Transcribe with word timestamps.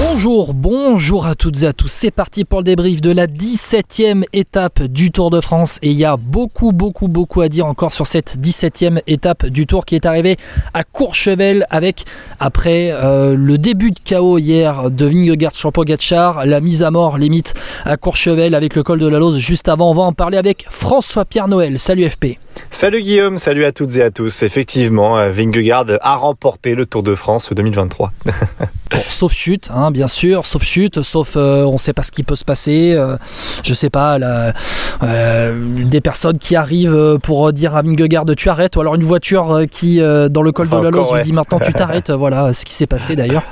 Bonjour, 0.00 0.54
bonjour 0.54 1.26
à 1.26 1.34
toutes 1.34 1.64
et 1.64 1.66
à 1.66 1.72
tous. 1.72 1.90
C'est 1.90 2.12
parti 2.12 2.44
pour 2.44 2.60
le 2.60 2.64
débrief 2.64 3.00
de 3.00 3.10
la 3.10 3.26
17e 3.26 4.22
étape 4.32 4.84
du 4.84 5.10
Tour 5.10 5.30
de 5.30 5.40
France. 5.40 5.80
Et 5.82 5.90
il 5.90 5.96
y 5.96 6.04
a 6.04 6.16
beaucoup, 6.16 6.70
beaucoup, 6.70 7.08
beaucoup 7.08 7.40
à 7.40 7.48
dire 7.48 7.66
encore 7.66 7.92
sur 7.92 8.06
cette 8.06 8.38
17e 8.38 9.00
étape 9.08 9.46
du 9.46 9.66
Tour 9.66 9.84
qui 9.84 9.96
est 9.96 10.06
arrivée 10.06 10.36
à 10.72 10.84
Courchevel 10.84 11.66
avec, 11.70 12.04
après 12.38 12.90
euh, 12.92 13.34
le 13.36 13.58
début 13.58 13.90
de 13.90 13.98
chaos 13.98 14.38
hier 14.38 14.88
de 14.88 15.04
Vingegaard 15.04 15.56
sur 15.56 15.72
Pogacar, 15.72 16.46
la 16.46 16.60
mise 16.60 16.84
à 16.84 16.92
mort 16.92 17.18
limite 17.18 17.54
à 17.84 17.96
Courchevel 17.96 18.54
avec 18.54 18.76
le 18.76 18.84
col 18.84 19.00
de 19.00 19.08
la 19.08 19.18
Lose 19.18 19.38
juste 19.38 19.68
avant. 19.68 19.90
On 19.90 19.94
va 19.94 20.02
en 20.02 20.12
parler 20.12 20.38
avec 20.38 20.64
François-Pierre 20.70 21.48
Noël. 21.48 21.80
Salut 21.80 22.08
FP. 22.08 22.38
Salut 22.70 23.02
Guillaume, 23.02 23.38
salut 23.38 23.64
à 23.64 23.72
toutes 23.72 23.96
et 23.96 24.02
à 24.02 24.10
tous. 24.10 24.42
Effectivement, 24.42 25.18
euh, 25.18 25.30
Vingegaard 25.30 25.86
a 26.00 26.16
remporté 26.16 26.74
le 26.74 26.86
Tour 26.86 27.02
de 27.02 27.16
France 27.16 27.52
2023. 27.52 28.12
Bon, 28.90 29.02
sauf 29.08 29.34
chute, 29.34 29.68
hein, 29.70 29.87
bien 29.90 30.08
sûr, 30.08 30.46
sauf 30.46 30.62
chute, 30.62 31.02
sauf 31.02 31.34
euh, 31.36 31.64
on 31.64 31.74
ne 31.74 31.78
sait 31.78 31.92
pas 31.92 32.02
ce 32.02 32.10
qui 32.10 32.22
peut 32.22 32.34
se 32.34 32.44
passer. 32.44 32.94
Euh, 32.96 33.16
je 33.62 33.74
sais 33.74 33.90
pas, 33.90 34.18
la, 34.18 34.52
euh, 35.02 35.84
des 35.84 36.00
personnes 36.00 36.38
qui 36.38 36.56
arrivent 36.56 37.18
pour 37.22 37.52
dire 37.52 37.76
à 37.76 37.82
Vingegaard 37.82 38.24
tu 38.36 38.48
arrêtes, 38.48 38.76
ou 38.76 38.80
alors 38.80 38.94
une 38.94 39.04
voiture 39.04 39.62
qui 39.70 39.98
dans 39.98 40.42
le 40.42 40.52
col 40.52 40.68
de 40.68 40.76
la 40.76 40.90
Lose 40.90 41.12
lui 41.12 41.22
dit 41.22 41.32
maintenant 41.32 41.58
tu 41.64 41.72
t'arrêtes. 41.72 42.10
voilà 42.10 42.52
ce 42.52 42.64
qui 42.64 42.74
s'est 42.74 42.86
passé 42.86 43.16
d'ailleurs, 43.16 43.44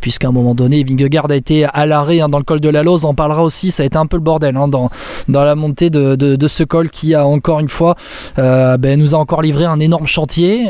puisqu'à 0.00 0.28
un 0.28 0.32
moment 0.32 0.54
donné 0.54 0.84
Vingegaard 0.84 1.30
a 1.30 1.36
été 1.36 1.64
à 1.64 1.86
l'arrêt 1.86 2.20
hein, 2.20 2.28
dans 2.28 2.38
le 2.38 2.44
col 2.44 2.60
de 2.60 2.68
la 2.68 2.82
Lose. 2.82 3.04
On 3.04 3.10
en 3.10 3.14
parlera 3.14 3.42
aussi, 3.42 3.70
ça 3.70 3.82
a 3.82 3.86
été 3.86 3.96
un 3.96 4.06
peu 4.06 4.16
le 4.16 4.22
bordel 4.22 4.56
hein, 4.56 4.68
dans, 4.68 4.90
dans 5.28 5.44
la 5.44 5.54
montée 5.54 5.90
de, 5.90 6.14
de, 6.16 6.36
de, 6.36 6.48
ce 6.48 6.64
col 6.64 6.90
qui 6.90 7.14
a 7.14 7.26
encore 7.26 7.60
une 7.60 7.68
fois 7.68 7.96
ben, 8.36 8.98
nous 8.98 9.14
a 9.14 9.18
encore 9.18 9.42
livré 9.42 9.64
un 9.64 9.78
énorme 9.78 10.06
chantier. 10.06 10.66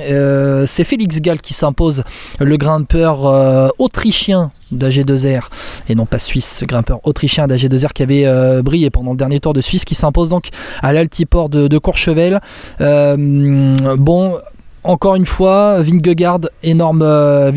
C'est 0.66 0.84
Félix 0.84 1.20
Gall 1.20 1.40
qui 1.40 1.54
s'impose, 1.54 2.02
le 2.38 2.56
grimpeur 2.56 3.72
autrichien 3.78 4.50
d'AG2R 4.74 5.48
et 5.88 5.94
non 5.94 6.06
pas 6.06 6.18
suisse, 6.18 6.64
grimpeur 6.66 7.00
autrichien 7.04 7.46
d'AG2R 7.46 7.92
qui 7.92 8.02
avait 8.02 8.26
euh, 8.26 8.62
brillé 8.62 8.90
pendant 8.90 9.12
le 9.12 9.16
dernier 9.16 9.40
tour 9.40 9.52
de 9.52 9.60
Suisse 9.60 9.84
qui 9.84 9.94
s'impose 9.94 10.28
donc 10.28 10.48
à 10.82 10.92
l'altiport 10.92 11.48
de, 11.48 11.78
Courchevel. 11.78 12.40
Euh, 12.80 13.96
bon, 13.96 14.38
encore 14.84 15.16
une 15.16 15.26
fois, 15.26 15.80
Vingegaard, 15.80 16.40
énorme, 16.62 17.02
euh, 17.02 17.50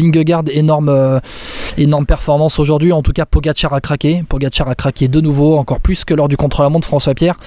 énorme, 1.77 2.05
performance 2.05 2.59
aujourd'hui. 2.59 2.91
En 2.91 3.01
tout 3.01 3.13
cas, 3.13 3.25
Pogacar 3.25 3.73
a 3.73 3.81
craqué. 3.81 4.23
Pogacar 4.27 4.67
a 4.69 4.75
craqué 4.75 5.07
de 5.07 5.21
nouveau, 5.21 5.57
encore 5.57 5.79
plus 5.79 6.03
que 6.03 6.13
lors 6.13 6.27
du 6.27 6.38
contre-la-montre 6.38 6.88
François 6.88 7.13
Pierre. 7.13 7.38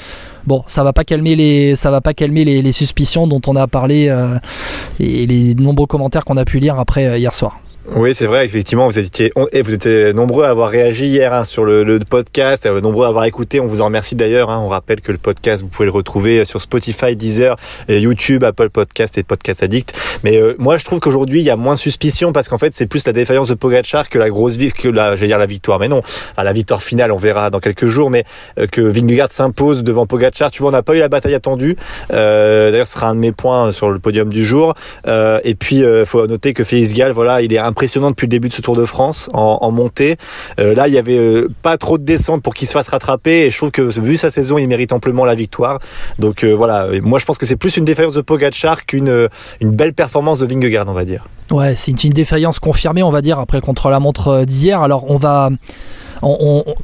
Bon, 0.47 0.63
ça 0.67 0.85
va 0.85 0.93
pas 0.93 1.05
calmer 1.05 1.37
les, 1.37 1.77
ça 1.77 1.91
va 1.91 2.01
pas 2.01 2.15
calmer 2.15 2.45
les, 2.45 2.73
suspicions 2.73 3.27
dont 3.27 3.41
on 3.47 3.57
a 3.57 3.67
parlé 3.67 4.15
et 4.99 5.27
les 5.27 5.55
nombreux 5.55 5.87
commentaires 5.87 6.25
qu'on 6.25 6.37
a 6.37 6.45
pu 6.45 6.61
lire 6.61 6.79
après 6.79 7.19
hier 7.21 7.35
soir. 7.35 7.61
Oui, 7.87 8.15
c'est 8.15 8.27
vrai, 8.27 8.45
effectivement, 8.45 8.87
vous 8.87 8.99
étiez, 8.99 9.33
et 9.53 9.63
vous 9.63 9.73
étiez 9.73 10.13
nombreux 10.13 10.45
à 10.45 10.51
avoir 10.51 10.69
réagi 10.69 11.07
hier 11.07 11.33
hein, 11.33 11.45
sur 11.45 11.65
le, 11.65 11.83
le 11.83 11.99
podcast, 11.99 12.67
euh, 12.67 12.81
nombreux 12.83 13.07
à 13.07 13.09
avoir 13.09 13.25
écouté. 13.25 13.59
On 13.59 13.67
vous 13.67 13.81
en 13.81 13.87
remercie 13.87 14.15
d'ailleurs. 14.15 14.51
Hein. 14.51 14.61
On 14.63 14.69
rappelle 14.69 15.01
que 15.01 15.11
le 15.13 15.19
podcast, 15.19 15.63
vous 15.63 15.69
pouvez 15.69 15.87
le 15.87 15.91
retrouver 15.91 16.45
sur 16.45 16.61
Spotify, 16.61 17.17
Deezer, 17.17 17.57
YouTube, 17.89 18.45
Apple 18.45 18.69
Podcast 18.69 19.17
et 19.17 19.23
Podcast 19.23 19.63
Addict. 19.63 19.95
Mais 20.25 20.37
euh, 20.37 20.55
moi, 20.59 20.77
je 20.77 20.85
trouve 20.85 21.01
qu'aujourd'hui, 21.01 21.41
il 21.41 21.45
y 21.45 21.51
a 21.51 21.57
moins 21.57 21.75
suspicion 21.75 22.33
parce 22.33 22.49
qu'en 22.49 22.59
fait, 22.59 22.75
c'est 22.75 22.87
plus 22.87 23.07
la 23.07 23.15
défaillance 23.15 23.49
de 23.49 23.55
Pogacar 23.55 24.11
que 24.11 24.19
la 24.19 24.29
grosse 24.29 24.57
vie, 24.57 24.73
que 24.73 24.89
la, 24.89 25.17
j'allais 25.17 25.29
dire 25.29 25.39
la 25.39 25.47
victoire. 25.47 25.79
Mais 25.79 25.89
non, 25.89 26.03
à 26.37 26.45
la 26.45 26.53
victoire 26.53 26.83
finale, 26.83 27.13
on 27.13 27.17
verra 27.17 27.49
dans 27.49 27.61
quelques 27.61 27.87
jours. 27.87 28.11
Mais 28.11 28.25
euh, 28.59 28.67
que 28.67 28.83
Vingegaard 28.83 29.33
s'impose 29.33 29.83
devant 29.83 30.07
Pogacar, 30.07 30.51
tu 30.51 30.63
vois, 30.63 30.69
on 30.69 30.73
n'a 30.73 30.83
pas 30.83 30.95
eu 30.95 30.99
la 30.99 31.09
bataille 31.09 31.35
attendue. 31.35 31.77
Euh, 32.13 32.71
d'ailleurs, 32.71 32.87
ce 32.87 32.93
sera 32.93 33.09
un 33.09 33.15
de 33.15 33.21
mes 33.21 33.33
points 33.33 33.73
sur 33.73 33.91
le 33.91 33.99
podium 33.99 34.29
du 34.29 34.45
jour. 34.45 34.75
et 35.07 35.55
puis, 35.55 35.77
il 35.77 36.05
faut 36.05 36.27
noter 36.27 36.53
que 36.53 36.63
Félix 36.63 36.93
Gall, 36.93 37.13
voilà, 37.13 37.41
il 37.41 37.53
est 37.55 37.59
impressionnant 37.81 38.11
depuis 38.11 38.27
le 38.27 38.31
début 38.31 38.49
de 38.49 38.53
ce 38.53 38.61
Tour 38.61 38.77
de 38.77 38.85
France 38.85 39.31
en, 39.33 39.71
montée. 39.71 40.19
Euh, 40.59 40.75
là, 40.75 40.87
il 40.87 40.93
y 40.93 40.99
avait 40.99 41.17
euh, 41.17 41.49
pas 41.63 41.79
trop 41.79 41.97
de 41.97 42.05
descente 42.05 42.43
pour 42.43 42.53
qu'il 42.53 42.69
se 42.69 42.73
fasse 42.73 42.89
rattraper 42.89 43.47
et 43.47 43.51
je 43.51 43.57
trouve 43.57 43.71
que 43.71 43.81
vu 43.81 44.19
sa 44.19 44.31
saison, 44.31 44.59
il 44.59 44.69
mérite 44.69 44.93
amplement 44.93 45.25
la 45.25 45.35
victoire. 45.35 45.79
Donc 46.19 46.45
euh, 46.45 46.53
voilà, 46.53 46.89
moi 47.01 47.19
je 47.19 47.25
pense 47.25 47.39
que 47.39 47.47
c'est 47.47 47.57
plus 47.57 47.79
une 47.79 47.87
défaillance 47.87 48.13
de 48.13 48.21
Pogacar 48.21 48.85
qu'une 48.85 49.29
une 49.63 49.71
belle 49.71 49.95
performance 49.95 50.41
de 50.41 50.47
Vingegaard, 50.47 50.85
on 50.89 50.93
va 50.93 51.07
dire. 51.07 51.25
Ouais, 51.53 51.75
c'est 51.75 52.05
une 52.05 52.13
défaillance 52.13 52.59
confirmée, 52.59 53.03
on 53.03 53.11
va 53.11 53.23
dire, 53.23 53.39
après 53.39 53.57
le 53.57 53.63
contre-la-montre 53.63 54.45
d'hier. 54.45 54.83
Alors 54.83 55.11
on 55.11 55.17
va 55.17 55.49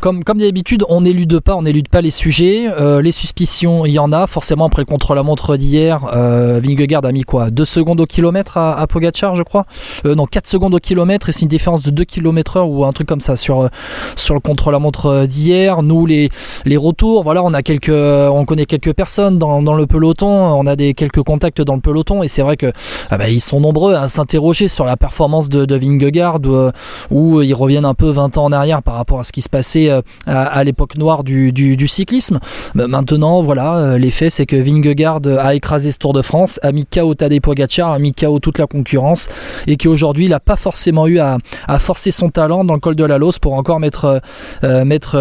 comme, 0.01 0.23
d'habitude, 0.23 0.85
on 0.89 1.03
n'élude 1.03 1.41
pas, 1.41 1.57
on 1.57 1.65
pas 1.91 2.01
les 2.01 2.11
sujets. 2.11 2.69
Euh, 2.69 3.03
les 3.03 3.13
suspicions, 3.13 3.85
il 3.85 3.93
y 3.93 3.99
en 3.99 4.13
a. 4.13 4.27
Forcément, 4.27 4.67
après 4.67 4.83
le 4.83 4.87
contre-la-montre 4.87 5.57
d'hier, 5.57 6.09
euh, 6.15 6.61
Vingegaard 6.63 7.05
a 7.05 7.13
mis 7.13 7.23
quoi? 7.23 7.51
2 7.51 7.65
secondes 7.65 8.01
au 8.01 8.07
kilomètre 8.07 8.57
à, 8.57 8.79
à 8.79 8.87
Pogacar, 8.87 9.35
je 9.35 9.43
crois? 9.43 9.67
Euh, 10.07 10.15
Non, 10.15 10.27
4 10.27 10.47
secondes 10.47 10.75
au 10.75 10.79
kilomètre 10.79 11.29
et 11.29 11.33
c'est 11.33 11.43
une 11.43 11.49
différence 11.49 11.83
de 11.83 11.91
2 11.91 12.05
km 12.05 12.57
heure 12.57 12.69
ou 12.69 12.85
un 12.85 12.93
truc 12.93 13.09
comme 13.09 13.21
ça 13.21 13.37
sur, 13.37 13.65
euh, 13.65 13.69
sur 14.17 14.35
le 14.35 14.41
contre-la-montre 14.41 15.27
d'hier. 15.27 15.83
Nous, 15.83 16.07
les, 16.07 16.31
retours, 16.77 17.23
voilà, 17.23 17.43
on 17.43 18.45
connaît 18.45 18.67
quelques 18.67 18.95
personnes 18.95 19.39
dans, 19.39 19.63
dans 19.63 19.75
le 19.75 19.87
peloton, 19.87 20.29
on 20.29 20.67
a 20.67 20.77
des 20.77 20.95
quelques 20.95 21.23
contacts 21.23 21.61
dans 21.61 21.75
le 21.75 21.81
peloton 21.81 22.23
et 22.23 22.29
c'est 22.29 22.43
vrai 22.43 22.57
que 22.57 22.73
ah 23.11 23.19
bah, 23.19 23.29
ils 23.29 23.41
sont 23.41 23.61
nombreux 23.61 23.95
à 23.95 24.09
s'interroger 24.09 24.69
sur 24.69 24.85
la 24.85 24.97
performance 24.97 25.49
de, 25.49 25.65
de 25.65 25.77
Vingegaard 25.77 26.41
où, 26.45 26.71
où 27.11 27.43
ils 27.43 27.55
reviennent 27.55 27.85
un 27.85 27.95
peu 27.95 28.11
20 28.11 28.39
ans 28.39 28.45
en 28.45 28.53
arrière 28.53 28.83
par 28.83 28.95
rapport 28.95 29.21
à 29.21 29.25
ce 29.27 29.33
qui 29.33 29.43
se 29.43 29.49
passait 29.49 29.91
euh, 29.91 30.01
à, 30.27 30.65
l'époque 30.65 30.97
noire 30.97 31.25
du, 31.25 31.87
cyclisme. 31.87 32.41
Maintenant, 32.75 33.43
voilà, 33.43 33.77
euh, 33.77 33.99
l'effet 33.99 34.31
c'est 34.31 34.47
que 34.47 34.57
Vingegaard 34.57 35.21
a 35.39 35.55
écrasé 35.55 35.93
ce 35.93 35.99
Tour 35.99 36.13
de 36.13 36.23
France, 36.23 36.59
a 36.63 36.73
mis 36.73 36.87
KO 36.87 37.15
Tadej 37.15 37.41
Pogacar, 37.41 37.91
a 37.91 37.99
mis 37.99 38.13
KO 38.13 38.39
toute 38.39 38.59
la 38.59 38.67
concurrence 38.67 39.29
et 39.67 39.77
qu'aujourd'hui 39.77 40.25
il 40.25 40.31
n'a 40.31 40.41
pas 40.41 40.57
forcément 40.57 41.07
eu 41.07 41.19
à, 41.19 41.39
forcer 41.79 42.11
son 42.11 42.31
talent 42.31 42.65
dans 42.65 42.75
le 42.75 42.81
col 42.81 42.97
de 42.97 43.05
la 43.05 43.19
Lose 43.19 43.39
pour 43.39 43.55
encore 43.55 43.81
mettre, 43.81 44.21
euh, 44.65 44.85
mettre 44.85 45.17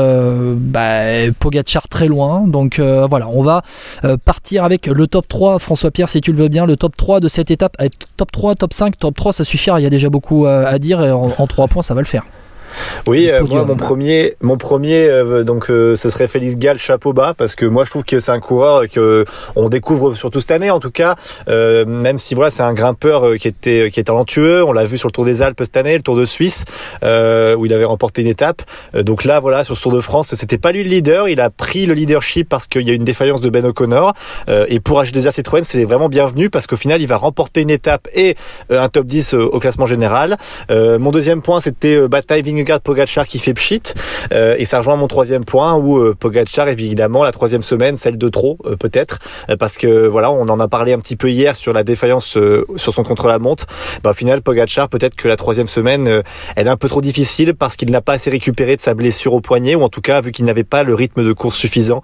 bah, 0.56 1.32
Pogacar 1.40 1.88
très 1.88 2.08
loin. 2.08 2.46
Donc 2.48 2.80
voilà, 2.80 3.28
on 3.30 3.42
va 3.42 3.64
partir 4.24 4.64
avec 4.64 4.88
le 4.88 5.08
top 5.08 5.28
3, 5.28 5.60
François 5.60 5.92
Pierre, 5.92 6.10
si 6.10 6.22
tu 6.22 6.32
le 6.32 6.38
veux 6.38 6.48
bien, 6.48 6.66
le 6.66 6.78
top 6.78 6.96
3 6.96 7.20
de 7.20 7.28
cette 7.28 7.52
étape. 7.52 7.78
Top 8.18 8.32
3, 8.32 8.56
top 8.56 8.74
5, 8.74 8.98
top 8.98 9.16
3, 9.16 9.34
ça 9.34 9.44
suffira, 9.44 9.80
il 9.80 9.84
y 9.84 9.88
a 9.88 9.90
déjà 9.90 10.10
beaucoup 10.10 10.46
à 10.46 10.78
dire 10.80 11.04
et 11.04 11.12
en, 11.12 11.32
en 11.38 11.48
3 11.48 11.68
points 11.68 11.84
ça 11.84 11.94
va 11.94 12.02
le 12.02 12.08
faire. 12.08 12.26
Oui, 13.08 13.30
euh, 13.30 13.44
moi 13.44 13.66
mon 13.66 13.76
premier, 13.76 14.36
mon 14.42 14.58
premier, 14.58 15.08
euh, 15.08 15.44
donc 15.44 15.70
euh, 15.70 15.96
ce 15.96 16.10
serait 16.10 16.28
Félix 16.28 16.56
Gall, 16.56 16.78
chapeau 16.78 17.14
bas, 17.14 17.34
parce 17.38 17.56
que 17.56 17.66
moi 17.66 17.84
je 17.84 17.92
trouve 17.92 18.04
que 18.04 18.20
c'est 18.20 18.32
un 18.32 18.40
coureur 18.40 18.90
que 18.90 19.26
on 19.56 19.70
découvre 19.70 20.16
surtout 20.16 20.40
cette 20.40 20.52
année 20.52 20.72
en 20.72 20.80
tout 20.80 20.92
cas, 20.92 21.16
même 21.48 22.18
si 22.18 22.34
voilà 22.34 22.50
c'est 22.50 22.64
un 22.64 22.74
grimpeur 22.74 23.36
qui 23.38 23.48
était 23.48 23.92
qui 23.92 24.00
est 24.00 24.06
talentueux, 24.06 24.64
on 24.64 24.72
l'a 24.72 24.86
vu 24.86 24.98
sur 24.98 25.10
le 25.10 25.14
Tour 25.14 25.26
des 25.26 25.42
Alpes 25.42 25.62
cette 25.62 25.78
année, 25.78 25.96
le 25.96 26.04
Tour 26.04 26.16
de 26.16 26.26
Suisse 26.26 26.66
où 27.04 27.66
il 27.66 27.74
avait 27.74 27.86
remporté 27.86 28.22
une 28.22 28.28
étape. 28.28 28.62
donc 28.94 29.24
là 29.24 29.40
voilà 29.40 29.64
sur 29.64 29.76
ce 29.76 29.84
Tour 29.84 29.94
de 29.94 30.02
France, 30.02 30.34
c'était 30.36 30.58
pas 30.58 30.72
lui 30.72 30.84
le 30.84 30.90
leader, 30.90 31.30
il 31.30 31.40
a 31.42 31.50
pris 31.50 31.86
le 31.86 31.94
leadership 31.94 32.50
parce 32.50 32.68
qu'il 32.68 32.88
y 32.88 32.92
a 32.92 32.94
une 32.94 33.06
défaillance 33.06 33.42
de 33.42 33.50
Ben 33.50 33.66
O'Connor 33.66 34.14
et 34.48 34.80
pour 34.80 35.02
H2A 35.02 35.32
Citroën 35.32 35.64
c'est 35.64 35.86
vraiment 35.86 36.10
bienvenu 36.10 36.50
parce 36.50 36.68
qu'au 36.68 36.78
final 36.78 37.02
il 37.02 37.08
va 37.08 37.18
remporter 37.18 37.62
une 37.62 37.70
étape 37.70 38.08
et 38.14 38.36
un 38.70 38.90
top 38.90 39.06
10 39.06 39.36
au 39.36 39.60
classement 39.60 39.86
général. 39.86 40.38
mon 40.70 41.12
deuxième 41.12 41.42
point 41.42 41.60
c'était 41.60 42.08
bataille 42.08 42.42
Vingegaard 42.42 42.65
Pogachar 42.84 43.28
qui 43.28 43.40
fait 43.40 43.54
pchit 43.54 43.94
euh, 44.32 44.56
et 44.58 44.66
ça 44.66 44.80
rejoint 44.80 44.96
mon 44.96 45.08
troisième 45.08 45.46
point 45.46 45.76
où 45.76 45.98
euh, 45.98 46.16
Pogachar 46.18 46.68
évidemment 46.68 47.24
la 47.24 47.32
troisième 47.32 47.62
semaine 47.62 47.98
celle 47.98 48.18
de 48.18 48.30
trop 48.30 48.58
euh, 48.66 48.76
peut-être 48.76 49.20
parce 49.60 49.78
que 49.78 50.08
voilà 50.08 50.32
on 50.32 50.48
en 50.50 50.60
a 50.60 50.68
parlé 50.68 50.94
un 50.94 51.00
petit 51.00 51.16
peu 51.16 51.30
hier 51.30 51.56
sur 51.56 51.74
la 51.74 51.84
défaillance 51.84 52.38
sur 52.76 52.94
son 52.94 53.04
contre-la-montre. 53.04 53.66
Bah, 54.04 54.12
au 54.12 54.14
final 54.14 54.42
Pogachar 54.42 54.90
peut-être 54.90 55.16
que 55.16 55.28
la 55.28 55.36
troisième 55.36 55.68
semaine 55.68 56.24
elle 56.56 56.68
est 56.68 56.70
un 56.70 56.78
peu 56.78 56.90
trop 56.90 57.02
difficile 57.02 57.54
parce 57.54 57.76
qu'il 57.76 57.92
n'a 57.92 58.02
pas 58.02 58.14
assez 58.14 58.30
récupéré 58.30 58.76
de 58.76 58.82
sa 58.82 58.94
blessure 58.94 59.34
au 59.34 59.42
poignet 59.42 59.76
ou 59.76 59.84
en 59.84 59.90
tout 59.90 60.02
cas 60.02 60.22
vu 60.22 60.32
qu'il 60.32 60.46
n'avait 60.46 60.64
pas 60.64 60.84
le 60.84 60.96
rythme 60.96 61.24
de 61.24 61.34
course 61.34 61.58
suffisant 61.58 62.02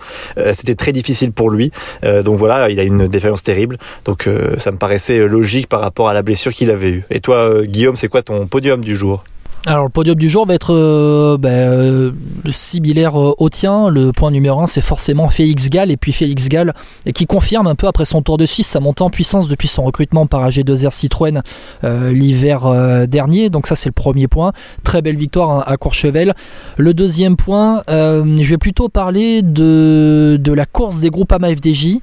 c'était 0.54 0.76
très 0.76 0.92
difficile 0.92 1.32
pour 1.32 1.50
lui. 1.50 1.72
Donc 2.04 2.38
voilà 2.38 2.70
il 2.70 2.80
a 2.80 2.84
une 2.84 3.08
défaillance 3.08 3.44
terrible. 3.44 3.78
Donc 4.06 4.30
ça 4.58 4.72
me 4.72 4.78
paraissait 4.78 5.28
logique 5.28 5.68
par 5.68 5.82
rapport 5.82 6.10
à 6.10 6.14
la 6.14 6.22
blessure 6.22 6.54
qu'il 6.54 6.70
avait 6.70 6.92
eue. 6.92 7.06
Et 7.10 7.20
toi 7.20 7.64
Guillaume 7.66 7.96
c'est 7.96 8.08
quoi 8.08 8.22
ton 8.22 8.48
podium 8.48 8.84
du 8.84 8.96
jour? 8.96 9.24
Alors 9.68 9.84
le 9.84 9.90
podium 9.90 10.16
du 10.16 10.28
jour 10.28 10.48
va 10.48 10.56
être 10.56 10.74
euh, 10.74 11.38
ben, 11.38 11.52
euh, 11.52 12.12
similaire 12.50 13.20
euh, 13.20 13.36
au 13.38 13.50
tien. 13.50 13.90
Le 13.90 14.12
point 14.12 14.32
numéro 14.32 14.60
1 14.60 14.66
c'est 14.66 14.82
forcément 14.82 15.30
Félix 15.30 15.70
Gall 15.70 15.92
et 15.92 15.98
puis 15.98 16.14
Félix 16.14 16.50
Gall 16.50 16.74
qui 17.14 17.28
confirme 17.28 17.68
un 17.68 17.76
peu 17.76 17.86
après 17.86 18.06
son 18.06 18.24
tour 18.24 18.38
de 18.38 18.48
Suisse 18.48 18.68
sa 18.68 18.80
montée 18.80 19.04
en 19.04 19.12
puissance 19.12 19.50
depuis 19.50 19.68
son 19.68 19.84
recrutement 19.84 20.26
par 20.26 20.50
AG2R 20.50 20.92
Citroën 20.92 21.42
l'hiver 21.84 23.08
dernier. 23.08 23.52
Donc 23.52 23.68
ça 23.68 23.76
c'est 23.76 23.90
le 23.90 23.94
premier 23.94 24.28
point. 24.28 24.52
Très 24.84 25.04
belle 25.04 25.18
victoire 25.18 25.52
hein, 25.52 25.64
à 25.68 25.78
Courchevel. 25.78 26.34
Le 26.78 26.94
deuxième 26.96 27.36
point, 27.36 27.84
je 27.88 28.50
vais 28.50 28.58
plutôt 28.58 28.90
parler 28.90 29.44
de, 29.44 30.40
de 30.42 30.54
la 30.54 30.66
course 30.66 31.02
des 31.02 31.10
groupes 31.10 31.32
AMA 31.32 31.50
FDJ 31.56 31.98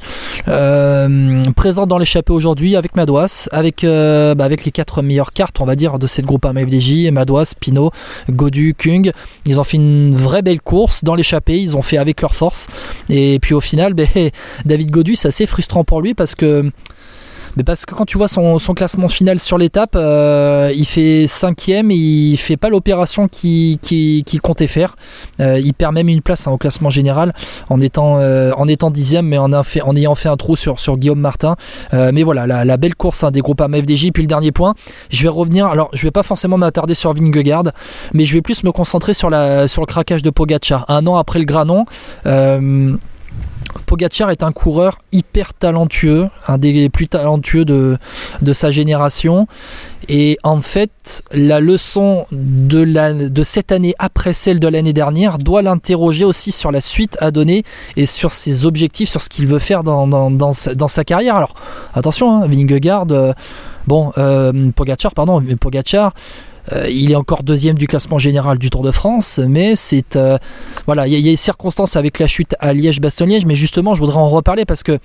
présente 1.57 1.89
dans 1.89 1.99
l'échappée 1.99 2.33
aujourd'hui 2.33 2.77
avec 2.77 2.95
Madouas, 2.95 3.49
avec, 3.51 3.85
bah, 3.85 4.45
avec 4.45 4.65
les 4.65 4.71
quatre 4.71 5.03
meilleures 5.03 5.33
cartes 5.33 5.61
on 5.61 5.65
va 5.65 5.75
dire 5.75 5.99
de 5.99 6.07
cette 6.07 6.25
groupe 6.25 6.45
AMA 6.45 6.61
FDJ, 6.61 7.11
Madouas 7.11 7.48
Pinot, 7.55 7.91
Godu, 8.31 8.75
Kung. 8.77 9.13
Ils 9.47 9.61
ont 9.61 9.65
fait 9.65 9.77
une 9.77 10.15
vraie 10.15 10.43
belle 10.43 10.61
course 10.61 11.05
dans 11.05 11.15
l'échappée, 11.15 11.61
ils 11.61 11.77
ont 11.77 11.83
fait 11.83 11.99
avec 11.99 12.21
leur 12.21 12.35
force. 12.35 12.67
Et 13.09 13.39
puis 13.41 13.55
au 13.55 13.61
final, 13.61 13.95
ben, 13.95 14.09
David 14.65 14.91
Godu, 14.91 15.17
c'est 15.17 15.29
assez 15.29 15.47
frustrant 15.47 15.85
pour 15.85 16.01
lui 16.01 16.15
parce 16.15 16.35
que 16.35 16.71
mais 17.57 17.65
parce 17.65 17.87
que 17.87 17.95
quand 17.95 18.05
tu 18.05 18.19
vois 18.19 18.29
son, 18.29 18.59
classement 18.75 19.09
final 19.09 19.39
sur 19.39 19.59
l'étape, 19.59 19.95
euh, 19.97 20.73
il 20.75 20.87
fait 20.87 21.27
cinquième, 21.27 21.91
il 21.91 22.37
fait 22.37 22.57
pas 22.57 22.69
l'opération 22.69 23.29
qu'il 23.29 23.79
comptait 24.43 24.67
faire. 24.67 24.97
Euh, 25.41 25.59
il 25.59 25.75
perd 25.75 25.95
même 25.95 26.09
une 26.09 26.21
place 26.21 26.47
hein, 26.47 26.53
au 26.53 26.59
classement 26.59 26.91
général 26.91 27.33
en 27.71 27.81
étant 27.81 28.19
euh, 28.19 28.53
en 28.57 28.69
étant 28.69 28.91
dixième, 28.91 29.27
mais 29.27 29.39
en, 29.39 29.51
ayant 29.97 30.15
fait 30.15 30.29
un 30.29 30.37
trou 30.37 30.57
sur, 30.57 30.81
sur 30.81 30.97
Guillaume 30.97 31.21
Martin. 31.21 31.57
mais 31.93 32.23
voilà, 32.23 32.47
la, 32.47 32.77
belle 32.77 32.95
course 32.95 33.25
hein, 33.25 33.31
des 33.31 33.41
groupes 33.41 33.61
AMFDJ. 33.61 34.11
Puis 34.13 34.23
le 34.23 34.29
dernier 34.29 34.53
point, 34.53 34.75
je 35.11 35.23
vais 35.23 35.29
revenir. 35.29 35.67
Alors, 35.67 35.91
je 35.93 36.03
vais 36.03 36.11
pas 36.11 36.23
forcément 36.23 36.59
m'attarder 36.59 36.95
sur 36.95 37.13
Vingegaard, 37.13 37.65
mais 38.15 38.25
je 38.25 38.35
vais 38.35 38.43
plus 38.43 38.63
me 38.65 38.73
concentrer 38.73 39.15
sur 39.15 39.31
la 39.31 39.69
sur 39.69 39.83
le 39.83 39.87
craquage 39.87 40.23
de 40.23 40.31
Pogacar. 40.31 40.85
Un 40.89 41.07
an 41.07 41.17
après 41.17 41.39
le 41.39 41.45
Granon. 41.45 41.85
Pogacar 43.87 44.31
est 44.31 44.43
un 44.43 44.53
coureur 44.53 44.99
hyper 45.13 45.55
talentueux, 45.55 46.29
un 46.47 46.59
des 46.59 46.89
plus 46.89 47.09
talentueux 47.09 47.65
de, 47.65 47.99
de 48.43 48.53
sa 48.53 48.71
génération. 48.71 49.47
Et 50.09 50.39
en 50.43 50.61
fait, 50.61 51.23
la 51.33 51.61
leçon 51.61 52.27
de, 52.33 52.81
la, 52.81 53.13
de 53.13 53.43
cette 53.43 53.73
année 53.73 53.95
après 53.99 54.33
celle 54.33 54.59
de 54.59 54.69
l'année 54.69 54.93
dernière 54.93 55.39
doit 55.39 55.63
l'interroger 55.63 56.25
aussi 56.25 56.51
sur 56.53 56.73
la 56.73 56.81
suite 56.81 57.19
à 57.21 57.31
donner 57.31 57.63
et 57.97 58.07
sur 58.07 58.33
ses 58.33 58.65
objectifs, 58.65 59.09
sur 59.09 59.21
ce 59.21 59.29
qu'il 59.29 59.47
veut 59.47 59.59
faire 59.59 59.85
dans, 59.85 60.07
dans, 60.07 60.31
dans, 60.31 60.53
sa, 60.53 61.05
carrière. 61.05 61.37
Alors 61.37 61.55
attention, 61.95 62.43
hein, 62.43 62.49
Vingegaard, 62.49 63.07
euh, 63.11 63.33
bon, 63.87 64.13
euh, 64.17 64.71
Pogacar, 64.75 65.13
pardon, 65.13 65.43
Pogacar, 65.61 66.15
euh, 66.73 66.89
il 66.91 67.11
est 67.11 67.17
encore 67.17 67.43
deuxième 67.43 67.77
du 67.77 67.87
classement 67.87 68.19
général 68.19 68.59
du 68.59 68.71
Tour 68.71 68.83
de 68.83 68.91
France, 68.91 69.41
mais 69.47 69.77
c'est 69.77 70.17
euh, 70.17 70.39
voilà, 70.87 71.07
il 71.07 71.15
y, 71.15 71.29
a 71.29 71.31
des 71.31 71.37
circonstances 71.37 71.97
avec 71.97 72.19
la 72.19 72.27
chute 72.27 72.55
à 72.61 72.73
Liège-Bastogne-Liège, 72.73 73.47
mais 73.47 73.55
justement, 73.55 73.95
je 73.95 74.01
voudrais 74.01 74.19
en 74.19 74.29
reparler 74.29 74.65
parce 74.65 74.83
que 74.83 74.99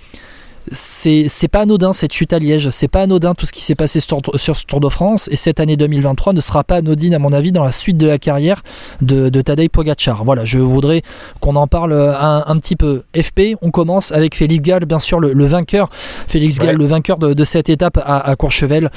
c'est 0.72 1.48
pas 1.48 1.60
anodin 1.60 1.92
cette 1.92 2.12
chute 2.12 2.32
à 2.32 2.38
Liège, 2.38 2.70
c'est 2.70 2.88
pas 2.88 3.02
anodin 3.02 3.34
tout 3.34 3.44
ce 3.44 3.52
qui 3.52 3.62
s'est 3.62 3.74
passé 3.74 4.00
sur, 4.00 4.20
ce 4.38 4.64
Tour 4.64 4.80
de 4.80 4.88
France 4.88 5.28
et 5.30 5.36
cette 5.36 5.60
année 5.60 5.76
2023 5.76 6.32
ne 6.32 6.40
sera 6.40 6.64
pas 6.64 6.76
anodine 6.76 7.12
à 7.14 7.18
mon 7.18 7.32
avis 7.34 7.52
dans 7.52 7.64
la 7.64 7.72
suite 7.72 7.98
de 7.98 8.06
la 8.06 8.16
carrière 8.16 8.62
de, 9.02 9.28
de 9.28 9.40
Tadej 9.42 9.68
Pogacar. 9.68 10.24
Voilà, 10.24 10.46
je 10.46 10.58
voudrais 10.58 11.02
qu'on 11.40 11.56
en 11.56 11.66
parle 11.66 11.92
un, 11.92 12.56
petit 12.56 12.76
peu. 12.76 13.02
FP, 13.14 13.56
on 13.60 13.70
commence 13.70 14.10
avec 14.12 14.34
Félix 14.34 14.62
Gall, 14.62 14.86
bien 14.86 14.98
sûr 14.98 15.20
le, 15.20 15.44
vainqueur, 15.44 15.90
Félix 16.28 16.58
Gall, 16.58 16.76
le 16.76 16.86
vainqueur 16.86 17.18
de, 17.18 17.44
cette 17.44 17.68
étape 17.68 18.00
à, 18.02 18.34
Courchevel. 18.36 18.90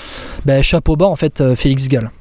Ben, 0.46 0.64
chapeau 0.64 0.96
bas 0.96 1.08
en 1.08 1.18
fait, 1.18 1.42
euh, 1.42 1.56
Félix 1.56 1.90
Gall. 1.90 2.12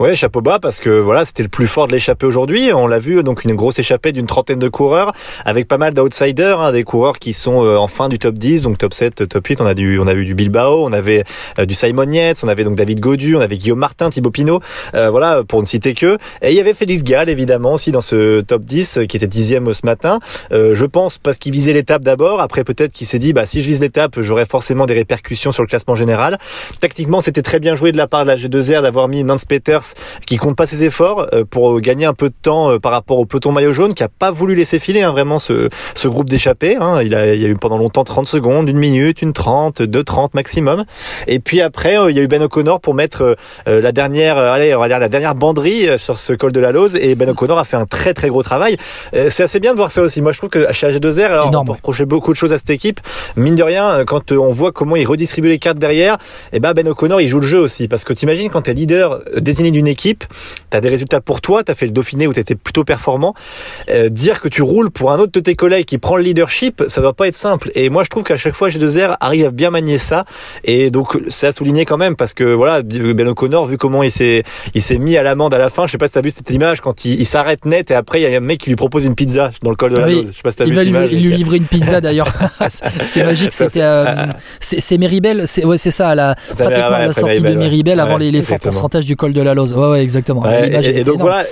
Ouais, 0.00 0.14
chapeau 0.14 0.40
bas 0.40 0.58
parce 0.58 0.80
que 0.80 0.88
voilà, 0.88 1.26
c'était 1.26 1.42
le 1.42 1.50
plus 1.50 1.66
fort 1.66 1.86
de 1.86 1.92
l'échappée 1.92 2.24
aujourd'hui. 2.24 2.72
On 2.72 2.86
l'a 2.86 2.98
vu, 2.98 3.22
donc 3.22 3.44
une 3.44 3.54
grosse 3.54 3.78
échappée 3.78 4.12
d'une 4.12 4.24
trentaine 4.24 4.58
de 4.58 4.68
coureurs 4.70 5.12
avec 5.44 5.68
pas 5.68 5.76
mal 5.76 5.92
d'outsiders, 5.92 6.58
hein, 6.58 6.72
des 6.72 6.84
coureurs 6.84 7.18
qui 7.18 7.34
sont 7.34 7.62
euh, 7.66 7.76
en 7.76 7.86
fin 7.86 8.08
du 8.08 8.18
top 8.18 8.38
10, 8.38 8.62
donc 8.62 8.78
top 8.78 8.94
7, 8.94 9.28
top 9.28 9.46
8. 9.46 9.60
On 9.60 9.66
a 9.66 9.74
du, 9.74 9.98
on 9.98 10.06
a 10.06 10.14
vu 10.14 10.24
du 10.24 10.34
Bilbao, 10.34 10.86
on 10.86 10.92
avait 10.94 11.24
euh, 11.58 11.66
du 11.66 11.74
Simon 11.74 12.10
Yates, 12.10 12.40
on 12.42 12.48
avait 12.48 12.64
donc 12.64 12.76
David 12.76 12.98
Godu, 12.98 13.36
on 13.36 13.40
avait 13.40 13.58
Guillaume 13.58 13.78
Martin, 13.78 14.08
Thibaut 14.08 14.30
Pinot, 14.30 14.60
euh, 14.94 15.10
voilà 15.10 15.44
pour 15.44 15.60
ne 15.60 15.66
citer 15.66 15.92
que. 15.92 16.16
Et 16.40 16.52
il 16.52 16.54
y 16.56 16.60
avait 16.60 16.72
Félix 16.72 17.02
Gall 17.02 17.28
évidemment 17.28 17.74
aussi 17.74 17.92
dans 17.92 18.00
ce 18.00 18.40
top 18.40 18.64
10 18.64 19.00
qui 19.06 19.18
était 19.18 19.26
dixième 19.26 19.74
ce 19.74 19.84
matin. 19.84 20.18
je 20.50 20.84
pense 20.86 21.18
parce 21.18 21.36
qu'il 21.36 21.52
visait 21.52 21.74
l'étape 21.74 22.04
d'abord. 22.04 22.40
Après 22.40 22.64
peut-être 22.64 22.94
qu'il 22.94 23.06
s'est 23.06 23.18
dit 23.18 23.34
bah 23.34 23.44
si 23.44 23.60
je 23.60 23.68
vise 23.68 23.82
l'étape, 23.82 24.18
j'aurai 24.22 24.46
forcément 24.46 24.86
des 24.86 24.94
répercussions 24.94 25.52
sur 25.52 25.62
le 25.62 25.68
classement 25.68 25.94
général. 25.94 26.38
Tactiquement, 26.80 27.20
c'était 27.20 27.42
très 27.42 27.60
bien 27.60 27.76
joué 27.76 27.92
de 27.92 27.98
la 27.98 28.06
part 28.06 28.22
de 28.22 28.28
la 28.28 28.36
G2R 28.36 28.80
d'avoir 28.80 29.06
mis 29.06 29.24
Nance 29.24 29.44
Peters 29.44 29.89
qui 30.26 30.36
compte 30.36 30.56
pas 30.56 30.66
ses 30.66 30.84
efforts 30.84 31.26
euh, 31.32 31.44
pour 31.48 31.80
gagner 31.80 32.06
un 32.06 32.14
peu 32.14 32.28
de 32.28 32.34
temps 32.40 32.70
euh, 32.72 32.78
par 32.78 32.92
rapport 32.92 33.18
au 33.18 33.26
peloton 33.26 33.52
maillot 33.52 33.72
jaune 33.72 33.94
qui 33.94 34.02
a 34.02 34.08
pas 34.08 34.30
voulu 34.30 34.54
laisser 34.54 34.78
filer 34.78 35.02
hein, 35.02 35.12
vraiment 35.12 35.38
ce, 35.38 35.68
ce 35.94 36.08
groupe 36.08 36.28
d'échappés. 36.28 36.76
Hein. 36.76 37.02
Il, 37.02 37.14
a, 37.14 37.34
il 37.34 37.40
y 37.40 37.44
a 37.44 37.48
eu 37.48 37.56
pendant 37.56 37.78
longtemps 37.78 38.04
30 38.04 38.26
secondes, 38.26 38.68
une 38.68 38.78
minute, 38.78 39.22
une 39.22 39.32
30, 39.32 39.82
deux 39.82 40.04
30 40.04 40.34
maximum. 40.34 40.84
Et 41.26 41.38
puis 41.38 41.60
après, 41.60 41.98
euh, 41.98 42.10
il 42.10 42.16
y 42.16 42.20
a 42.20 42.22
eu 42.22 42.28
Ben 42.28 42.42
O'Connor 42.42 42.80
pour 42.80 42.94
mettre 42.94 43.36
la 43.66 43.92
dernière, 43.92 44.36
allez, 44.38 44.74
on 44.74 44.80
va 44.80 44.88
dire 44.88 44.98
la 44.98 45.08
dernière 45.08 45.34
banderie 45.34 45.98
sur 45.98 46.16
ce 46.16 46.32
col 46.32 46.52
de 46.52 46.60
la 46.60 46.72
Lose. 46.72 46.96
Et 46.96 47.14
Ben 47.14 47.28
O'Connor 47.28 47.58
a 47.58 47.64
fait 47.64 47.76
un 47.76 47.86
très 47.86 48.14
très 48.14 48.28
gros 48.28 48.42
travail. 48.42 48.76
C'est 49.28 49.42
assez 49.42 49.60
bien 49.60 49.72
de 49.72 49.76
voir 49.76 49.90
ça 49.90 50.02
aussi. 50.02 50.22
Moi, 50.22 50.32
je 50.32 50.38
trouve 50.38 50.50
que 50.50 50.72
chez 50.72 50.88
AG2R, 50.88 51.24
alors 51.26 51.50
on 51.54 51.64
peut 51.64 51.72
reprocher 51.72 52.04
beaucoup 52.04 52.32
de 52.32 52.36
choses 52.36 52.52
à 52.52 52.58
cette 52.58 52.70
équipe. 52.70 53.00
Mine 53.36 53.54
de 53.54 53.62
rien, 53.62 54.04
quand 54.06 54.32
on 54.32 54.52
voit 54.52 54.72
comment 54.72 54.96
il 54.96 55.06
redistribue 55.06 55.48
les 55.48 55.58
cartes 55.58 55.78
derrière, 55.78 56.14
et 56.52 56.56
eh 56.56 56.60
ben 56.60 56.72
Ben 56.72 56.86
O'Connor, 56.88 57.20
il 57.20 57.28
joue 57.28 57.40
le 57.40 57.46
jeu 57.46 57.60
aussi. 57.60 57.88
Parce 57.88 58.04
que 58.04 58.12
tu 58.12 58.24
imagines 58.24 58.50
quand 58.50 58.62
tu 58.62 58.70
es 58.70 58.74
leader 58.74 59.20
désigné 59.36 59.70
d'une 59.70 59.79
équipe, 59.86 60.24
tu 60.70 60.76
as 60.76 60.80
des 60.80 60.88
résultats 60.88 61.20
pour 61.20 61.40
toi, 61.40 61.64
tu 61.64 61.72
as 61.72 61.74
fait 61.74 61.86
le 61.86 61.92
Dauphiné 61.92 62.26
où 62.26 62.32
tu 62.32 62.40
étais 62.40 62.54
plutôt 62.54 62.84
performant. 62.84 63.34
Euh, 63.90 64.08
dire 64.08 64.40
que 64.40 64.48
tu 64.48 64.62
roules 64.62 64.90
pour 64.90 65.12
un 65.12 65.18
autre 65.18 65.32
de 65.32 65.40
tes 65.40 65.54
collègues 65.54 65.84
qui 65.84 65.98
prend 65.98 66.16
le 66.16 66.22
leadership, 66.22 66.82
ça 66.86 67.00
doit 67.00 67.12
pas 67.12 67.28
être 67.28 67.34
simple. 67.34 67.70
Et 67.74 67.90
moi, 67.90 68.02
je 68.02 68.08
trouve 68.08 68.22
qu'à 68.22 68.36
chaque 68.36 68.54
fois, 68.54 68.68
G2R 68.68 69.16
arrive 69.20 69.46
à 69.46 69.50
bien 69.50 69.70
manier 69.70 69.98
ça. 69.98 70.24
Et 70.64 70.90
donc, 70.90 71.18
c'est 71.28 71.46
à 71.46 71.52
souligner 71.52 71.84
quand 71.84 71.98
même 71.98 72.16
parce 72.16 72.34
que 72.34 72.44
voilà, 72.44 72.82
Ben 72.82 73.28
O'Connor, 73.28 73.66
vu 73.66 73.78
comment 73.78 74.02
il 74.02 74.10
s'est 74.10 74.42
il 74.74 74.82
s'est 74.82 74.98
mis 74.98 75.16
à 75.16 75.22
l'amende 75.22 75.54
à 75.54 75.58
la 75.58 75.70
fin, 75.70 75.86
je 75.86 75.92
sais 75.92 75.98
pas 75.98 76.06
si 76.06 76.12
tu 76.12 76.18
as 76.18 76.22
vu 76.22 76.30
cette 76.30 76.50
image 76.50 76.80
quand 76.80 77.04
il, 77.04 77.26
s'arrête 77.26 77.64
net 77.64 77.90
et 77.90 77.94
après, 77.94 78.20
il 78.20 78.30
y 78.30 78.34
a 78.34 78.36
un 78.36 78.40
mec 78.40 78.60
qui 78.60 78.70
lui 78.70 78.76
propose 78.76 79.04
une 79.04 79.14
pizza 79.14 79.50
dans 79.62 79.70
le 79.70 79.76
col 79.76 79.92
de 79.92 79.98
la 79.98 80.08
Je 80.08 80.22
sais 80.22 80.42
pas 80.42 80.50
si 80.50 80.62
as 80.62 80.66
il 80.66 80.74
va 80.74 80.84
lui, 80.84 81.20
lui 81.20 81.36
livrer 81.36 81.58
une 81.58 81.64
pizza 81.64 82.00
d'ailleurs. 82.00 82.32
c'est 83.06 83.24
magique. 83.24 83.52
C'était 83.52 83.82
euh, 83.82 84.26
c'est 84.60 84.98
Meribel, 84.98 85.44
c'est 85.46 85.64
ouais, 85.64 85.78
c'est 85.78 85.90
ça, 85.90 86.14
la, 86.14 86.34
pratiquement 86.34 86.90
la 86.90 87.12
sortie 87.12 87.40
de 87.40 87.54
Meribel 87.54 88.00
avant 88.00 88.16
les, 88.16 88.30
les 88.30 88.42
forts 88.42 88.58
pourcentages 88.58 89.04
du 89.04 89.16
col 89.16 89.32
de 89.32 89.40
la 89.40 89.54
Lose. 89.54 89.69
Ouais, 89.74 89.88
ouais, 89.88 90.02
exactement 90.02 90.40
et, 90.48 91.04
donc 91.04 91.20
voilà. 91.20 91.44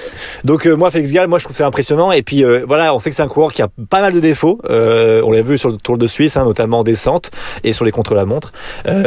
Donc 0.45 0.67
euh, 0.67 0.75
moi 0.75 0.91
Félix 0.91 1.13
Gall, 1.13 1.29
moi 1.29 1.39
je 1.39 1.45
trouve 1.45 1.57
c'est 1.57 1.65
impressionnant. 1.65 2.13
Et 2.13 2.23
puis 2.23 2.45
euh, 2.45 2.65
voilà, 2.67 2.95
on 2.95 2.99
sait 2.99 3.11
que 3.11 3.17
c'est 3.17 3.23
un 3.23 3.29
coureur 3.29 3.53
qui 3.53 3.63
a 3.63 3.69
pas 3.91 4.01
mal 4.01 4.13
de 4.13 4.21
défauts. 4.21 4.59
Euh, 4.69 5.23
on 5.25 5.33
l'a 5.33 5.43
vu 5.43 5.59
sur 5.59 5.71
le 5.71 5.77
Tour 5.77 5.99
de 5.99 6.07
Suisse, 6.07 6.37
hein, 6.37 6.45
notamment 6.45 6.81
en 6.81 6.85
descente 6.85 7.31
et 7.65 7.73
sur 7.73 7.85
les 7.85 7.91
contre-la-montre. 7.91 8.53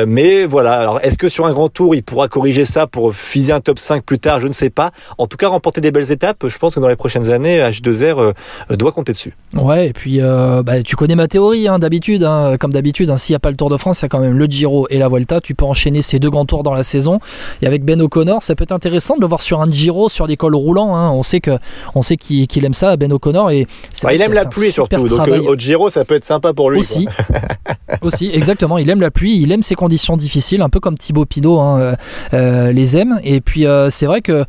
mais 0.07 0.45
voilà. 0.45 0.73
Alors 0.73 0.99
est-ce 1.03 1.17
que 1.17 1.29
sur 1.29 1.45
un 1.45 1.51
grand 1.51 1.69
tour, 1.69 1.95
il 1.95 2.03
pourra 2.03 2.27
corriger 2.27 2.65
ça 2.65 2.87
pour 2.87 3.11
viser 3.11 3.53
un 3.53 3.61
top 3.61 3.79
5 3.79 4.03
plus 4.03 4.19
tard? 4.19 4.39
Je 4.39 4.47
ne 4.47 4.53
sais 4.53 4.69
pas. 4.69 4.91
En 5.17 5.27
tout 5.27 5.37
cas, 5.37 5.47
remporter 5.47 5.81
des 5.81 5.91
belles 5.91 6.11
étapes. 6.11 6.47
Je 6.47 6.57
pense 6.57 6.75
que 6.75 6.79
dans 6.79 6.87
les 6.87 6.95
prochaines 6.95 7.31
années, 7.31 7.59
H2R 7.59 8.33
doit 8.71 8.91
compter 8.91 9.11
dessus. 9.13 9.35
Ouais. 9.55 9.87
Et 9.87 9.93
puis 9.93 10.19
bah, 10.19 10.83
tu 10.83 10.95
connais 10.95 11.15
ma 11.15 11.27
théorie 11.27 11.67
hein, 11.67 11.79
d'habitude. 11.79 12.23
Hein, 12.23 12.55
comme 12.59 12.73
d'habitude, 12.73 13.15
s'il 13.17 13.33
n'y 13.33 13.37
a 13.37 13.39
pas 13.39 13.49
le 13.49 13.57
Tour 13.57 13.69
de 13.69 13.77
France, 13.77 14.01
il 14.01 14.03
y 14.03 14.05
a 14.05 14.09
quand 14.09 14.19
même 14.19 14.37
le 14.37 14.45
Giro 14.45 14.87
et 14.89 14.97
la 14.97 15.07
Vuelta. 15.07 15.41
Tu 15.41 15.55
peux 15.55 15.65
enchaîner 15.65 16.01
ces 16.01 16.19
deux 16.19 16.29
grands 16.29 16.45
tours 16.45 16.63
dans 16.63 16.73
la 16.73 16.83
saison. 16.83 17.19
Et 17.61 17.67
avec 17.67 17.83
Ben 17.83 18.01
O'Connor, 18.01 18.43
ça 18.43 18.55
peut 18.55 18.63
être 18.63 18.71
intéressant 18.71 18.90
de 18.91 19.21
le 19.21 19.27
voir 19.27 19.41
sur 19.41 19.61
un 19.61 19.69
Giro, 19.69 20.09
sur 20.09 20.27
des 20.27 20.37
cols 20.37 20.55
roulants. 20.55 20.95
Hein. 20.95 21.11
On 21.11 21.23
sait 21.23 21.39
que, 21.39 21.57
on 21.95 22.01
sait 22.01 22.17
qu'il 22.17 22.65
aime 22.65 22.73
ça, 22.73 22.97
Ben 22.97 23.11
O'Connor. 23.11 23.51
Et 23.51 23.67
bah, 24.03 24.13
il 24.13 24.21
aime 24.21 24.33
la 24.33 24.45
pluie 24.45 24.71
surtout. 24.71 25.07
Donc 25.07 25.27
euh, 25.27 25.41
au 25.41 25.55
Giro, 25.55 25.89
ça 25.89 26.05
peut 26.05 26.15
être 26.15 26.23
sympa 26.25 26.53
pour 26.53 26.71
lui. 26.71 26.79
Aussi, 26.79 27.07
aussi, 28.01 28.29
exactement. 28.33 28.77
Il 28.77 28.89
aime 28.89 29.01
la 29.01 29.11
pluie, 29.11 29.41
il 29.41 29.51
aime 29.51 29.63
ces 29.63 29.75
conditions 29.75 30.17
difficiles, 30.17 30.61
un 30.61 30.69
peu 30.69 30.79
comme 30.79 30.97
Thibaut 30.97 31.25
Pinot 31.25 31.59
hein, 31.59 31.79
euh, 31.79 31.95
euh, 32.33 32.71
les 32.71 32.97
aime. 32.97 33.19
Et 33.23 33.41
puis 33.41 33.65
c'est 33.89 34.05
vrai 34.05 34.21
que 34.21 34.45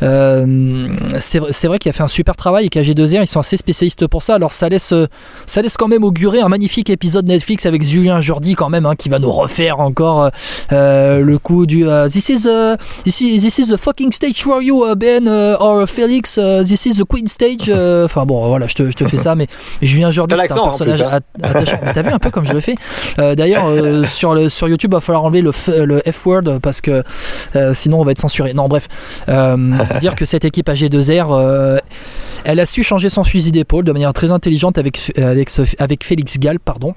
c'est 0.00 1.68
vrai 1.68 1.78
qu'il 1.78 1.90
a 1.90 1.92
fait 1.92 2.02
un 2.02 2.08
super 2.08 2.36
travail 2.36 2.66
et 2.66 2.68
qu'AG2R 2.68 3.22
ils 3.22 3.26
sont 3.26 3.40
assez 3.40 3.56
spécialistes 3.56 4.06
pour 4.06 4.22
ça. 4.22 4.34
Alors 4.34 4.52
ça 4.52 4.68
laisse, 4.68 4.94
ça 5.46 5.62
laisse 5.62 5.76
quand 5.76 5.88
même 5.88 6.04
augurer 6.04 6.40
un 6.40 6.48
magnifique 6.48 6.90
épisode 6.90 7.26
Netflix 7.26 7.66
avec 7.66 7.82
Julien 7.82 8.20
Jourdi 8.20 8.54
quand 8.54 8.68
même, 8.68 8.86
hein, 8.86 8.94
qui 8.96 9.08
va 9.08 9.18
nous 9.18 9.32
refaire 9.32 9.80
encore 9.80 10.30
le 10.70 11.36
coup 11.36 11.66
du 11.66 11.84
this 12.10 12.28
is 12.28 12.48
this 13.04 13.20
is 13.20 13.40
this 13.42 13.58
is 13.58 13.68
the 13.68 13.75
fucking 13.76 14.12
stage 14.12 14.42
for 14.42 14.62
you 14.62 14.94
Ben 14.96 15.28
or 15.28 15.86
Felix, 15.86 16.38
uh, 16.38 16.62
this 16.64 16.86
is 16.86 16.96
the 16.96 17.04
Queen 17.04 17.26
stage. 17.26 17.68
Uh, 17.68 18.04
enfin 18.04 18.24
bon, 18.24 18.48
voilà, 18.48 18.66
je 18.66 18.74
te, 18.74 18.90
je 18.90 18.96
te 18.96 19.06
fais 19.06 19.16
ça, 19.16 19.34
mais 19.34 19.46
Julien 19.82 20.10
Jordi, 20.10 20.34
c'est 20.36 20.52
un 20.52 20.64
personnage 20.64 21.02
hein. 21.02 21.20
attachant. 21.42 21.78
T'as 21.94 22.02
vu 22.02 22.10
un 22.10 22.18
peu 22.18 22.30
comme 22.30 22.44
je 22.44 22.52
le 22.52 22.60
fais 22.60 22.74
euh, 23.18 23.34
D'ailleurs, 23.34 23.66
euh, 23.66 24.04
sur, 24.04 24.34
le, 24.34 24.48
sur 24.48 24.68
YouTube, 24.68 24.90
il 24.92 24.96
va 24.96 25.00
falloir 25.00 25.24
enlever 25.24 25.42
le, 25.42 25.52
le 25.84 26.02
F-word 26.10 26.60
parce 26.60 26.80
que 26.80 27.02
euh, 27.54 27.74
sinon 27.74 28.00
on 28.00 28.04
va 28.04 28.12
être 28.12 28.20
censuré. 28.20 28.54
Non, 28.54 28.68
bref, 28.68 28.88
dire 30.00 30.14
que 30.14 30.24
cette 30.24 30.44
équipe 30.44 30.68
AG2R, 30.68 31.80
elle 32.44 32.60
a 32.60 32.66
su 32.66 32.82
changer 32.82 33.08
son 33.08 33.24
fusil 33.24 33.52
d'épaule 33.52 33.84
de 33.84 33.92
manière 33.92 34.12
très 34.12 34.32
intelligente 34.32 34.78
avec, 34.78 35.12
avec, 35.16 35.50
avec 35.78 36.04
Félix 36.04 36.38
Gall, 36.38 36.60
pardon 36.60 36.94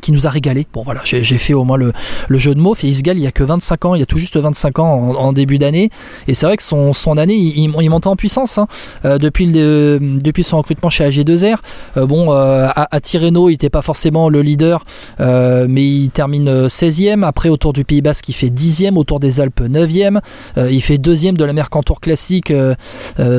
qui 0.00 0.12
nous 0.12 0.26
a 0.26 0.30
régalé. 0.30 0.66
Bon 0.72 0.82
voilà, 0.82 1.00
j'ai 1.04 1.22
fait 1.38 1.54
au 1.54 1.64
moins 1.64 1.76
le, 1.76 1.92
jeu 2.30 2.54
de 2.54 2.60
mots. 2.60 2.74
Félix 2.74 3.02
Gall, 3.02 3.18
il 3.18 3.24
y 3.24 3.26
a 3.26 3.32
que 3.32 3.44
25 3.44 3.84
ans, 3.84 3.94
il 3.94 4.00
y 4.00 4.02
a 4.02 4.06
tout 4.06 4.18
juste 4.18 4.36
25 4.36 4.78
ans 4.78 5.14
en, 5.18 5.32
début 5.32 5.58
d'année. 5.58 5.90
Et 6.28 6.34
c'est 6.34 6.46
vrai 6.46 6.56
que 6.56 6.62
son, 6.62 7.16
année, 7.16 7.34
il, 7.34 7.68
montait 7.68 8.08
en 8.08 8.16
puissance 8.16 8.58
hein. 8.58 8.66
euh, 9.04 9.18
depuis, 9.18 10.44
son 10.44 10.58
recrutement 10.58 10.90
chez 10.90 11.08
AG2R. 11.08 11.56
Euh, 11.96 12.06
bon, 12.06 12.32
euh, 12.32 12.68
à, 12.68 12.94
à, 12.94 13.00
Tirreno, 13.00 13.48
il 13.48 13.52
n'était 13.52 13.70
pas 13.70 13.82
forcément 13.82 14.28
le 14.28 14.42
leader, 14.42 14.84
mais 15.18 15.86
il 15.86 16.10
termine 16.10 16.66
16e. 16.66 17.24
Après, 17.24 17.48
autour 17.48 17.72
du 17.72 17.84
Pays 17.84 18.00
Basque, 18.00 18.28
il 18.28 18.34
fait 18.34 18.48
10e. 18.48 18.96
Autour 18.96 19.20
des 19.20 19.40
Alpes, 19.40 19.62
9e. 19.62 20.20
il 20.56 20.82
fait 20.82 20.98
deuxième 20.98 21.36
de 21.36 21.44
la 21.44 21.52
Mercantour 21.52 22.00
Classique 22.00 22.52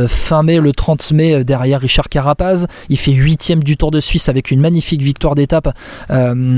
fin 0.08 0.44
mai, 0.44 0.60
le 0.60 0.74
30 0.74 1.12
mai, 1.12 1.44
derrière 1.44 1.80
Richard 1.80 2.10
Carapaz. 2.10 2.68
Il 2.89 2.98
fait 2.98 3.12
8e 3.12 3.60
du 3.60 3.77
Tour 3.77 3.91
de 3.91 4.00
Suisse 4.00 4.30
avec 4.30 4.51
une 4.51 4.60
magnifique 4.60 5.01
victoire 5.01 5.36
d'étape 5.36 5.75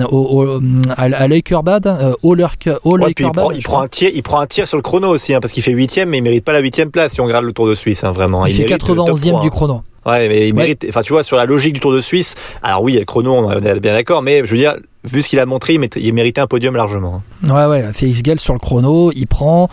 au, 0.01 0.59
à, 0.97 1.03
à 1.03 1.27
Leukerbad, 1.27 1.87
euh, 1.87 2.13
au, 2.23 2.35
il, 2.35 3.13
prend, 3.31 3.51
il 3.51 3.63
prend 3.63 3.81
un 3.81 3.87
tir, 3.87 4.11
il 4.13 4.23
prend 4.23 4.39
un 4.39 4.47
tir 4.47 4.67
sur 4.67 4.77
le 4.77 4.83
chrono 4.83 5.09
aussi, 5.09 5.33
hein, 5.33 5.39
parce 5.39 5.53
qu'il 5.53 5.63
fait 5.63 5.71
8 5.71 6.05
mais 6.07 6.17
il 6.17 6.21
mérite 6.23 6.43
pas 6.43 6.53
la 6.53 6.59
8 6.59 6.91
place 6.91 7.13
si 7.13 7.21
on 7.21 7.25
regarde 7.25 7.45
le 7.45 7.53
Tour 7.53 7.67
de 7.67 7.75
Suisse, 7.75 8.03
hein, 8.03 8.11
vraiment. 8.11 8.45
Il, 8.45 8.55
fait 8.55 8.65
91e 8.65 9.41
du 9.41 9.49
chrono. 9.49 9.83
Ouais, 10.05 10.27
mais 10.27 10.47
il 10.47 10.53
mérite. 10.53 10.85
Enfin, 10.89 11.01
tu 11.01 11.13
vois, 11.13 11.23
sur 11.23 11.37
la 11.37 11.45
logique 11.45 11.73
du 11.73 11.79
Tour 11.79 11.93
de 11.93 12.01
Suisse. 12.01 12.35
Alors 12.61 12.83
oui, 12.83 12.93
il 12.93 12.95
y 12.95 12.97
a 12.97 13.01
le 13.01 13.05
chrono, 13.05 13.33
on 13.33 13.51
est 13.51 13.79
bien 13.79 13.93
d'accord, 13.93 14.21
mais 14.21 14.45
je 14.45 14.51
veux 14.51 14.57
dire, 14.57 14.75
vu 15.05 15.21
ce 15.21 15.29
qu'il 15.29 15.39
a 15.39 15.45
montré, 15.45 15.77
il 15.97 16.13
méritait 16.13 16.39
un 16.41 16.47
podium 16.47 16.75
largement. 16.75 17.23
Ouais, 17.47 17.65
ouais, 17.65 17.83
Félix 17.93 18.23
Gall 18.23 18.39
sur 18.39 18.53
le 18.53 18.59
chrono, 18.59 19.11
il 19.13 19.27
prend, 19.27 19.67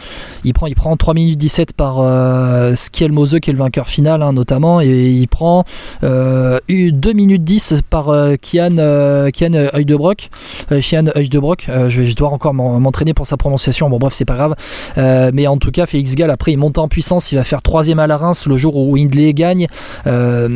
il 0.45 0.53
prend, 0.53 0.67
il 0.67 0.75
prend 0.75 0.97
3 0.97 1.15
minutes 1.15 1.39
17 1.39 1.75
par 1.75 2.01
euh, 2.01 2.75
Skiel 2.75 3.13
Mose, 3.13 3.39
qui 3.41 3.51
est 3.51 3.53
le 3.53 3.59
vainqueur 3.59 3.87
final, 3.87 4.23
hein, 4.23 4.33
notamment, 4.33 4.81
et 4.81 4.89
il 4.89 5.29
prend 5.29 5.65
euh, 6.03 6.59
2 6.69 7.13
minutes 7.13 7.45
10 7.45 7.75
par 7.89 8.09
euh, 8.09 8.35
Kian, 8.41 8.77
euh, 8.79 9.31
Kian 9.31 9.53
Heudebrock. 9.73 10.31
Euh, 10.73 10.81
Kian 10.81 11.05
Heudebrock, 11.15 11.67
euh, 11.69 11.89
je, 11.89 12.03
je 12.03 12.17
dois 12.17 12.31
encore 12.31 12.55
m'entraîner 12.55 13.15
pour 13.15 13.27
sa 13.27 13.37
prononciation, 13.37 13.89
bon, 13.89 13.99
bref, 13.99 14.15
c'est 14.15 14.25
pas 14.25 14.37
grave. 14.37 14.57
mais 15.33 15.47
en 15.47 15.59
tout 15.59 15.71
cas, 15.71 15.87
Félix 15.87 16.17
Gall, 16.17 16.31
après, 16.31 16.53
il 16.53 16.57
monte 16.57 16.79
en 16.79 16.89
puissance, 16.89 17.31
il 17.31 17.37
va 17.37 17.45
faire 17.45 17.63
troisième 17.63 18.01
à 18.01 18.09
la 18.09 18.17
Reims 18.17 18.47
le 18.49 18.57
jour 18.57 18.75
où 18.75 18.97
Hindley 18.97 19.33
gagne. 19.33 19.69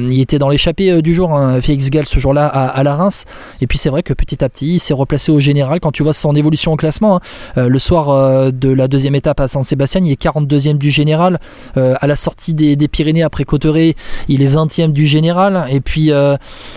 Il 0.09 0.21
était 0.21 0.39
dans 0.39 0.49
l'échappée 0.49 1.03
du 1.03 1.15
jour, 1.15 1.33
hein, 1.33 1.61
Félix 1.61 1.91
Gall, 1.91 2.07
ce 2.07 2.19
jour-là, 2.19 2.47
à, 2.47 2.83
la 2.83 2.95
Reims. 2.95 3.25
Et 3.61 3.67
puis, 3.67 3.79
c'est 3.79 3.89
vrai 3.89 4.03
que 4.03 4.13
petit 4.13 4.45
à 4.45 4.49
petit, 4.49 4.75
il 4.75 4.79
s'est 4.79 4.95
replacé 4.95 5.33
au 5.33 5.41
général. 5.41 5.81
Quand 5.81 5.93
tu 5.93 6.03
vois 6.03 6.13
son 6.13 6.35
évolution 6.35 6.73
au 6.73 6.77
classement, 6.77 7.17
hein, 7.17 7.21
euh, 7.59 7.69
le 7.69 7.79
soir 7.79 8.11
euh, 8.11 8.51
de 8.51 8.71
la 8.71 8.89
deuxième 8.89 9.15
étape 9.15 9.41
à 9.41 9.49
San 9.49 9.63
Sébastien, 9.63 10.01
il 10.05 10.11
est 10.11 10.21
42e 10.21 10.79
du 10.79 10.91
général. 10.91 11.39
Euh, 11.77 11.95
à 12.01 12.07
la 12.07 12.17
sortie 12.17 12.55
des, 12.55 12.77
Pyrénées 12.89 13.23
après 13.23 13.45
Cotteret, 13.45 13.97
il 14.29 14.43
est 14.43 14.49
20e 14.49 14.93
du 14.93 15.07
général. 15.07 15.67
Et 15.71 15.81
puis, 15.81 16.13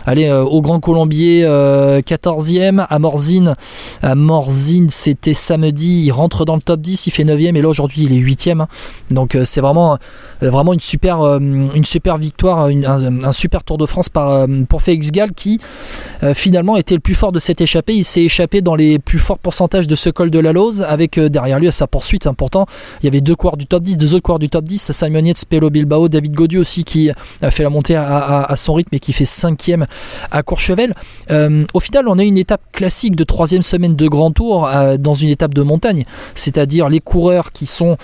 allez, 0.05 0.31
au 0.31 0.61
Grand 0.61 0.79
Colombier, 0.79 1.43
14e. 1.43 2.85
À 2.89 2.99
Morzine, 2.99 3.55
à 4.01 4.15
Morzine 4.15 4.89
c'était 4.89 5.33
samedi. 5.33 6.03
Il 6.05 6.11
rentre 6.11 6.45
dans 6.45 6.55
le 6.55 6.61
top 6.61 6.81
10, 6.81 7.07
il 7.07 7.11
fait 7.11 7.23
9e. 7.23 7.55
Et 7.55 7.61
là, 7.61 7.67
aujourd'hui, 7.67 8.03
il 8.03 8.13
est 8.13 8.21
8e. 8.21 8.61
Hein. 8.61 8.67
Donc, 9.11 9.37
c'est 9.43 9.61
vraiment, 9.61 9.97
vraiment 10.41 10.73
une 10.73 10.79
super, 10.79 11.21
une 11.37 11.85
super 11.85 12.17
victoire, 12.17 12.67
un, 12.67 13.31
super 13.31 13.63
Tour 13.63 13.77
de 13.77 13.85
France 13.85 14.09
par, 14.09 14.47
pour 14.69 14.81
Félix 14.81 15.11
Gall 15.11 15.31
qui, 15.33 15.59
finalement, 16.33 16.77
était 16.77 16.95
le 16.95 17.01
plus 17.01 17.15
fort 17.15 17.31
de 17.31 17.39
cette 17.39 17.61
échappée 17.61 17.87
il 17.89 18.03
s'est 18.03 18.23
échappé 18.23 18.61
dans 18.61 18.75
les 18.75 18.99
plus 18.99 19.19
forts 19.19 19.39
pourcentages 19.39 19.87
de 19.87 19.95
ce 19.95 20.09
col 20.09 20.29
de 20.29 20.39
la 20.39 20.53
Lose, 20.53 20.83
avec 20.83 21.17
euh, 21.17 21.29
derrière 21.29 21.59
lui 21.59 21.67
à 21.67 21.71
sa 21.71 21.87
poursuite. 21.87 22.27
Pourtant, 22.37 22.65
il 23.01 23.05
y 23.05 23.07
avait 23.07 23.21
deux 23.21 23.35
coureurs 23.35 23.57
du 23.57 23.65
top 23.65 23.83
10, 23.83 23.97
deux 23.97 24.13
autres 24.13 24.23
coureurs 24.23 24.39
du 24.39 24.49
top 24.49 24.63
10, 24.63 24.91
Simon 24.91 25.23
Yates, 25.25 25.45
Pelo 25.45 25.69
Bilbao, 25.69 26.09
David 26.09 26.33
Godieu 26.33 26.59
aussi 26.59 26.83
qui 26.83 27.09
a 27.41 27.51
fait 27.51 27.63
la 27.63 27.69
montée 27.69 27.95
à, 27.95 28.53
son 28.55 28.73
rythme 28.73 28.95
et 28.95 28.99
qui 28.99 29.13
fait 29.13 29.25
cinquième 29.25 29.87
à 30.31 30.43
Courchevel. 30.43 30.93
Euh, 31.31 31.65
au 31.73 31.79
final, 31.79 32.07
on 32.07 32.17
a 32.19 32.23
une 32.23 32.37
étape 32.37 32.61
classique 32.71 33.15
de 33.15 33.23
troisième 33.23 33.61
semaine 33.61 33.95
de 33.95 34.07
Grand 34.07 34.31
Tour 34.31 34.67
euh, 34.67 34.97
dans 34.97 35.13
une 35.13 35.29
étape 35.29 35.53
de 35.53 35.61
montagne, 35.61 36.05
c'est-à-dire 36.35 36.89
les 36.89 36.99
coureurs 36.99 37.51
qui 37.51 37.65
sont 37.65 37.97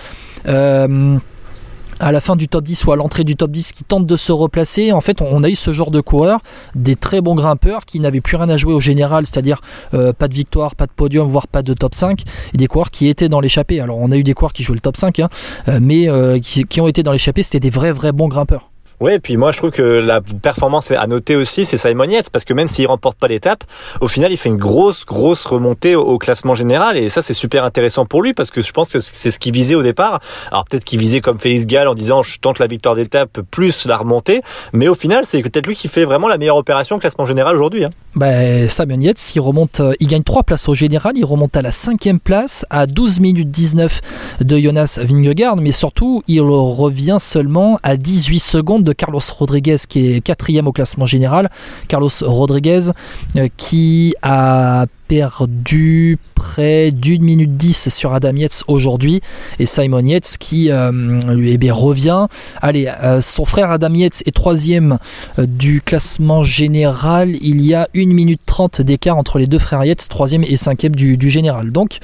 à 2.04 2.12
la 2.12 2.20
fin 2.20 2.36
du 2.36 2.48
top 2.48 2.66
10 2.66 2.86
ou 2.86 2.92
à 2.92 2.96
l'entrée 2.96 3.24
du 3.24 3.36
top 3.36 3.50
10 3.52 3.72
qui 3.72 3.84
tentent 3.84 4.06
de 4.06 4.18
se 4.18 4.32
replacer. 4.32 4.92
En 4.92 5.02
fait, 5.02 5.22
on 5.22 5.44
a 5.44 5.50
eu 5.50 5.56
ce 5.56 5.72
genre 5.72 5.90
de 5.90 6.02
coureurs, 6.02 6.42
des 6.76 6.96
très 6.96 7.22
bons 7.22 7.36
grimpeurs 7.36 7.86
qui 7.86 8.00
n'avaient 8.00 8.22
plus 8.22 8.36
rien 8.36 8.50
à 8.50 8.58
jouer 8.58 8.74
au 8.74 8.82
général, 8.82 9.26
c'est-à-dire 9.26 9.62
euh, 9.94 10.12
pas 10.12 10.28
de 10.28 10.34
victoire, 10.34 10.76
pas 10.76 10.86
de 10.86 10.92
podium, 10.92 11.28
voire 11.28 11.48
pas 11.48 11.62
de 11.62 11.74
top 11.74 11.96
5, 11.96 12.22
et 12.54 12.58
des 12.58 12.68
coureurs 12.68 12.92
qui 12.92 13.08
étaient 13.08 13.30
dans 13.30 13.40
l'échappée. 13.40 13.80
Alors 13.80 13.98
on 14.00 14.12
a 14.12 14.18
eu 14.18 14.24
des 14.24 14.34
coureurs 14.34 14.54
qui 14.54 14.64
jouaient 14.64 14.76
le 14.76 14.82
top 14.82 14.98
5, 14.98 15.20
hein, 15.20 15.30
euh, 15.70 15.80
mais 15.82 16.10
euh, 16.10 16.40
qui, 16.40 16.66
qui, 16.66 16.82
ont 16.82 16.88
été 16.88 17.04
dans 17.04 17.14
l'échappée, 17.14 17.42
c'était 17.42 17.62
des 17.62 17.70
vrais, 17.70 17.94
vrais 17.94 18.12
bons 18.12 18.28
grimpeurs. 18.28 18.73
Oui, 19.00 19.14
et 19.14 19.20
puis 19.20 19.38
moi 19.38 19.52
je 19.52 19.58
trouve 19.58 19.72
que 19.72 19.82
la 19.82 20.22
performance 20.22 20.92
à 20.92 21.08
noter 21.08 21.36
aussi, 21.36 21.66
c'est 21.66 21.78
Simon 21.78 22.06
Yates, 22.06 22.30
parce 22.30 22.46
que 22.46 22.54
même 22.54 22.68
s'il 22.68 22.88
remporte 22.88 23.18
pas 23.18 23.28
l'étape, 23.28 23.64
au 24.02 24.08
final 24.08 24.32
il 24.32 24.38
fait 24.38 24.50
une 24.50 24.58
grosse, 24.58 25.06
grosse 25.06 25.46
remontée 25.46 25.96
au, 25.96 26.18
classement 26.18 26.56
général, 26.56 26.98
et 26.98 27.10
ça 27.10 27.22
c'est 27.22 27.34
super 27.34 27.64
intéressant 27.64 28.06
pour 28.06 28.22
lui, 28.22 28.34
parce 28.34 28.52
que 28.52 28.62
je 28.62 28.72
pense 28.72 28.90
que 28.90 29.00
c'est 29.00 29.32
ce 29.32 29.40
qu'il 29.40 29.54
visait 29.54 29.76
au 29.76 29.84
départ. 29.84 30.20
Alors 30.52 30.66
peut-être 30.66 30.86
qu'il 30.86 31.00
visait 31.00 31.22
comme 31.22 31.40
Félix 31.40 31.66
Gall 31.66 31.88
en 31.88 31.96
disant 31.96 32.24
je 32.24 32.40
tente 32.40 32.60
la 32.60 32.68
victoire 32.68 32.96
d'étape 32.96 33.42
plus 33.52 33.86
la 33.86 33.98
remontée, 33.98 34.42
mais 34.72 34.88
au 34.88 34.96
final 34.96 35.26
c'est 35.26 35.42
peut-être 35.42 35.68
lui 35.68 35.76
qui 35.76 35.88
fait 35.88 36.06
vraiment 36.06 36.28
la 36.28 36.38
meilleure 36.38 36.58
opération 36.58 36.96
au 36.98 37.00
classement 37.00 37.26
général 37.26 37.56
aujourd'hui. 37.56 37.86
Hein. 37.86 37.90
Ben, 38.16 38.70
Simon 38.70 39.00
Yates, 39.00 39.36
il 39.36 39.40
remonte, 39.40 39.80
euh, 39.80 39.94
il 40.00 40.08
gagne 40.08 40.24
3 40.24 40.44
places 40.44 40.70
au 40.70 40.76
général, 40.76 41.14
il 41.16 41.26
remonte 41.26 41.58
à 41.58 41.62
la 41.62 41.72
cinquième 41.72 42.20
place, 42.20 42.66
à 42.70 42.86
12 42.86 43.20
minutes 43.20 43.50
19 43.50 44.02
de 44.42 44.58
Jonas 44.60 45.00
Vingegaard, 45.02 45.58
mais 45.58 45.72
surtout 45.72 46.24
il 46.28 46.42
revient 46.42 47.18
seulement 47.20 47.80
à 47.84 47.98
18 47.98 48.40
secondes 48.40 48.84
de 48.84 48.93
Carlos 48.94 49.22
Rodriguez 49.38 49.78
qui 49.88 50.14
est 50.14 50.22
quatrième 50.22 50.68
au 50.68 50.72
classement 50.72 51.06
général. 51.06 51.50
Carlos 51.88 52.10
Rodriguez 52.22 52.90
euh, 53.36 53.48
qui 53.58 54.16
a 54.22 54.86
perdu 55.08 56.18
près 56.34 56.92
d'une 56.92 57.24
minute 57.24 57.56
10 57.56 57.90
sur 57.90 58.14
Adam 58.14 58.36
Yates 58.36 58.64
aujourd'hui 58.68 59.22
et 59.60 59.66
Simon 59.66 60.06
Yates 60.06 60.38
qui 60.40 60.72
euh, 60.72 60.92
lui 61.34 61.58
eh 61.62 61.72
revient. 61.72 62.28
Allez, 62.62 62.92
euh, 63.04 63.22
son 63.22 63.46
frère 63.46 63.70
Adam 63.72 63.94
Yates 63.94 64.24
est 64.26 64.36
troisième 64.36 64.98
du 65.38 65.82
classement 65.82 66.44
général. 66.44 67.36
Il 67.42 67.62
y 67.62 67.74
a 67.74 67.88
1 67.96 68.08
minute 68.08 68.42
30 68.46 68.82
d'écart 68.82 69.18
entre 69.18 69.40
les 69.40 69.48
deux 69.48 69.60
frères 69.60 69.84
Yates, 69.84 70.08
troisième 70.10 70.44
et 70.44 70.58
cinquième 70.58 70.96
du, 70.96 71.18
du 71.18 71.30
général. 71.30 71.72
Donc 71.72 72.00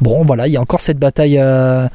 Bon, 0.00 0.24
voilà, 0.24 0.46
il 0.46 0.52
y 0.52 0.56
a 0.56 0.60
encore 0.60 0.80
cette 0.80 0.98
bataille. 0.98 1.38
Euh, 1.38 1.86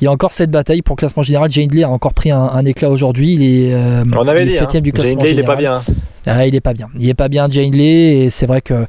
il 0.00 0.04
y 0.04 0.06
a 0.06 0.12
encore 0.12 0.32
cette 0.32 0.50
bataille 0.50 0.82
pour 0.82 0.96
le 0.96 0.98
classement 0.98 1.22
général. 1.22 1.50
Jane 1.50 1.70
Lee 1.70 1.84
a 1.84 1.90
encore 1.90 2.14
prit 2.14 2.30
un, 2.30 2.64
éclat 2.64 2.90
aujourd'hui. 2.90 3.34
Il 3.34 3.42
est, 3.42 3.74
euh, 3.74 4.02
On 4.16 4.28
avait 4.28 4.44
dit, 4.44 4.50
septième 4.50 4.82
hein. 4.82 4.84
du 4.84 4.92
classement 4.92 5.20
Jane 5.20 5.34
général. 5.34 5.34
il 5.34 5.40
est 5.40 5.46
pas 5.46 5.56
bien. 5.56 5.82
Ah, 6.26 6.46
il 6.46 6.54
est 6.54 6.60
pas 6.60 6.74
bien. 6.74 6.88
Il 6.98 7.08
est 7.08 7.14
pas 7.14 7.28
bien, 7.28 7.48
Jane 7.50 7.72
Lee, 7.72 8.22
et 8.22 8.30
c'est 8.30 8.46
vrai 8.46 8.60
que. 8.60 8.86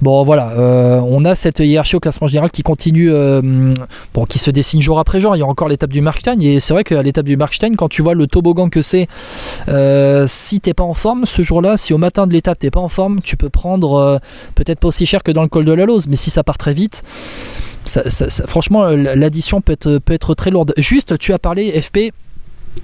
Bon 0.00 0.24
voilà, 0.24 0.50
euh, 0.58 1.00
on 1.06 1.24
a 1.24 1.36
cette 1.36 1.60
hiérarchie 1.60 1.94
au 1.94 2.00
classement 2.00 2.26
général 2.26 2.50
qui 2.50 2.64
continue, 2.64 3.12
bon, 4.12 4.24
qui 4.24 4.40
se 4.40 4.50
dessine 4.50 4.82
jour 4.82 4.98
après 4.98 5.20
jour. 5.20 5.36
Il 5.36 5.38
y 5.38 5.42
a 5.42 5.46
encore 5.46 5.68
l'étape 5.68 5.90
du 5.90 6.00
Markstein 6.00 6.40
et 6.40 6.58
c'est 6.58 6.74
vrai 6.74 6.82
qu'à 6.82 7.04
l'étape 7.04 7.24
du 7.24 7.36
Markstein, 7.36 7.76
quand 7.76 7.88
tu 7.88 8.02
vois 8.02 8.14
le 8.14 8.26
toboggan 8.26 8.68
que 8.68 8.82
c'est, 8.82 9.06
si 10.26 10.58
t'es 10.58 10.74
pas 10.74 10.82
en 10.82 10.94
forme 10.94 11.24
ce 11.24 11.42
jour-là, 11.42 11.76
si 11.76 11.92
au 11.92 11.98
matin 11.98 12.26
de 12.26 12.32
l'étape 12.32 12.58
t'es 12.58 12.72
pas 12.72 12.80
en 12.80 12.88
forme, 12.88 13.20
tu 13.22 13.36
peux 13.36 13.48
prendre 13.48 14.18
peut-être 14.56 14.80
pas 14.80 14.88
aussi 14.88 15.06
cher 15.06 15.22
que 15.22 15.30
dans 15.30 15.42
le 15.42 15.48
col 15.48 15.64
de 15.64 15.72
la 15.72 15.86
Lose, 15.86 16.08
mais 16.08 16.16
si 16.16 16.30
ça 16.30 16.42
part 16.42 16.58
très 16.58 16.74
vite, 16.74 17.04
franchement, 18.46 18.88
l'addition 18.90 19.60
peut 19.60 19.72
être, 19.72 20.34
très 20.34 20.50
lourde. 20.50 20.74
Juste, 20.76 21.18
tu 21.18 21.32
as 21.32 21.38
parlé, 21.38 21.80
FP, 21.80 22.12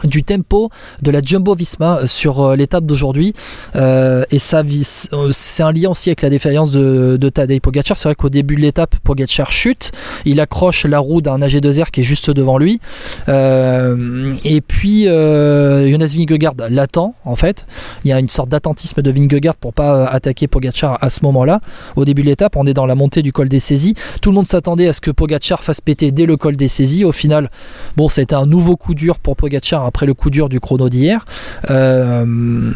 du 0.05 0.23
tempo 0.23 0.71
de 1.03 1.11
la 1.11 1.21
Jumbo 1.21 1.55
Visma 1.55 2.07
sur 2.07 2.41
euh, 2.41 2.57
l'étape 2.57 2.85
d'aujourd'hui. 2.85 3.35
Euh, 3.77 4.25
et 4.31 4.39
ça 4.39 4.63
euh, 4.63 5.29
c'est 5.33 5.63
un 5.63 5.73
lien 5.73 5.91
aussi 5.91 6.11
avec 6.11 6.23
la 6.23 6.31
défaillance 6.31 6.71
de, 6.73 7.17
de 7.21 7.29
Tadej 7.29 7.61
Pogacar. 7.61 7.97
C'est 7.97 8.09
vrai 8.09 8.15
qu'au 8.15 8.29
début 8.29 8.57
de 8.57 8.61
l'étape 8.61 8.97
Pogacar 9.03 9.51
chute. 9.51 9.93
Il 10.25 10.41
accroche 10.41 10.85
la 10.85 10.99
roue 10.99 11.21
d'un 11.21 11.39
AG2R 11.39 11.91
qui 11.91 12.01
est 12.01 12.05
juste 12.05 12.31
devant 12.31 12.59
lui. 12.59 12.81
Et 13.29 14.61
puis 14.61 15.05
Jonas 15.05 16.15
Vingegaard 16.17 16.55
l'attend 16.71 17.15
en 17.25 17.37
fait. 17.37 17.67
Il 18.05 18.11
y 18.11 18.13
a 18.13 18.19
une 18.19 18.29
sorte 18.29 18.49
d'attentisme 18.49 19.03
de 19.03 19.11
Vingegaard 19.11 19.57
pour 19.57 19.73
pas 19.73 20.07
attaquer 20.07 20.49
Pogacar 20.49 20.99
à 21.01 21.11
ce 21.11 21.21
moment 21.23 21.45
là 21.45 21.61
au 21.97 22.05
début 22.05 22.23
de 22.23 22.29
l'étape 22.29 22.57
on 22.57 22.67
est 22.67 22.75
dans 22.75 22.87
la 22.87 22.95
montée 22.95 23.23
du 23.23 23.33
col 23.33 23.49
des 23.49 23.61
saisies. 23.61 23.95
Tout 24.23 24.31
le 24.31 24.37
monde 24.37 24.47
s'attendait 24.47 24.89
à 24.89 24.93
ce 24.93 25.01
que 25.01 25.11
Pogacar 25.11 25.63
fasse 25.63 25.81
péter 25.81 26.11
dès 26.11 26.27
le 26.27 26.37
col 26.37 26.57
des 26.57 26.69
saisies. 26.69 27.05
Au 27.05 27.13
final 27.13 27.51
bon 27.97 28.09
ça 28.09 28.21
a 28.21 28.23
été 28.23 28.35
un 28.35 28.47
nouveau 28.47 28.77
coup 28.77 28.95
dur 28.95 29.19
pour 29.19 29.37
Pogacar 29.37 29.78
après 29.85 30.07
le 30.07 30.15
coup 30.15 30.31
dur 30.31 30.49
du 30.49 30.61
chrono 30.61 30.89
d'hier. 30.89 31.25
Euh, 31.71 32.73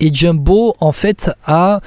et 0.00 0.12
Jumbo, 0.12 0.76
en 0.80 0.92
fait, 0.92 1.30
a 1.46 1.80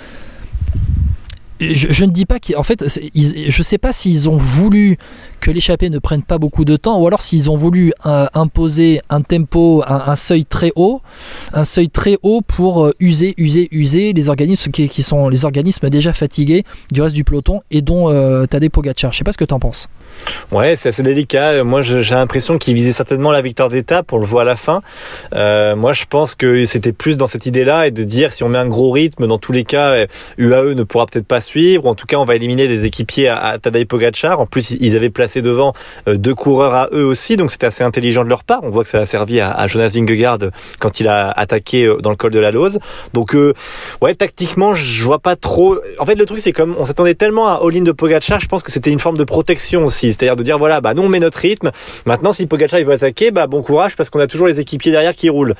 je, 1.59 2.05
ne 2.05 2.11
dis 2.11 2.25
pas 2.25 2.39
qu'en 2.39 2.63
fait, 2.63 2.85
je 2.87 3.49
je 3.49 3.63
sais 3.63 3.77
pas 3.77 3.91
s'ils 3.91 4.29
ont 4.29 4.37
voulu 4.37 4.97
que 5.39 5.51
l'échappée 5.51 5.89
ne 5.89 5.99
prenne 5.99 6.23
pas 6.23 6.37
beaucoup 6.37 6.65
de 6.65 6.75
temps, 6.75 6.99
ou 6.99 7.07
alors 7.07 7.21
s'ils 7.21 7.49
ont 7.49 7.55
voulu 7.55 7.93
euh, 8.05 8.27
imposer 8.33 9.01
un 9.09 9.21
tempo, 9.21 9.83
un, 9.87 10.15
seuil 10.15 10.45
très 10.45 10.71
haut, 10.75 11.01
un 11.53 11.63
seuil 11.63 11.89
très 11.89 12.17
haut 12.23 12.41
pour 12.41 12.85
euh, 12.85 12.93
user, 12.99 13.33
user, 13.37 13.67
user 13.71 14.13
les 14.13 14.29
organismes 14.29 14.71
qui, 14.71 15.03
sont 15.03 15.29
les 15.29 15.45
organismes 15.45 15.89
déjà 15.89 16.13
fatigués 16.13 16.63
du 16.91 17.01
reste 17.01 17.15
du 17.15 17.23
peloton 17.23 17.61
et 17.71 17.81
dont 17.81 18.09
euh, 18.09 18.45
Tadej 18.45 18.69
Pogacar. 18.69 19.13
Je 19.13 19.17
sais 19.17 19.23
pas 19.23 19.31
ce 19.31 19.37
que 19.37 19.45
tu 19.45 19.53
en 19.53 19.59
penses. 19.59 19.87
Ouais, 20.51 20.75
c'est 20.75 20.89
assez 20.89 21.03
délicat. 21.03 21.63
Moi, 21.63 21.81
j'ai 21.81 22.15
l'impression 22.15 22.57
qu'ils 22.57 22.73
visaient 22.73 22.91
certainement 22.91 23.31
la 23.31 23.41
victoire 23.41 23.69
d'étape. 23.69 24.11
On 24.11 24.17
le 24.17 24.25
voit 24.25 24.41
à 24.41 24.45
la 24.45 24.55
fin. 24.55 24.81
Euh, 25.33 25.75
moi, 25.75 25.93
je 25.93 26.03
pense 26.09 26.35
que 26.35 26.65
c'était 26.65 26.91
plus 26.91 27.17
dans 27.17 27.27
cette 27.27 27.45
idée-là 27.45 27.87
et 27.87 27.91
de 27.91 28.03
dire 28.03 28.33
si 28.33 28.43
on 28.43 28.49
met 28.49 28.57
un 28.57 28.67
gros 28.67 28.91
rythme, 28.91 29.27
dans 29.27 29.37
tous 29.37 29.51
les 29.51 29.63
cas, 29.63 30.05
UAE 30.37 30.73
ne 30.73 30.83
pourra 30.83 31.05
peut-être 31.05 31.27
pas 31.27 31.41
suivre. 31.41 31.85
En 31.85 31.95
tout 31.95 32.05
cas, 32.05 32.17
on 32.17 32.25
va 32.25 32.35
éliminer 32.35 32.67
des 32.67 32.85
équipiers 32.85 33.29
à, 33.29 33.37
à 33.37 33.59
Tadej 33.59 33.85
Pogacar. 33.85 34.39
En 34.39 34.45
plus, 34.45 34.71
ils 34.71 34.95
avaient 34.95 35.09
placé 35.09 35.28
devant 35.37 35.73
euh, 36.07 36.17
deux 36.17 36.35
coureurs 36.35 36.73
à 36.73 36.89
eux 36.93 37.05
aussi, 37.05 37.37
donc 37.37 37.51
c'était 37.51 37.67
assez 37.67 37.83
intelligent 37.83 38.23
de 38.23 38.29
leur 38.29 38.43
part. 38.43 38.59
On 38.63 38.69
voit 38.69 38.83
que 38.83 38.89
ça 38.89 38.99
a 38.99 39.05
servi 39.05 39.39
à, 39.39 39.67
Jonas 39.67 39.91
Vingegaard 39.93 40.39
quand 40.79 40.99
il 40.99 41.07
a 41.07 41.29
attaqué 41.29 41.85
euh, 41.85 41.97
dans 41.97 42.09
le 42.09 42.15
col 42.15 42.31
de 42.31 42.39
la 42.39 42.51
Lose. 42.51 42.79
Donc 43.13 43.35
euh, 43.35 43.53
ouais, 44.01 44.15
tactiquement, 44.15 44.75
je 44.75 45.03
vois 45.03 45.19
pas 45.19 45.35
trop. 45.35 45.77
En 45.99 46.05
fait, 46.05 46.15
le 46.15 46.25
truc 46.25 46.39
c'est 46.39 46.51
comme 46.51 46.75
on 46.77 46.85
s'attendait 46.85 47.15
tellement 47.15 47.47
à 47.47 47.61
all-in 47.63 47.81
de 47.81 47.91
Pogacar, 47.91 48.39
je 48.39 48.47
pense 48.47 48.63
que 48.63 48.71
c'était 48.71 48.91
une 48.91 48.99
forme 48.99 49.17
de 49.17 49.23
protection 49.23 49.85
aussi, 49.85 50.13
c'est-à-dire 50.13 50.35
de 50.35 50.43
dire 50.43 50.57
voilà, 50.57 50.81
bah 50.81 50.93
nous 50.93 51.03
on 51.03 51.09
met 51.09 51.19
notre 51.19 51.39
rythme. 51.39 51.71
Maintenant, 52.05 52.33
si 52.33 52.47
Pogacar 52.47 52.79
il 52.79 52.85
veut 52.85 52.93
attaquer, 52.93 53.31
bah 53.31 53.47
bon 53.47 53.61
courage 53.61 53.95
parce 53.95 54.09
qu'on 54.09 54.19
a 54.19 54.27
toujours 54.27 54.47
les 54.47 54.59
équipiers 54.59 54.91
derrière 54.91 55.15
qui 55.15 55.29
roulent. 55.29 55.55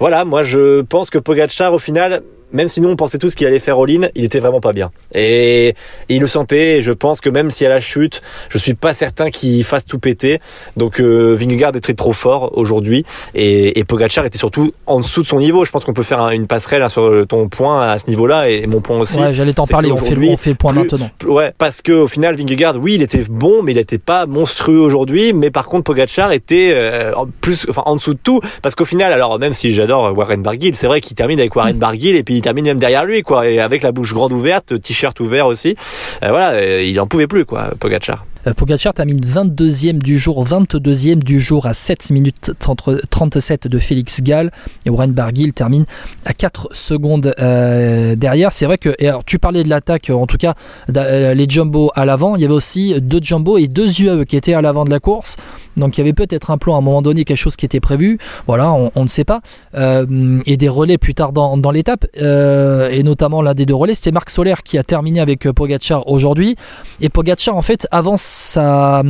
Voilà, 0.00 0.24
moi 0.24 0.42
je 0.42 0.82
pense 0.82 1.10
que 1.10 1.18
Pogacar 1.18 1.74
au 1.74 1.78
final 1.78 2.22
même 2.52 2.68
si 2.68 2.80
nous 2.80 2.88
on 2.88 2.96
pensait 2.96 3.18
tous 3.18 3.34
qu'il 3.34 3.46
allait 3.46 3.58
faire 3.58 3.78
all-in, 3.78 4.08
il 4.14 4.24
était 4.24 4.40
vraiment 4.40 4.60
pas 4.60 4.72
bien. 4.72 4.90
Et, 5.14 5.74
il 6.08 6.20
le 6.20 6.26
sentait. 6.26 6.78
Et 6.78 6.82
je 6.82 6.92
pense 6.92 7.20
que 7.20 7.30
même 7.30 7.50
si 7.50 7.64
à 7.66 7.68
la 7.68 7.80
chute, 7.80 8.22
je 8.48 8.58
suis 8.58 8.74
pas 8.74 8.92
certain 8.92 9.30
qu'il 9.30 9.64
fasse 9.64 9.84
tout 9.84 9.98
péter. 9.98 10.40
Donc 10.76 11.00
euh, 11.00 11.34
Vingegaard 11.38 11.72
est 11.74 11.80
très 11.80 11.94
trop 11.94 12.12
fort 12.12 12.56
aujourd'hui 12.56 13.04
et, 13.34 13.78
et 13.78 13.84
Pogacar 13.84 14.24
était 14.24 14.38
surtout 14.38 14.72
en 14.86 15.00
dessous 15.00 15.22
de 15.22 15.26
son 15.26 15.38
niveau. 15.38 15.64
Je 15.64 15.70
pense 15.70 15.84
qu'on 15.84 15.94
peut 15.94 16.02
faire 16.02 16.28
une 16.30 16.46
passerelle 16.46 16.82
hein, 16.82 16.88
sur 16.88 17.26
ton 17.26 17.48
point 17.48 17.82
à 17.82 17.98
ce 17.98 18.08
niveau-là 18.08 18.48
et 18.50 18.66
mon 18.66 18.80
point 18.80 18.98
aussi. 18.98 19.18
Ouais, 19.18 19.34
j'allais 19.34 19.54
t'en 19.54 19.66
parler. 19.66 19.90
On 19.90 19.96
fait, 19.96 20.14
le, 20.14 20.28
on 20.28 20.36
fait 20.36 20.50
le 20.50 20.56
point 20.56 20.72
maintenant. 20.72 21.10
Ouais, 21.26 21.52
parce 21.56 21.80
que 21.80 21.92
au 21.92 22.08
final 22.08 22.36
Vingegaard, 22.36 22.76
oui, 22.78 22.94
il 22.94 23.02
était 23.02 23.24
bon, 23.28 23.62
mais 23.62 23.72
il 23.72 23.76
n'était 23.76 23.98
pas 23.98 24.26
monstrueux 24.26 24.80
aujourd'hui. 24.80 25.32
Mais 25.32 25.50
par 25.50 25.66
contre, 25.66 25.84
Pogacar 25.84 26.32
était 26.32 26.72
euh, 26.74 27.12
plus, 27.40 27.66
enfin 27.68 27.82
en 27.86 27.96
dessous 27.96 28.14
de 28.14 28.20
tout. 28.22 28.40
Parce 28.60 28.74
qu'au 28.74 28.84
final, 28.84 29.12
alors 29.12 29.38
même 29.38 29.54
si 29.54 29.72
j'adore 29.72 30.16
Warren 30.16 30.42
Barguil, 30.42 30.74
c'est 30.74 30.86
vrai 30.86 31.00
qu'il 31.00 31.16
termine 31.16 31.40
avec 31.40 31.54
Warren 31.54 31.78
Barguil 31.78 32.16
et 32.16 32.22
puis 32.22 32.41
termine 32.42 32.66
même 32.66 32.78
derrière 32.78 33.04
lui, 33.04 33.22
quoi, 33.22 33.48
et 33.48 33.60
avec 33.60 33.82
la 33.82 33.92
bouche 33.92 34.12
grande 34.12 34.32
ouverte, 34.32 34.80
t-shirt 34.80 35.18
ouvert 35.20 35.46
aussi. 35.46 35.76
Euh, 36.22 36.28
voilà, 36.28 36.50
euh, 36.50 36.82
il 36.82 37.00
en 37.00 37.06
pouvait 37.06 37.26
plus, 37.26 37.44
quoi, 37.44 37.70
Pogacar. 37.78 38.26
Euh, 38.46 38.54
Pogacar 38.54 38.92
termine 38.92 39.20
22e 39.20 39.98
du 40.00 40.18
jour, 40.18 40.44
22e 40.44 41.22
du 41.22 41.40
jour 41.40 41.66
à 41.66 41.72
7 41.72 42.10
minutes 42.10 42.52
37 42.58 43.68
de 43.68 43.78
Félix 43.78 44.20
Gall 44.20 44.50
et 44.84 44.90
Warren 44.90 45.12
Barguil 45.12 45.52
termine 45.52 45.84
à 46.26 46.34
4 46.34 46.70
secondes 46.72 47.32
derrière. 47.38 48.52
C'est 48.52 48.66
vrai 48.66 48.78
que, 48.78 48.94
et 48.98 49.08
alors, 49.08 49.24
tu 49.24 49.38
parlais 49.38 49.62
de 49.62 49.68
l'attaque, 49.68 50.10
en 50.10 50.26
tout 50.26 50.38
cas 50.38 50.54
les 50.88 51.46
jumbo 51.48 51.92
à 51.94 52.04
l'avant, 52.04 52.34
il 52.34 52.42
y 52.42 52.44
avait 52.44 52.52
aussi 52.52 53.00
deux 53.00 53.20
jumbo 53.22 53.58
et 53.58 53.68
deux 53.68 54.02
UAE 54.02 54.24
qui 54.24 54.36
étaient 54.36 54.54
à 54.54 54.60
l'avant 54.60 54.84
de 54.84 54.90
la 54.90 54.98
course. 54.98 55.36
Donc 55.76 55.96
il 55.96 56.00
y 56.00 56.02
avait 56.02 56.12
peut-être 56.12 56.50
un 56.50 56.58
plan 56.58 56.74
à 56.74 56.78
un 56.78 56.80
moment 56.80 57.02
donné, 57.02 57.24
quelque 57.24 57.36
chose 57.36 57.56
qui 57.56 57.64
était 57.64 57.80
prévu. 57.80 58.18
Voilà, 58.46 58.72
on, 58.72 59.02
ne 59.02 59.08
sait 59.08 59.24
pas. 59.24 59.40
Euh, 59.74 60.40
et 60.46 60.56
des 60.56 60.68
relais 60.68 60.98
plus 60.98 61.14
tard 61.14 61.32
dans, 61.32 61.70
l'étape. 61.70 62.06
Euh, 62.20 62.90
et 62.90 63.02
notamment 63.02 63.42
l'un 63.42 63.54
des 63.54 63.66
deux 63.66 63.74
relais, 63.74 63.94
c'était 63.94 64.12
Marc 64.12 64.30
Soler 64.30 64.54
qui 64.64 64.78
a 64.78 64.82
terminé 64.82 65.20
avec 65.20 65.46
euh, 65.46 65.52
Pogacar 65.52 66.06
aujourd'hui. 66.08 66.56
Et 67.00 67.08
Pogacar, 67.08 67.56
en 67.56 67.62
fait, 67.62 67.86
avant, 67.90 68.16
ça, 68.16 69.02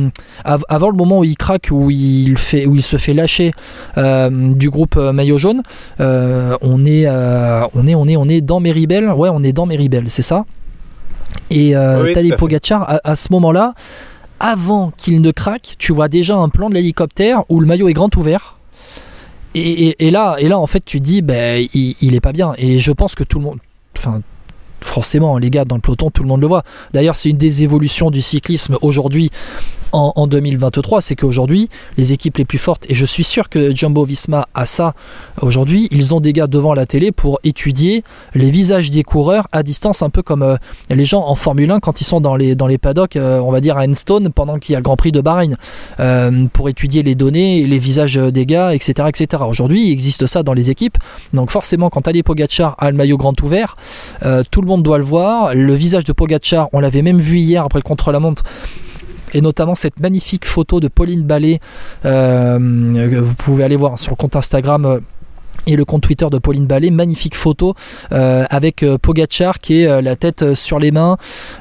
avant 0.43 0.89
le 0.89 0.97
moment 0.97 1.19
où 1.19 1.23
il 1.23 1.37
craque, 1.37 1.67
où 1.71 1.89
il, 1.89 2.37
fait, 2.37 2.65
où 2.65 2.75
il 2.75 2.81
se 2.81 2.97
fait 2.97 3.13
lâcher 3.13 3.51
du 3.97 4.69
groupe 4.69 4.95
maillot 4.95 5.37
jaune, 5.37 5.63
on, 5.99 6.85
est, 6.85 7.07
on, 7.07 7.87
est, 7.87 7.95
on, 7.95 8.07
est, 8.07 8.15
on 8.15 8.27
est 8.27 8.41
dans 8.41 8.59
Meribel. 8.59 9.09
Ouais, 9.09 9.29
on 9.31 9.43
est 9.43 9.53
dans 9.53 9.65
Meribel, 9.65 10.05
c'est 10.07 10.21
ça. 10.21 10.45
Et 11.49 11.75
euh, 11.75 12.13
oui, 12.15 12.31
Pogacar, 12.37 12.99
à 13.03 13.15
ce 13.15 13.27
moment-là, 13.31 13.73
avant 14.39 14.91
qu'il 14.97 15.21
ne 15.21 15.31
craque, 15.31 15.75
tu 15.77 15.93
vois 15.93 16.07
déjà 16.07 16.37
un 16.37 16.49
plan 16.49 16.69
de 16.69 16.75
l'hélicoptère 16.75 17.43
où 17.49 17.59
le 17.59 17.65
maillot 17.65 17.89
est 17.89 17.93
grand 17.93 18.15
ouvert. 18.15 18.57
Et, 19.55 20.09
là, 20.09 20.37
et 20.39 20.47
là, 20.47 20.57
en 20.57 20.65
fait, 20.65 20.83
tu 20.83 20.99
dis, 20.99 21.21
ben, 21.21 21.67
il, 21.75 21.95
il, 22.01 22.15
est 22.15 22.21
pas 22.21 22.31
bien. 22.31 22.55
Et 22.57 22.79
je 22.79 22.91
pense 22.91 23.13
que 23.13 23.23
tout 23.23 23.37
le 23.37 23.45
monde, 23.45 23.59
enfin, 23.95 24.21
forcément, 24.83 25.37
les 25.37 25.49
gars, 25.49 25.65
dans 25.65 25.75
le 25.75 25.81
peloton, 25.81 26.09
tout 26.09 26.23
le 26.23 26.29
monde 26.29 26.41
le 26.41 26.47
voit. 26.47 26.63
D'ailleurs, 26.93 27.15
c'est 27.15 27.29
une 27.29 27.37
des 27.37 27.63
évolutions 27.63 28.11
du 28.11 28.21
cyclisme 28.21 28.77
aujourd'hui 28.81 29.31
en, 29.93 30.27
2023, 30.27 31.01
c'est 31.01 31.15
qu'aujourd'hui, 31.15 31.69
les 31.97 32.13
équipes 32.13 32.37
les 32.37 32.45
plus 32.45 32.57
fortes, 32.57 32.85
et 32.89 32.95
je 32.95 33.05
suis 33.05 33.23
sûr 33.23 33.47
que 33.47 33.75
Jumbo 33.75 34.03
Visma 34.03 34.47
a 34.55 34.65
ça 34.65 34.95
aujourd'hui, 35.39 35.87
ils 35.91 36.15
ont 36.15 36.19
des 36.19 36.33
gars 36.33 36.47
devant 36.47 36.73
la 36.73 36.87
télé 36.87 37.11
pour 37.11 37.39
étudier 37.43 38.03
les 38.33 38.49
visages 38.49 38.89
des 38.89 39.03
coureurs 39.03 39.47
à 39.51 39.61
distance, 39.61 40.01
un 40.01 40.09
peu 40.09 40.23
comme 40.23 40.41
euh, 40.41 40.57
les 40.89 41.05
gens 41.05 41.23
en 41.27 41.35
Formule 41.35 41.69
1 41.69 41.79
quand 41.79 42.01
ils 42.01 42.05
sont 42.05 42.21
dans 42.21 42.35
les, 42.35 42.55
dans 42.55 42.65
les 42.65 42.79
paddocks, 42.79 43.15
euh, 43.15 43.39
on 43.39 43.51
va 43.51 43.61
dire 43.61 43.77
à 43.77 43.85
Enstone, 43.85 44.29
pendant 44.29 44.57
qu'il 44.57 44.73
y 44.73 44.75
a 44.75 44.79
le 44.79 44.83
Grand 44.83 44.97
Prix 44.97 45.11
de 45.11 45.21
Bahreïn, 45.21 45.57
euh, 45.99 46.47
pour 46.51 46.69
étudier 46.69 47.03
les 47.03 47.13
données, 47.13 47.67
les 47.67 47.79
visages 47.79 48.15
des 48.15 48.47
gars, 48.47 48.73
etc. 48.73 49.07
etc. 49.09 49.43
Aujourd'hui, 49.47 49.89
il 49.89 49.91
existe 49.91 50.25
ça 50.25 50.41
dans 50.41 50.53
les 50.53 50.71
équipes, 50.71 50.97
donc 51.33 51.51
forcément, 51.51 51.91
quand 51.91 52.07
Ali 52.07 52.23
Pogacar 52.23 52.75
a 52.79 52.89
le 52.89 52.97
maillot 52.97 53.17
grand 53.17 53.39
ouvert, 53.43 53.77
tout 54.49 54.61
le 54.61 54.67
monde 54.67 54.72
doit 54.81 54.97
le 54.97 55.03
voir. 55.03 55.53
Le 55.53 55.73
visage 55.73 56.03
de 56.03 56.13
Pogacar, 56.13 56.69
on 56.73 56.79
l'avait 56.79 57.01
même 57.01 57.19
vu 57.19 57.37
hier 57.37 57.63
après 57.63 57.79
le 57.79 57.83
contre-la-montre 57.83 58.43
et 59.33 59.41
notamment 59.41 59.75
cette 59.75 59.99
magnifique 59.99 60.45
photo 60.45 60.79
de 60.79 60.87
Pauline 60.87 61.23
Ballet. 61.23 61.59
Euh, 62.05 62.57
vous 63.21 63.35
pouvez 63.35 63.63
aller 63.63 63.75
voir 63.75 63.99
sur 63.99 64.11
le 64.11 64.15
compte 64.15 64.35
Instagram. 64.35 64.85
Euh, 64.85 64.99
et 65.65 65.77
le 65.77 65.85
compte 65.85 66.01
Twitter 66.01 66.27
de 66.29 66.39
Pauline 66.39 66.65
Ballet, 66.65 66.89
magnifique 66.89 67.35
photo 67.35 67.73
euh, 68.11 68.43
avec 68.49 68.83
Pogachar 69.01 69.59
qui 69.59 69.79
est 69.79 70.01
la 70.01 70.17
tête 70.17 70.55
sur 70.55 70.77
les 70.77 70.91
mains, 70.91 71.15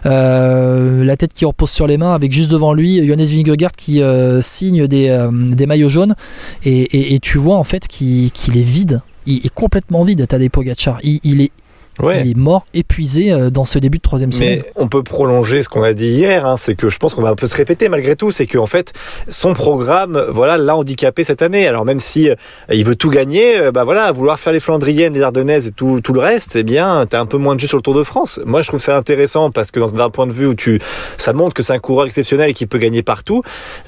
la 0.05 1.17
tête 1.17 1.33
qui 1.33 1.45
repose 1.45 1.71
sur 1.71 1.87
les 1.87 1.99
mains, 1.99 2.13
avec 2.13 2.33
juste 2.33 2.51
devant 2.51 2.73
lui 2.73 3.07
Johannes 3.07 3.25
Vingegaard 3.25 3.71
qui 3.71 4.03
signe 4.41 4.89
des, 4.89 5.29
des, 5.31 5.67
maillots 5.67 5.89
jaunes 5.89 6.17
et, 6.65 7.19
tu 7.23 7.39
vois 7.39 7.57
en 7.57 7.63
fait 7.63 7.87
qu'il 7.87 8.33
est 8.57 8.63
vide, 8.63 9.03
il 9.27 9.47
est 9.47 9.55
complètement 9.55 10.03
vide 10.03 10.27
Tadej 10.27 10.51
Pogacar, 10.51 10.99
il, 11.05 11.21
il 11.23 11.41
est 11.41 11.53
il 12.01 12.31
est 12.31 12.37
mort, 12.37 12.65
épuisé 12.75 13.33
euh, 13.33 13.51
dans 13.51 13.65
ce 13.65 13.79
début 13.79 13.99
de 13.99 14.03
troisième 14.03 14.33
semaine. 14.33 14.63
Mais 14.65 14.73
on 14.77 14.89
peut 14.89 15.03
prolonger 15.03 15.63
ce 15.63 15.69
qu'on 15.69 15.83
a 15.83 15.93
dit 15.93 16.07
hier, 16.07 16.47
hein, 16.47 16.57
c'est 16.57 16.75
que 16.75 16.89
je 16.89 16.99
pense 16.99 17.15
qu'on 17.15 17.23
va 17.23 17.29
un 17.29 17.35
peu 17.35 17.47
se 17.47 17.57
répéter 17.57 17.89
malgré 17.89 18.17
tout, 18.17 18.31
c'est 18.31 18.47
qu'en 18.47 18.67
fait, 18.67 18.93
son 19.29 19.53
programme, 19.53 20.25
voilà, 20.31 20.57
l'a 20.57 20.75
handicapé 20.75 21.25
cette 21.25 21.43
année. 21.43 21.67
Alors 21.67 21.85
même 21.85 22.01
si 22.01 22.31
euh, 22.31 22.35
il 22.73 22.85
veut 22.85 22.97
tout 22.97 23.11
gagner, 23.11 23.59
euh, 23.59 23.73
bah 23.73 23.85
voilà, 23.85 24.11
vouloir 24.13 24.39
faire 24.39 24.53
les 24.53 24.61
Flandriennes, 24.61 25.15
les 25.15 25.23
Ardennaises 25.23 25.67
et 25.67 25.73
tout, 25.73 26.01
tout 26.01 26.13
le 26.13 26.21
reste, 26.21 26.57
eh 26.57 26.63
bien, 26.63 27.05
t'as 27.09 27.21
un 27.21 27.27
peu 27.27 27.37
moins 27.37 27.55
de 27.55 27.61
jeu 27.61 27.69
sur 27.69 27.77
le 27.77 27.83
Tour 27.83 27.95
de 27.95 28.05
France. 28.05 28.41
Moi, 28.45 28.63
je 28.63 28.69
trouve 28.69 28.81
ça 28.81 28.97
intéressant 28.97 29.51
parce 29.51 29.71
que 29.71 29.79
dans 29.79 29.95
un 29.95 30.11
point 30.11 30.27
de 30.27 30.33
vue 30.33 30.47
où 30.47 30.55
tu, 30.55 30.81
ça 31.19 31.33
montre 31.33 31.55
que 31.55 31.63
c'est 31.63 31.75
un 31.75 31.79
coureur 31.79 32.07
exceptionnel 32.07 32.51
et 32.51 32.55
qui 32.55 32.67
peut 32.67 32.79
gagner 32.79 33.03
partout. 33.03 33.43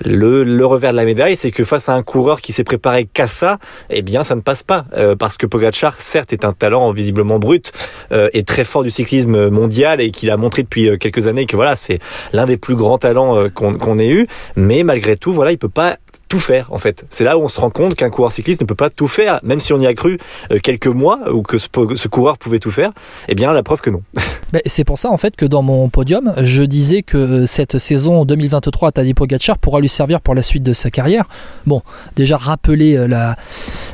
Le, 0.04 0.44
le 0.44 0.66
revers 0.66 0.92
de 0.92 0.96
la 0.96 1.04
médaille, 1.04 1.36
c'est 1.36 1.50
que 1.50 1.64
face 1.64 1.88
à 1.88 1.94
un 1.94 2.02
coureur 2.02 2.40
qui 2.40 2.52
s'est 2.52 2.64
préparé 2.64 3.06
qu'à 3.06 3.26
ça, 3.26 3.58
eh 3.90 4.02
bien, 4.02 4.24
ça 4.24 4.34
ne 4.34 4.40
passe 4.40 4.62
pas 4.62 4.84
parce 5.18 5.36
que 5.36 5.46
Pogacar, 5.46 5.94
certes, 5.98 6.32
est 6.32 6.44
un 6.44 6.52
talent 6.52 6.92
visiblement 6.92 7.38
brut 7.38 7.72
euh, 7.74 7.93
est 8.10 8.46
très 8.46 8.64
fort 8.64 8.82
du 8.82 8.90
cyclisme 8.90 9.50
mondial 9.50 10.00
et 10.00 10.10
qu'il 10.10 10.30
a 10.30 10.36
montré 10.36 10.62
depuis 10.62 10.88
euh, 10.88 10.96
quelques 10.96 11.26
années 11.26 11.46
que 11.46 11.56
voilà 11.56 11.76
c'est 11.76 11.98
l'un 12.32 12.46
des 12.46 12.56
plus 12.56 12.74
grands 12.74 12.98
talents 12.98 13.38
euh, 13.38 13.48
qu'on 13.48 13.98
ait 13.98 14.10
eu 14.10 14.26
mais 14.56 14.82
malgré 14.82 15.16
tout 15.16 15.32
voilà 15.32 15.52
il 15.52 15.58
peut 15.58 15.68
pas 15.68 15.96
tout 16.28 16.38
faire 16.38 16.72
en 16.72 16.78
fait. 16.78 17.04
C'est 17.10 17.22
là 17.22 17.36
où 17.36 17.42
on 17.42 17.48
se 17.48 17.60
rend 17.60 17.70
compte 17.70 17.94
qu'un 17.94 18.08
coureur 18.08 18.32
cycliste 18.32 18.60
ne 18.62 18.66
peut 18.66 18.74
pas 18.74 18.88
tout 18.88 19.08
faire, 19.08 19.40
même 19.42 19.60
si 19.60 19.74
on 19.74 19.80
y 19.80 19.86
a 19.86 19.92
cru 19.92 20.18
quelques 20.62 20.86
mois 20.86 21.30
ou 21.30 21.42
que 21.42 21.58
ce, 21.58 21.68
coureur 22.08 22.38
pouvait 22.38 22.58
tout 22.58 22.70
faire. 22.70 22.92
Eh 23.28 23.34
bien, 23.34 23.52
la 23.52 23.62
preuve 23.62 23.82
que 23.82 23.90
non. 23.90 24.02
Ben, 24.54 24.62
c'est 24.66 24.84
pour 24.84 24.98
ça 24.98 25.10
en 25.10 25.16
fait 25.16 25.34
que 25.34 25.46
dans 25.46 25.62
mon 25.62 25.88
podium, 25.88 26.32
je 26.36 26.62
disais 26.62 27.02
que 27.02 27.44
cette 27.44 27.78
saison 27.78 28.24
2023 28.24 28.90
à 28.90 28.92
Tadej 28.92 29.12
Pogacar 29.12 29.58
pourra 29.58 29.80
lui 29.80 29.88
servir 29.88 30.20
pour 30.20 30.36
la 30.36 30.44
suite 30.44 30.62
de 30.62 30.72
sa 30.72 30.92
carrière. 30.92 31.28
Bon, 31.66 31.82
déjà 32.14 32.36
rappeler 32.36 33.04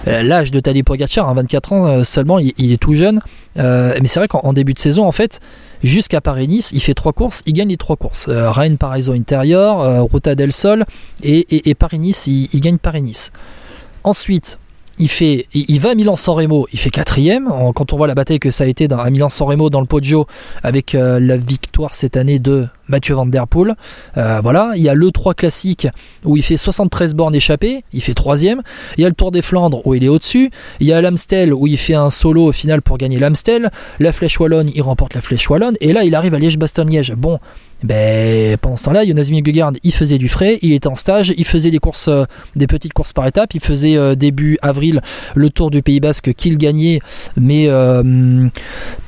l'âge 0.05 0.51
de 0.51 0.61
Tadej 0.61 0.85
Pogacar, 0.85 1.35
24 1.35 1.73
hein, 1.73 1.77
ans 1.77 2.05
seulement, 2.05 2.39
il, 2.39 2.73
est 2.73 2.77
tout 2.77 2.95
jeune. 2.95 3.21
Euh, 3.59 3.97
mais 4.03 4.07
c'est 4.07 4.21
vrai 4.21 4.29
qu'en 4.29 4.53
début 4.53 4.75
de 4.75 4.79
saison, 4.79 5.07
en 5.07 5.13
fait, 5.13 5.41
jusqu'à 5.83 6.21
Paris-Nice, 6.21 6.73
il 6.75 6.81
fait 6.83 6.93
trois 6.93 7.15
courses, 7.15 7.41
il 7.47 7.55
gagne 7.55 7.71
les 7.71 7.79
trois 7.79 7.97
courses. 7.97 8.27
Euh, 8.29 8.51
Rennes, 8.51 8.77
Paraiso 8.77 9.13
intérieur, 9.13 9.81
euh, 9.81 10.03
Ruta 10.03 10.35
del 10.35 10.53
Sol 10.53 10.85
et, 11.23 11.75
Paris-Nice, 11.75 12.27
il, 12.27 12.61
gagne 12.61 12.77
Paris-Nice. 12.77 13.33
Ensuite, 14.05 14.59
il 15.01 15.09
fait, 15.09 15.47
il, 15.55 15.81
va 15.81 15.91
à 15.91 15.95
Milan-San 15.95 16.35
Remo, 16.35 16.69
il 16.73 16.79
fait 16.79 16.91
quatrième. 16.91 17.49
Quand 17.75 17.93
on 17.93 17.97
voit 17.97 18.07
la 18.07 18.15
bataille 18.15 18.39
que 18.39 18.51
ça 18.51 18.65
a 18.65 18.67
été 18.67 18.87
à 18.91 19.11
Milan-San 19.11 19.49
Remo 19.49 19.71
dans 19.71 19.81
le 19.81 19.87
Poggio 19.87 20.27
avec 20.63 20.95
euh, 20.95 21.19
la 21.19 21.39
victoire 21.39 21.95
cette 21.95 22.19
année 22.19 22.39
de 22.39 22.69
Mathieu 22.87 23.15
Van 23.15 23.25
Der 23.25 23.49
Poel. 23.49 23.77
Euh, 24.19 24.41
voilà, 24.43 24.73
il 24.77 24.83
y 24.83 24.91
a 24.91 24.95
le 24.95 25.11
3 25.11 25.33
classique 25.33 25.89
où 26.25 26.37
il 26.37 26.43
fait 26.43 26.59
73 26.59 27.15
bornes 27.15 27.35
échappées, 27.35 27.83
il 27.95 28.03
fait 28.03 28.15
troisième. 28.15 28.61
Il 28.99 29.03
y 29.03 29.07
a 29.07 29.09
le 29.09 29.15
Tour 29.15 29.31
des 29.31 29.43
Flandres 29.43 29.87
où 29.87 29.95
il 29.95 30.05
est 30.05 30.09
au-dessus. 30.09 30.51
Il 30.81 30.87
y 30.87 30.93
a 30.93 31.01
l'Amstel 31.01 31.55
où 31.55 31.67
il 31.67 31.79
fait 31.79 31.95
un 31.95 32.11
solo 32.11 32.45
au 32.45 32.53
final 32.53 32.83
pour 32.83 32.99
gagner 32.99 33.19
l'Amstel. 33.19 33.71
La 34.01 34.13
Flèche 34.13 34.39
Wallonne, 34.39 34.71
il 34.75 34.83
remporte 34.83 35.15
la 35.15 35.23
Flèche 35.23 35.49
Wallonne. 35.49 35.77
Et 35.81 35.95
là, 35.95 36.05
il 36.05 36.15
arrive 36.15 36.35
à 36.35 36.39
Liège-Bastogne-Liège. 36.39 37.15
Bon, 37.17 37.39
ben, 37.83 38.57
pendant 38.59 38.77
ce 38.77 38.85
temps-là, 38.85 39.07
Jonas 39.07 39.29
Vingegaard, 39.31 39.73
il 39.83 39.93
faisait 39.93 40.19
du 40.19 40.29
frais, 40.29 40.59
il 40.63 40.73
était 40.73 40.89
en 40.89 40.97
stage, 40.97 41.33
il 41.37 41.47
faisait 41.47 41.71
des 41.71 41.79
courses, 41.79 42.09
euh, 42.09 42.25
des 42.57 42.67
petites 42.67 42.93
courses 42.93 43.13
par 43.13 43.27
étapes, 43.27 43.55
il 43.55 43.61
faisait 43.61 43.97
euh, 43.97 44.15
début 44.15 44.59
avril 44.61 45.01
le 45.35 45.51
Tour 45.51 45.71
du 45.71 45.83
Pays 45.83 46.01
Basque 46.01 46.35
qu'il 46.35 46.59
gagnait, 46.59 47.01
mais 47.37 47.67
euh, 47.69 48.49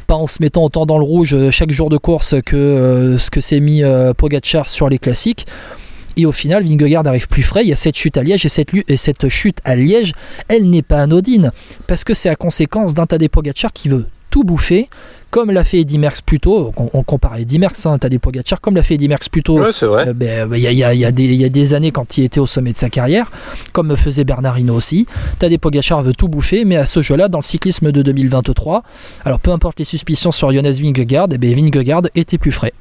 pas 0.06 0.14
en 0.14 0.26
se 0.26 0.38
mettant 0.40 0.64
autant 0.64 0.86
dans 0.86 0.98
le 0.98 1.04
rouge 1.04 1.50
chaque 1.50 1.70
jour 1.70 1.90
de 1.90 1.98
course 1.98 2.34
que 2.44 3.16
ce 3.18 3.30
que 3.30 3.40
s'est 3.40 3.60
mis 3.60 3.82
Pogacar 4.16 4.68
sur 4.68 4.88
les 4.88 4.98
classiques. 4.98 5.46
Et 6.16 6.26
au 6.26 6.32
final, 6.32 6.64
Vingegaard 6.64 7.06
arrive 7.06 7.26
plus 7.26 7.42
frais. 7.42 7.62
Il 7.64 7.68
y 7.68 7.72
a 7.72 7.76
cette 7.76 7.96
chute 7.96 8.18
à 8.18 8.22
Liège 8.22 8.44
et 8.44 8.50
cette, 8.50 8.70
et 8.88 8.96
cette 8.98 9.28
chute 9.30 9.58
à 9.64 9.76
Liège, 9.76 10.12
elle 10.48 10.68
n'est 10.68 10.82
pas 10.82 11.00
anodine 11.00 11.52
parce 11.86 12.04
que 12.04 12.12
c'est 12.12 12.28
à 12.28 12.36
conséquence 12.36 12.92
d'un 12.92 13.06
Tadej 13.06 13.30
Pogacar 13.30 13.72
qui 13.72 13.88
veut 13.88 14.06
tout 14.30 14.44
bouffer, 14.44 14.88
comme 15.32 15.50
l'a 15.50 15.64
fait 15.64 15.80
Eddy 15.80 15.98
Merckx 15.98 16.20
plus 16.20 16.40
tôt, 16.40 16.72
on, 16.76 17.02
compare 17.02 17.36
Eddy 17.36 17.58
Merckx, 17.58 17.86
hein, 17.86 17.96
des 17.96 18.18
Pogacar, 18.18 18.60
comme 18.60 18.76
l'a 18.76 18.82
fait 18.82 18.94
Eddy 18.94 19.08
Merckx 19.08 19.30
plus 19.30 19.42
tôt, 19.42 19.58
il 19.64 20.58
y, 20.58 20.84
a, 20.84 21.10
des 21.10 21.74
années 21.74 21.90
quand 21.90 22.18
il 22.18 22.24
était 22.24 22.38
au 22.38 22.46
sommet 22.46 22.72
de 22.72 22.76
sa 22.76 22.90
carrière, 22.90 23.32
comme 23.72 23.96
faisait 23.96 24.24
Bernard 24.24 24.58
Hinault 24.58 24.74
aussi, 24.74 25.06
des 25.40 25.56
Pogacar 25.56 26.02
veut 26.02 26.12
tout 26.12 26.28
bouffer, 26.28 26.66
mais 26.66 26.76
à 26.76 26.84
ce 26.84 27.00
jeu-là, 27.00 27.28
dans 27.28 27.38
le 27.38 27.44
cyclisme 27.44 27.92
de 27.92 28.02
2023, 28.02 28.82
alors 29.24 29.40
peu 29.40 29.52
importe 29.52 29.78
les 29.78 29.86
suspicions 29.86 30.32
sur 30.32 30.52
Jonas 30.52 30.78
Vingegaard, 30.82 31.28
eh 31.32 31.38
bien 31.38 31.54
Vingegaard 31.54 32.02
était 32.14 32.36
plus 32.36 32.52
frais. 32.52 32.74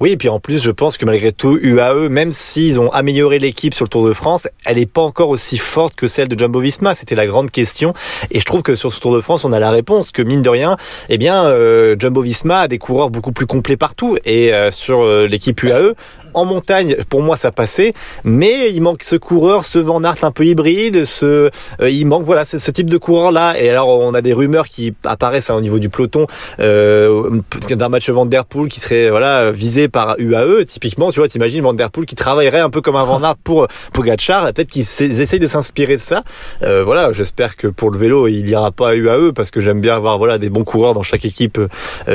Oui, 0.00 0.12
et 0.12 0.16
puis 0.16 0.30
en 0.30 0.40
plus, 0.40 0.62
je 0.62 0.70
pense 0.70 0.96
que 0.96 1.04
malgré 1.04 1.32
tout, 1.32 1.58
UAE, 1.60 2.08
même 2.08 2.32
s'ils 2.32 2.80
ont 2.80 2.90
amélioré 2.90 3.38
l'équipe 3.38 3.74
sur 3.74 3.84
le 3.84 3.90
Tour 3.90 4.06
de 4.06 4.14
France, 4.14 4.48
elle 4.64 4.76
n'est 4.76 4.86
pas 4.86 5.02
encore 5.02 5.28
aussi 5.28 5.58
forte 5.58 5.94
que 5.94 6.08
celle 6.08 6.28
de 6.28 6.38
Jumbo 6.38 6.60
Visma. 6.60 6.94
C'était 6.94 7.16
la 7.16 7.26
grande 7.26 7.50
question. 7.50 7.92
Et 8.30 8.40
je 8.40 8.44
trouve 8.44 8.62
que 8.62 8.76
sur 8.76 8.92
ce 8.92 9.00
Tour 9.00 9.14
de 9.14 9.20
France, 9.20 9.44
on 9.44 9.52
a 9.52 9.58
la 9.58 9.70
réponse 9.70 10.10
que 10.10 10.22
mine 10.22 10.40
de 10.40 10.48
rien, 10.48 10.76
eh 11.08 11.18
bien, 11.18 11.44
euh, 11.46 11.96
Jumbo 11.98 12.22
Visma 12.22 12.60
a 12.60 12.68
des 12.68 12.78
coureurs 12.78 13.10
beaucoup 13.10 13.32
plus 13.32 13.46
complets 13.46 13.76
partout. 13.76 14.16
Et 14.24 14.52
euh, 14.52 14.70
sur 14.70 15.02
euh, 15.02 15.26
l'équipe 15.26 15.62
UAE, 15.62 15.94
en 16.38 16.44
montagne, 16.44 16.96
pour 17.08 17.22
moi, 17.22 17.36
ça 17.36 17.50
passait, 17.50 17.92
mais 18.24 18.70
il 18.72 18.80
manque 18.80 19.02
ce 19.02 19.16
coureur, 19.16 19.64
ce 19.64 19.78
Van 19.78 20.02
Aert 20.02 20.22
un 20.22 20.30
peu 20.30 20.44
hybride, 20.44 21.04
ce, 21.04 21.50
euh, 21.80 21.90
il 21.90 22.06
manque 22.06 22.24
voilà 22.24 22.44
ce, 22.44 22.70
type 22.70 22.90
de 22.90 22.98
coureur 22.98 23.32
là. 23.32 23.54
Et 23.60 23.68
alors, 23.70 23.88
on 23.88 24.14
a 24.14 24.20
des 24.20 24.32
rumeurs 24.32 24.68
qui 24.68 24.94
apparaissent 25.04 25.50
hein, 25.50 25.54
au 25.54 25.60
niveau 25.60 25.78
du 25.78 25.88
peloton 25.88 26.26
euh, 26.60 27.40
d'un 27.70 27.88
match 27.88 28.08
Van 28.10 28.26
Der 28.26 28.44
Poel 28.44 28.68
qui 28.68 28.80
serait 28.80 29.10
voilà 29.10 29.50
visé 29.50 29.88
par 29.88 30.16
UAE. 30.18 30.64
Typiquement, 30.66 31.10
tu 31.10 31.20
vois, 31.20 31.28
t'imagines 31.28 31.62
Van 31.62 31.72
Der 31.72 31.90
Poel 31.90 32.06
qui 32.06 32.14
travaillerait 32.14 32.60
un 32.60 32.70
peu 32.70 32.80
comme 32.80 32.96
un 32.96 33.04
Van 33.04 33.22
Aert 33.22 33.36
pour 33.42 33.66
Pogacar. 33.92 34.52
Peut-être 34.52 34.68
qu'ils 34.68 34.82
essayent 34.82 35.38
de 35.38 35.46
s'inspirer 35.46 35.96
de 35.96 36.00
ça. 36.00 36.22
Euh, 36.62 36.84
voilà, 36.84 37.12
j'espère 37.12 37.56
que 37.56 37.66
pour 37.66 37.90
le 37.90 37.98
vélo, 37.98 38.28
il 38.28 38.48
ira 38.48 38.70
pas 38.70 38.90
à 38.90 38.94
UAE 38.94 39.32
parce 39.32 39.50
que 39.50 39.60
j'aime 39.60 39.80
bien 39.80 39.96
avoir 39.96 40.18
voilà 40.18 40.38
des 40.38 40.50
bons 40.50 40.64
coureurs 40.64 40.94
dans 40.94 41.02
chaque 41.02 41.24
équipe 41.24 41.58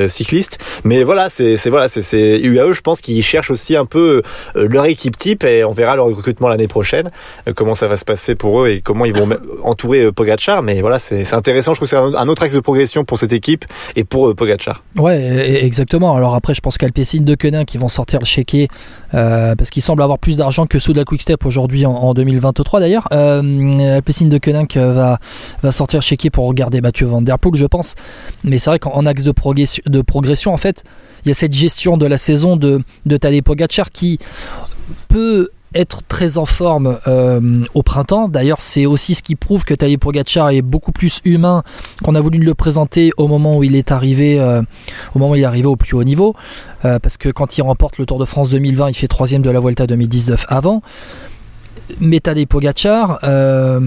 cycliste. 0.08 0.60
Mais 0.84 1.04
voilà, 1.04 1.30
c'est 1.30 1.58
voilà, 1.70 1.88
c'est 1.88 2.40
UAE. 2.40 2.74
Je 2.74 2.82
pense 2.82 3.02
qu'ils 3.02 3.24
cherchent 3.24 3.52
aussi 3.52 3.76
un 3.76 3.86
peu 3.86 4.13
euh, 4.22 4.68
leur 4.70 4.86
équipe 4.86 5.18
type 5.18 5.44
et 5.44 5.64
on 5.64 5.72
verra 5.72 5.96
leur 5.96 6.06
recrutement 6.06 6.48
l'année 6.48 6.68
prochaine, 6.68 7.10
euh, 7.48 7.54
comment 7.56 7.74
ça 7.74 7.88
va 7.88 7.98
se 7.98 8.06
passer 8.06 8.36
pour 8.36 8.64
eux 8.64 8.70
et 8.70 8.82
comment 8.82 9.06
ils 9.06 9.14
vont 9.14 9.30
entourer 9.64 10.06
euh, 10.06 10.12
Pogacar. 10.12 10.62
Mais 10.64 10.82
voilà, 10.82 11.00
c'est 11.00 11.34
intéressant. 11.34 11.74
Je 11.74 11.80
trouve 11.80 11.90
que 11.90 11.96
c'est 11.96 12.18
un 12.18 12.28
autre 12.28 12.44
axe 12.44 12.54
de 12.54 12.60
progression 12.60 13.04
pour 13.04 13.18
cette 13.18 13.34
équipe 13.34 13.66
et 13.96 14.04
pour 14.04 14.36
Pogacar. 14.36 14.84
Ouais, 14.98 15.20
e-, 15.20 15.66
exactement. 15.66 16.16
Alors 16.16 16.36
après, 16.36 16.54
je 16.54 16.62
pense 16.62 16.78
qu'Alpecin 16.78 17.22
de 17.22 17.36
Quenin 17.36 17.66
qui 17.66 17.78
vont 17.78 17.88
sortir 17.88 18.20
le 18.20 18.26
chéquier 18.26 18.68
parce 19.14 19.70
qu'il 19.70 19.82
semble 19.82 20.02
avoir 20.02 20.20
plus 20.20 20.38
d'argent 20.38 20.66
que 20.66 20.80
sous 20.80 20.94
la 20.94 21.06
Quickstep 21.06 21.46
aujourd'hui 21.46 21.86
en, 21.86 22.14
2023 22.14 22.80
d'ailleurs. 22.80 23.08
Euh, 23.12 23.96
Alpecin 23.96 24.26
de 24.26 24.38
Quenin 24.38 24.66
va, 24.76 25.20
va 25.62 25.72
sortir 25.72 26.02
chéquier 26.02 26.30
pour 26.30 26.48
regarder 26.48 26.82
Mathieu 26.82 27.06
Van 27.06 27.22
Der 27.22 27.38
Poel, 27.40 27.56
je 27.56 27.66
pense. 27.66 27.96
Mais 28.44 28.58
c'est 28.58 28.70
vrai 28.70 28.80
qu'en 28.80 29.06
axe 29.06 29.24
de 29.24 29.32
progression, 29.32 29.84
de 29.86 30.02
progression, 30.02 30.54
en 30.54 30.58
fait, 30.58 30.84
il 31.26 31.30
y 31.30 31.32
a 31.32 31.36
cette 31.36 31.54
gestion 31.54 31.98
de 31.98 32.06
la 32.06 32.18
saison 32.18 32.58
de, 32.58 32.82
de 33.06 33.18
Tadej 33.18 33.42
Pogacar 33.42 33.92
qui 33.92 34.20
peut 35.08 35.50
être 35.76 36.02
très 36.08 36.38
en 36.38 36.46
forme 36.46 37.00
euh, 37.08 37.62
au 37.74 37.84
printemps. 37.84 38.28
D'ailleurs, 38.28 38.62
c'est 38.62 38.86
aussi 38.86 39.16
ce 39.16 39.24
qui 39.24 39.36
prouve 39.36 39.66
que 39.66 39.74
Tadej 39.74 39.98
Pogacar 39.98 40.50
est 40.50 40.62
beaucoup 40.62 40.92
plus 40.92 41.20
humain 41.26 41.64
qu'on 42.04 42.16
a 42.16 42.22
voulu 42.22 42.40
le 42.40 42.54
présenter 42.54 43.12
au 43.18 43.28
moment 43.28 43.58
où 43.58 43.64
il 43.64 43.76
est 43.76 43.92
arrivé, 43.92 44.40
euh, 44.40 44.62
au 45.16 45.20
moment 45.20 45.34
où 45.34 45.36
il 45.36 45.44
est 45.44 45.66
au 45.66 45.76
plus 45.76 45.96
haut 45.96 46.04
niveau. 46.04 46.36
Euh, 46.86 47.00
parce 47.00 47.18
que 47.18 47.30
quand 47.30 47.58
il 47.58 47.62
remporte 47.62 47.98
le 47.98 48.06
Tour 48.06 48.20
de 48.20 48.26
France 48.26 48.50
2020, 48.50 48.90
il 48.90 48.94
fait 48.94 49.08
troisième 49.08 49.42
de 49.42 49.50
la 49.50 49.60
Vuelta 49.60 49.88
2019 49.88 50.46
avant. 50.50 50.82
Mais 52.00 52.20
Tadej 52.20 52.48
Pogacar, 52.48 53.20
là, 53.24 53.80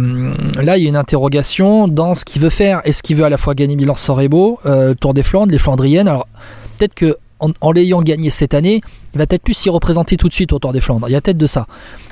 il 0.77 0.83
y 0.83 0.87
a 0.87 0.89
une 0.89 0.97
interrogation 0.97 1.89
dans 1.89 2.15
ce 2.15 2.25
qu'il 2.25 2.43
veut 2.43 2.51
faire. 2.51 2.83
Est-ce 2.85 3.03
qu'il 3.03 3.17
veut 3.17 3.25
à 3.25 3.31
la 3.31 3.39
fois 3.39 3.55
gagner 3.55 3.75
Milan-San 3.75 4.17
Remo, 4.17 4.61
Tour 5.01 5.15
des 5.15 5.23
Flandres, 5.23 5.51
les 5.51 5.59
Flandriennes? 5.59 6.07
Alors, 6.07 6.29
peut-être 6.77 6.95
que 6.95 7.17
en, 7.39 7.73
l'ayant 7.73 8.03
gagné 8.03 8.31
cette 8.31 8.55
année, 8.55 8.81
il 9.17 9.19
va 9.19 9.27
peut-être 9.27 9.45
plus 9.45 9.55
s'y 9.55 9.71
représenter 9.71 10.19
tout 10.19 10.29
de 10.29 10.35
suite 10.35 10.53
au 10.53 10.59
Tour 10.59 10.75
des 10.75 10.83
Flandres. 10.83 11.09
Il 11.09 11.13
y 11.13 11.17
a 11.17 11.23
peut-être 11.23 11.39
de 11.39 11.47
ça. 11.47 11.67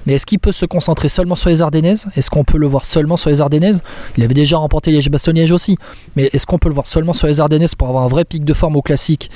Mais 0.06 0.14
est-ce 0.14 0.24
qu'il 0.24 0.38
peut 0.38 0.52
se 0.52 0.64
concentrer 0.64 1.10
seulement 1.10 1.36
sur 1.36 1.50
les 1.50 1.60
Ardennaises? 1.60 2.06
Est-ce 2.16 2.30
qu'on 2.30 2.44
peut 2.44 2.56
le 2.56 2.66
voir 2.66 2.86
seulement 2.86 3.18
sur 3.18 3.28
les 3.28 3.42
Ardennaises? 3.42 3.82
Il 4.16 4.24
avait 4.24 4.32
déjà 4.32 4.56
remporté 4.56 4.90
les 4.90 5.06
bastogne 5.10 5.52
aussi. 5.52 5.76
Mais 6.16 6.30
est-ce 6.32 6.46
qu'on 6.46 6.56
peut 6.56 6.68
le 6.68 6.74
voir 6.74 6.86
seulement 6.86 7.12
sur 7.12 7.26
les 7.26 7.42
Ardennaises 7.42 7.74
pour 7.74 7.88
avoir 7.88 8.04
un 8.04 8.08
vrai 8.08 8.24
pic 8.24 8.42
de 8.42 8.54
forme 8.54 8.76
au 8.76 8.80
classique 8.80 9.30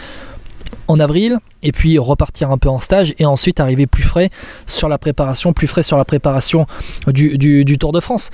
en 0.87 0.99
avril 0.99 1.37
et 1.63 1.73
puis 1.73 1.99
repartir 1.99 2.51
un 2.51 2.57
peu 2.57 2.71
en 2.71 2.81
stage 2.81 3.13
et 3.19 3.27
ensuite 3.27 3.61
arriver 3.61 3.87
plus 3.87 4.03
frais 4.03 4.31
sur 4.67 4.89
la 4.89 4.97
préparation, 4.97 5.53
plus 5.53 5.67
frais 5.67 5.83
sur 5.83 5.99
la 5.99 6.07
préparation 6.07 6.65
du 7.07 7.77
Tour 7.79 7.93
de 7.93 8.01
France? 8.01 8.31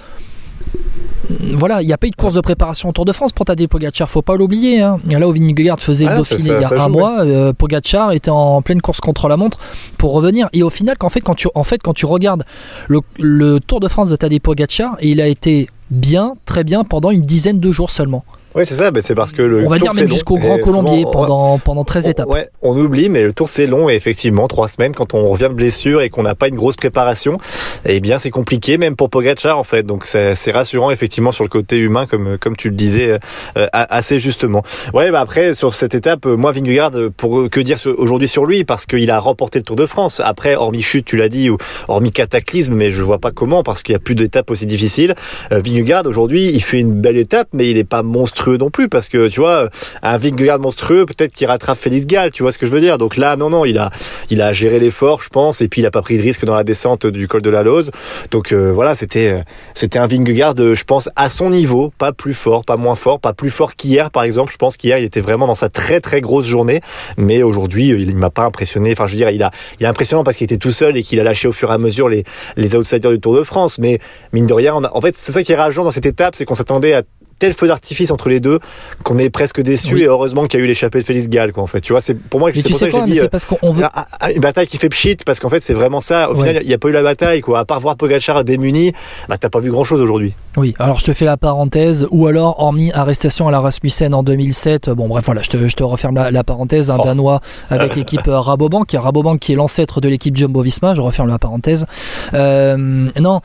Voilà, 1.54 1.82
il 1.82 1.86
n'y 1.86 1.92
a 1.92 1.98
pas 1.98 2.06
eu 2.06 2.10
de 2.10 2.16
course 2.16 2.34
de 2.34 2.40
préparation 2.40 2.88
au 2.88 2.92
Tour 2.92 3.04
de 3.04 3.12
France 3.12 3.32
pour 3.32 3.46
Tadej 3.46 3.68
Pogacar, 3.68 4.10
faut 4.10 4.22
pas 4.22 4.36
l'oublier. 4.36 4.80
Hein. 4.80 4.98
Là 5.08 5.26
où 5.26 5.32
Vingegaard 5.32 5.80
faisait 5.80 6.04
le 6.04 6.12
ah, 6.12 6.16
Dauphiné 6.16 6.50
il 6.56 6.60
y 6.60 6.64
a 6.64 6.82
un 6.82 6.88
mois, 6.88 7.20
euh, 7.20 7.52
Pogacar 7.52 8.12
était 8.12 8.30
en 8.30 8.62
pleine 8.62 8.80
course 8.80 9.00
contre 9.00 9.28
la 9.28 9.36
montre 9.36 9.58
pour 9.98 10.12
revenir. 10.12 10.48
Et 10.52 10.62
au 10.62 10.70
final, 10.70 10.96
fait, 11.08 11.20
quand 11.20 11.34
tu, 11.34 11.48
en 11.54 11.64
fait, 11.64 11.80
quand 11.82 11.94
tu 11.94 12.06
regardes 12.06 12.44
le, 12.88 13.00
le 13.18 13.60
Tour 13.60 13.80
de 13.80 13.88
France 13.88 14.10
de 14.10 14.16
Tadej 14.16 14.40
Pogacar, 14.40 14.96
il 15.00 15.20
a 15.20 15.28
été 15.28 15.68
bien, 15.90 16.34
très 16.44 16.64
bien 16.64 16.84
pendant 16.84 17.10
une 17.10 17.22
dizaine 17.22 17.60
de 17.60 17.72
jours 17.72 17.90
seulement. 17.90 18.24
Oui, 18.54 18.64
c'est 18.64 18.76
ça, 18.76 18.92
mais 18.92 19.02
c'est 19.02 19.16
parce 19.16 19.32
que 19.32 19.42
le 19.42 19.64
On 19.64 19.68
va 19.68 19.80
dire 19.80 19.92
même 19.94 20.08
jusqu'au 20.08 20.36
Grand 20.36 20.58
Colombier 20.58 21.04
pendant, 21.10 21.58
pendant 21.58 21.82
13 21.82 22.06
étapes. 22.06 22.28
Ouais, 22.28 22.48
on 22.62 22.78
oublie, 22.78 23.08
mais 23.08 23.24
le 23.24 23.32
tour 23.32 23.48
c'est 23.48 23.66
long 23.66 23.90
et 23.90 23.94
effectivement, 23.94 24.46
trois 24.46 24.68
semaines 24.68 24.94
quand 24.94 25.12
on 25.12 25.28
revient 25.28 25.48
de 25.48 25.54
blessure 25.54 26.02
et 26.02 26.08
qu'on 26.08 26.22
n'a 26.22 26.36
pas 26.36 26.46
une 26.46 26.54
grosse 26.54 26.76
préparation, 26.76 27.38
eh 27.84 27.98
bien 27.98 28.20
c'est 28.20 28.30
compliqué 28.30 28.78
même 28.78 28.94
pour 28.94 29.10
Pogacar 29.10 29.58
en 29.58 29.64
fait. 29.64 29.82
Donc 29.82 30.06
c'est 30.06 30.52
rassurant 30.52 30.92
effectivement 30.92 31.32
sur 31.32 31.42
le 31.42 31.48
côté 31.48 31.78
humain 31.78 32.06
comme 32.06 32.38
comme 32.38 32.54
tu 32.54 32.68
le 32.70 32.76
disais 32.76 33.18
euh, 33.56 33.66
assez 33.72 34.20
justement. 34.20 34.62
Ouais, 34.92 35.10
bah 35.10 35.20
après 35.20 35.54
sur 35.54 35.74
cette 35.74 35.96
étape, 35.96 36.24
moi 36.24 36.52
Vingegaard 36.52 36.92
pour 37.16 37.50
que 37.50 37.58
dire 37.58 37.78
aujourd'hui 37.98 38.28
sur 38.28 38.46
lui? 38.46 38.62
Parce 38.62 38.86
qu'il 38.86 39.10
a 39.10 39.18
remporté 39.18 39.58
le 39.58 39.64
Tour 39.64 39.76
de 39.76 39.86
France. 39.86 40.20
Après 40.24 40.54
hormis 40.54 40.82
chute, 40.82 41.06
tu 41.06 41.16
l'as 41.16 41.28
dit 41.28 41.50
ou 41.50 41.58
hormis 41.88 42.12
cataclysme, 42.12 42.74
mais 42.74 42.92
je 42.92 43.02
vois 43.02 43.18
pas 43.18 43.32
comment 43.32 43.64
parce 43.64 43.82
qu'il 43.82 43.94
y 43.94 43.96
a 43.96 44.00
plus 44.00 44.14
d'étapes 44.14 44.52
aussi 44.52 44.64
difficiles. 44.64 45.16
Euh, 45.50 45.60
Vingegaard 45.64 46.06
aujourd'hui, 46.06 46.52
il 46.54 46.62
fait 46.62 46.78
une 46.78 46.92
belle 46.92 47.16
étape 47.16 47.48
mais 47.52 47.68
il 47.68 47.78
est 47.78 47.84
pas 47.84 48.04
monstrueux 48.04 48.43
non 48.50 48.70
plus 48.70 48.88
parce 48.88 49.08
que 49.08 49.28
tu 49.28 49.40
vois 49.40 49.68
un 50.02 50.16
Vingegaard 50.16 50.58
monstrueux 50.58 51.06
peut-être 51.06 51.32
qu'il 51.32 51.46
rattrape 51.46 51.78
Félix 51.78 52.06
Gall 52.06 52.30
tu 52.30 52.42
vois 52.42 52.52
ce 52.52 52.58
que 52.58 52.66
je 52.66 52.70
veux 52.70 52.80
dire. 52.80 52.98
Donc 52.98 53.16
là 53.16 53.36
non 53.36 53.50
non 53.50 53.64
il 53.64 53.78
a 53.78 53.90
il 54.30 54.40
a 54.40 54.52
géré 54.52 54.78
l'effort 54.78 55.22
je 55.22 55.28
pense 55.28 55.60
et 55.60 55.68
puis 55.68 55.80
il 55.80 55.86
a 55.86 55.90
pas 55.90 56.02
pris 56.02 56.16
de 56.16 56.22
risque 56.22 56.44
dans 56.44 56.54
la 56.54 56.64
descente 56.64 57.06
du 57.06 57.28
col 57.28 57.42
de 57.42 57.50
la 57.50 57.62
Lose. 57.62 57.90
Donc 58.30 58.52
euh, 58.52 58.72
voilà 58.72 58.94
c'était 58.94 59.32
euh, 59.32 59.42
c'était 59.74 59.98
un 59.98 60.06
Vingegaard 60.06 60.54
euh, 60.58 60.74
je 60.74 60.84
pense 60.84 61.08
à 61.16 61.28
son 61.28 61.50
niveau 61.50 61.92
pas 61.96 62.12
plus 62.12 62.34
fort 62.34 62.64
pas 62.64 62.76
moins 62.76 62.94
fort 62.94 63.20
pas 63.20 63.32
plus 63.32 63.50
fort 63.50 63.76
qu'hier 63.76 64.10
par 64.10 64.22
exemple. 64.22 64.52
Je 64.52 64.58
pense 64.58 64.76
qu'hier 64.76 64.98
il 64.98 65.04
était 65.04 65.20
vraiment 65.20 65.46
dans 65.46 65.54
sa 65.54 65.68
très 65.68 66.00
très 66.00 66.20
grosse 66.20 66.46
journée. 66.46 66.80
Mais 67.16 67.42
aujourd'hui 67.42 67.88
il, 67.88 68.16
m'a 68.16 68.30
pas 68.30 68.44
impressionné. 68.44 68.92
Enfin 68.92 69.06
je 69.06 69.12
veux 69.12 69.18
dire 69.18 69.30
il 69.30 69.42
a 69.42 69.50
il 69.80 69.84
est 69.84 69.88
impressionnant 69.88 70.24
parce 70.24 70.36
qu'il 70.36 70.44
était 70.44 70.58
tout 70.58 70.70
seul 70.70 70.96
et 70.96 71.02
qu'il 71.02 71.20
a 71.20 71.22
lâché 71.22 71.48
au 71.48 71.52
fur 71.52 71.70
et 71.70 71.74
à 71.74 71.78
mesure 71.78 72.08
les 72.08 72.24
les 72.56 72.76
outsiders 72.76 73.10
du 73.10 73.20
Tour 73.20 73.36
de 73.36 73.42
France. 73.42 73.78
Mais 73.78 73.98
mine 74.32 74.46
de 74.46 74.54
rien 74.54 74.74
en 74.74 75.00
fait 75.00 75.16
c'est 75.16 75.32
ça 75.32 75.42
qui 75.42 75.52
est 75.52 75.56
rageant 75.56 75.84
dans 75.84 75.90
cette 75.90 76.06
étape 76.06 76.34
c'est 76.34 76.44
qu'on 76.44 76.54
s'attendait 76.54 76.94
à 76.94 77.02
tel 77.38 77.52
feu 77.52 77.68
d'artifice 77.68 78.10
entre 78.10 78.28
les 78.28 78.40
deux 78.40 78.58
qu'on 79.02 79.18
est 79.18 79.30
presque 79.30 79.60
déçu 79.60 80.00
et 80.00 80.06
heureusement 80.06 80.46
qu'il 80.46 80.60
y 80.60 80.62
a 80.62 80.64
eu 80.64 80.68
l'échappée 80.68 81.00
de 81.00 81.04
Félix 81.04 81.28
Gall 81.28 81.52
quoi 81.52 81.62
en 81.62 81.66
fait. 81.66 81.80
Tu 81.80 81.92
vois 81.92 82.00
c'est 82.00 82.14
pour 82.14 82.40
moi 82.40 82.50
c'est 82.54 82.62
pour 82.62 82.76
ça 82.76 82.86
que 82.86 82.92
j'ai 82.92 83.12
dit 83.12 83.20
euh, 83.20 83.28
parce 83.28 83.44
qu'on 83.44 83.72
veut 83.72 83.84
ah, 83.84 84.32
une 84.32 84.40
bataille 84.40 84.66
qui 84.66 84.78
fait 84.78 84.88
pchit 84.88 85.16
parce 85.24 85.40
qu'en 85.40 85.48
fait 85.48 85.60
c'est 85.60 85.74
vraiment 85.74 86.00
ça. 86.00 86.30
Au 86.30 86.34
final 86.34 86.58
il 86.62 86.68
n'y 86.68 86.74
a 86.74 86.78
pas 86.78 86.88
eu 86.88 86.92
la 86.92 87.02
bataille 87.02 87.40
quoi. 87.40 87.60
À 87.60 87.64
part 87.64 87.80
voir 87.80 87.96
Pogacar 87.96 88.44
démuni 88.44 88.92
bah 89.28 89.38
t'as 89.38 89.48
pas 89.48 89.60
vu 89.60 89.70
grand 89.70 89.84
chose 89.84 90.00
aujourd'hui. 90.00 90.34
Oui 90.56 90.74
alors 90.78 90.98
je 90.98 91.04
te 91.04 91.12
fais 91.12 91.24
la 91.24 91.36
parenthèse. 91.36 92.06
Ou 92.10 92.26
alors 92.26 92.60
hormis 92.60 92.92
arrestation 92.92 93.48
à 93.48 93.50
la 93.50 93.60
Rasmussen 93.60 94.14
en 94.14 94.22
2007 94.22 94.90
bon 94.90 95.08
bref 95.08 95.24
voilà 95.24 95.42
je 95.42 95.50
te, 95.50 95.68
je 95.68 95.74
te 95.76 95.82
referme 95.82 96.14
la, 96.30 96.44
parenthèse. 96.44 96.90
Un 96.90 96.98
oh. 96.98 97.04
danois 97.04 97.40
avec 97.70 97.96
l'équipe 97.96 98.26
euh, 98.28 98.40
Rabobank. 98.40 98.90
Rabobank 98.92 99.40
qui 99.40 99.52
est 99.52 99.56
l'ancêtre 99.56 100.00
de 100.00 100.08
l'équipe 100.08 100.36
Jumbo 100.36 100.62
Visma 100.62 100.94
je 100.94 101.00
referme 101.00 101.28
la 101.28 101.38
parenthèse. 101.38 101.86
Euh, 102.34 102.76
non 103.20 103.40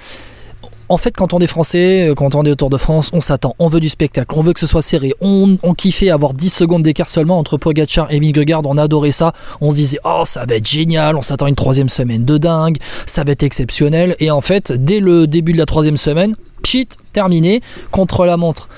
en 0.89 0.97
fait, 0.97 1.15
quand 1.15 1.33
on 1.33 1.39
est 1.39 1.47
français, 1.47 2.11
quand 2.17 2.35
on 2.35 2.43
est 2.43 2.51
au 2.51 2.55
Tour 2.55 2.69
de 2.69 2.77
France, 2.77 3.11
on 3.13 3.21
s'attend, 3.21 3.55
on 3.59 3.67
veut 3.67 3.79
du 3.79 3.89
spectacle, 3.89 4.33
on 4.35 4.41
veut 4.41 4.53
que 4.53 4.59
ce 4.59 4.67
soit 4.67 4.81
serré. 4.81 5.13
On, 5.21 5.57
on 5.63 5.73
kiffait 5.73 6.09
avoir 6.09 6.33
10 6.33 6.49
secondes 6.49 6.81
d'écart 6.81 7.09
seulement 7.09 7.37
entre 7.37 7.57
Pogacar 7.57 8.11
et 8.11 8.19
Vingegaard. 8.19 8.61
On 8.65 8.77
adorait 8.77 9.11
ça. 9.11 9.33
On 9.61 9.71
se 9.71 9.75
disait, 9.75 9.99
oh, 10.03 10.23
ça 10.25 10.45
va 10.45 10.55
être 10.55 10.67
génial. 10.67 11.15
On 11.15 11.21
s'attend 11.21 11.47
une 11.47 11.55
troisième 11.55 11.89
semaine 11.89 12.25
de 12.25 12.37
dingue. 12.37 12.77
Ça 13.05 13.23
va 13.23 13.31
être 13.31 13.43
exceptionnel. 13.43 14.15
Et 14.19 14.31
en 14.31 14.41
fait, 14.41 14.71
dès 14.71 14.99
le 14.99 15.27
début 15.27 15.53
de 15.53 15.57
la 15.57 15.65
troisième 15.65 15.97
semaine, 15.97 16.35
pchit, 16.63 16.89
terminé, 17.13 17.61
contre 17.91 18.25
la 18.25 18.37
montre. 18.37 18.69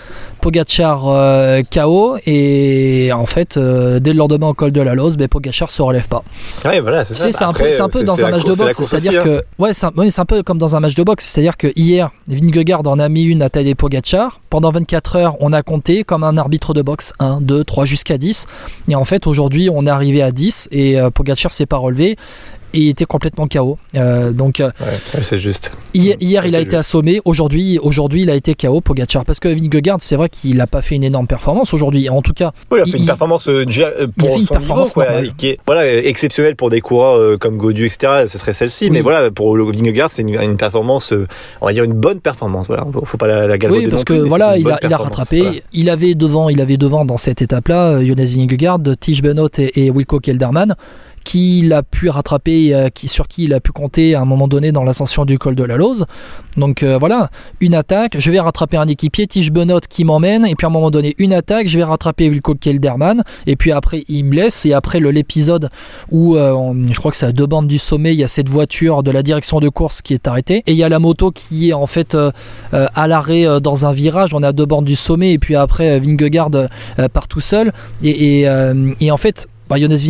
Pogachar 0.41 1.03
euh, 1.07 1.61
KO 1.71 2.17
et 2.25 3.11
en 3.13 3.25
fait 3.25 3.57
euh, 3.57 3.99
dès 3.99 4.11
le 4.11 4.17
lendemain 4.17 4.47
au 4.47 4.53
col 4.53 4.71
de 4.71 4.81
la 4.81 4.95
Lose, 4.95 5.15
ben, 5.15 5.27
Pogachar 5.27 5.69
se 5.69 5.81
relève 5.81 6.07
pas. 6.07 6.23
Ouais, 6.65 6.79
voilà, 6.79 7.05
c'est 7.05 7.13
ça. 7.13 7.31
C'est 7.31 7.43
un 7.43 7.53
peu, 7.53 7.69
un 7.79 7.89
peu 7.89 8.03
dans 8.03 8.25
un 8.25 8.31
match 8.31 8.43
de 8.43 8.53
boxe, 8.53 8.77
c'est-à-dire 8.81 9.23
que 9.23 9.37
hein. 9.37 9.41
ouais, 9.59 9.73
c'est 9.73 10.19
un, 10.19 10.25
peu 10.25 10.43
comme 10.43 10.57
dans 10.57 10.75
un 10.75 10.79
match 10.79 10.95
de 10.95 11.03
boxe, 11.03 11.25
c'est-à-dire 11.25 11.57
que 11.57 11.67
hier 11.75 12.11
Vingegaard 12.27 12.85
en 12.87 12.99
a 12.99 13.07
mis 13.07 13.23
une 13.23 13.41
à 13.41 13.49
Tadej 13.49 13.75
Pogachar. 13.75 14.41
Pendant 14.49 14.71
24 14.71 15.15
heures, 15.15 15.37
on 15.39 15.53
a 15.53 15.63
compté 15.63 16.03
comme 16.03 16.23
un 16.23 16.37
arbitre 16.37 16.73
de 16.73 16.81
boxe 16.81 17.13
1, 17.19 17.39
2, 17.41 17.63
3 17.63 17.85
jusqu'à 17.85 18.17
10 18.17 18.47
et 18.89 18.95
en 18.95 19.05
fait 19.05 19.27
aujourd'hui, 19.27 19.69
on 19.71 19.85
est 19.85 19.89
arrivé 19.89 20.21
à 20.21 20.31
10 20.31 20.69
et 20.71 20.99
euh, 20.99 21.09
Pogachar 21.09 21.53
s'est 21.53 21.65
pas 21.65 21.77
relevé 21.77 22.17
et 22.73 22.79
il 22.79 22.89
était 22.89 23.05
complètement 23.05 23.47
KO. 23.47 23.77
Euh, 23.95 24.31
donc, 24.31 24.59
euh, 24.59 24.71
c'est 25.21 25.37
juste. 25.37 25.71
Hier, 25.93 26.45
il 26.45 26.55
a 26.55 26.59
été 26.59 26.75
assommé. 26.75 27.21
Aujourd'hui, 27.25 27.79
aujourd'hui, 27.79 28.23
il 28.23 28.29
a 28.29 28.35
été 28.35 28.55
KO 28.55 28.81
Pogacar 28.81 29.25
parce 29.25 29.39
que 29.39 29.49
Vingegaard, 29.49 29.97
c'est 29.99 30.15
vrai 30.15 30.29
qu'il 30.29 30.57
n'a 30.57 30.67
pas 30.67 30.81
fait 30.81 30.95
une 30.95 31.03
énorme 31.03 31.27
performance 31.27 31.73
aujourd'hui. 31.73 32.09
En 32.09 32.21
tout 32.21 32.33
cas, 32.33 32.51
il 32.71 32.79
a 32.79 32.85
fait 32.85 32.97
une 32.97 33.05
performance 33.05 33.47
euh, 33.47 33.65
pour 34.17 34.39
son 34.39 34.45
performance 34.45 34.95
niveau, 34.95 35.31
qui 35.37 35.47
est 35.49 35.59
voilà 35.65 35.87
exceptionnelle 35.87 36.55
pour 36.55 36.69
des 36.69 36.81
coureurs 36.81 37.37
comme 37.39 37.57
Godu, 37.57 37.85
etc. 37.85 38.25
Ce 38.27 38.37
serait 38.37 38.53
celle-ci, 38.53 38.89
mais 38.89 39.01
voilà 39.01 39.31
pour 39.31 39.55
Vingegaard, 39.55 40.09
c'est 40.09 40.21
une, 40.21 40.57
performance, 40.57 41.13
on 41.61 41.65
va 41.65 41.73
dire 41.73 41.83
une 41.83 41.93
bonne 41.93 42.19
performance. 42.19 42.67
Voilà, 42.67 42.85
faut 43.03 43.17
pas 43.17 43.27
la, 43.27 43.47
la 43.47 43.57
Oui, 43.69 43.87
parce 43.87 44.03
que 44.03 44.13
voilà, 44.13 44.57
il 44.57 44.69
a, 44.69 44.79
il 44.83 44.93
a, 44.93 44.97
rattrapé. 44.97 45.63
Il 45.73 45.89
avait 45.89 46.15
devant, 46.15 46.49
il 46.49 46.61
avait 46.61 46.77
devant 46.77 47.05
dans 47.05 47.17
cette 47.17 47.41
étape-là, 47.41 48.03
Jonas 48.03 48.33
Vingegaard, 48.35 48.79
Tige 48.99 49.21
Benoît 49.21 49.49
et, 49.57 49.85
et 49.85 49.91
Wilco 49.91 50.19
Kelderman 50.19 50.75
qu'il 51.23 51.71
a 51.73 51.83
pu 51.83 52.09
rattraper, 52.09 52.73
euh, 52.73 52.89
qui, 52.89 53.07
sur 53.07 53.27
qui 53.27 53.45
il 53.45 53.53
a 53.53 53.59
pu 53.59 53.71
compter 53.71 54.15
à 54.15 54.21
un 54.21 54.25
moment 54.25 54.47
donné 54.47 54.71
dans 54.71 54.83
l'ascension 54.83 55.25
du 55.25 55.37
col 55.37 55.55
de 55.55 55.63
la 55.63 55.77
Lose. 55.77 56.05
Donc 56.57 56.83
euh, 56.83 56.97
voilà, 56.97 57.29
une 57.59 57.75
attaque, 57.75 58.17
je 58.19 58.31
vais 58.31 58.39
rattraper 58.39 58.77
un 58.77 58.87
équipier, 58.87 59.27
Tige 59.27 59.51
Benot 59.51 59.79
qui 59.89 60.03
m'emmène, 60.03 60.45
et 60.45 60.55
puis 60.55 60.65
à 60.65 60.69
un 60.69 60.71
moment 60.71 60.91
donné, 60.91 61.15
une 61.17 61.33
attaque, 61.33 61.67
je 61.67 61.77
vais 61.77 61.83
rattraper 61.83 62.29
Wilco 62.29 62.55
Kelderman, 62.55 63.23
et 63.47 63.55
puis 63.55 63.71
après 63.71 64.03
il 64.07 64.25
me 64.25 64.35
laisse, 64.35 64.65
et 64.65 64.73
après 64.73 64.99
l'épisode 64.99 65.69
où 66.09 66.35
euh, 66.35 66.73
je 66.91 66.97
crois 66.97 67.11
que 67.11 67.17
c'est 67.17 67.25
à 67.25 67.31
deux 67.31 67.45
bandes 67.45 67.67
du 67.67 67.77
sommet, 67.77 68.13
il 68.13 68.19
y 68.19 68.23
a 68.23 68.27
cette 68.27 68.49
voiture 68.49 69.03
de 69.03 69.11
la 69.11 69.23
direction 69.23 69.59
de 69.59 69.69
course 69.69 70.01
qui 70.01 70.13
est 70.13 70.27
arrêtée, 70.27 70.63
et 70.67 70.71
il 70.71 70.77
y 70.77 70.83
a 70.83 70.89
la 70.89 70.99
moto 70.99 71.31
qui 71.31 71.69
est 71.69 71.73
en 71.73 71.87
fait 71.87 72.17
à 72.71 73.07
l'arrêt 73.07 73.61
dans 73.61 73.85
un 73.85 73.93
virage, 73.93 74.33
on 74.33 74.43
est 74.43 74.47
à 74.47 74.53
deux 74.53 74.65
bandes 74.65 74.85
du 74.85 74.95
sommet, 74.95 75.33
et 75.33 75.39
puis 75.39 75.55
après 75.55 75.99
Vingegaard 75.99 76.51
part 77.13 77.27
tout 77.27 77.41
seul, 77.41 77.71
et 78.03 78.47
en 79.11 79.17
fait 79.17 79.47
bah, 79.71 79.79
Jonas 79.79 80.03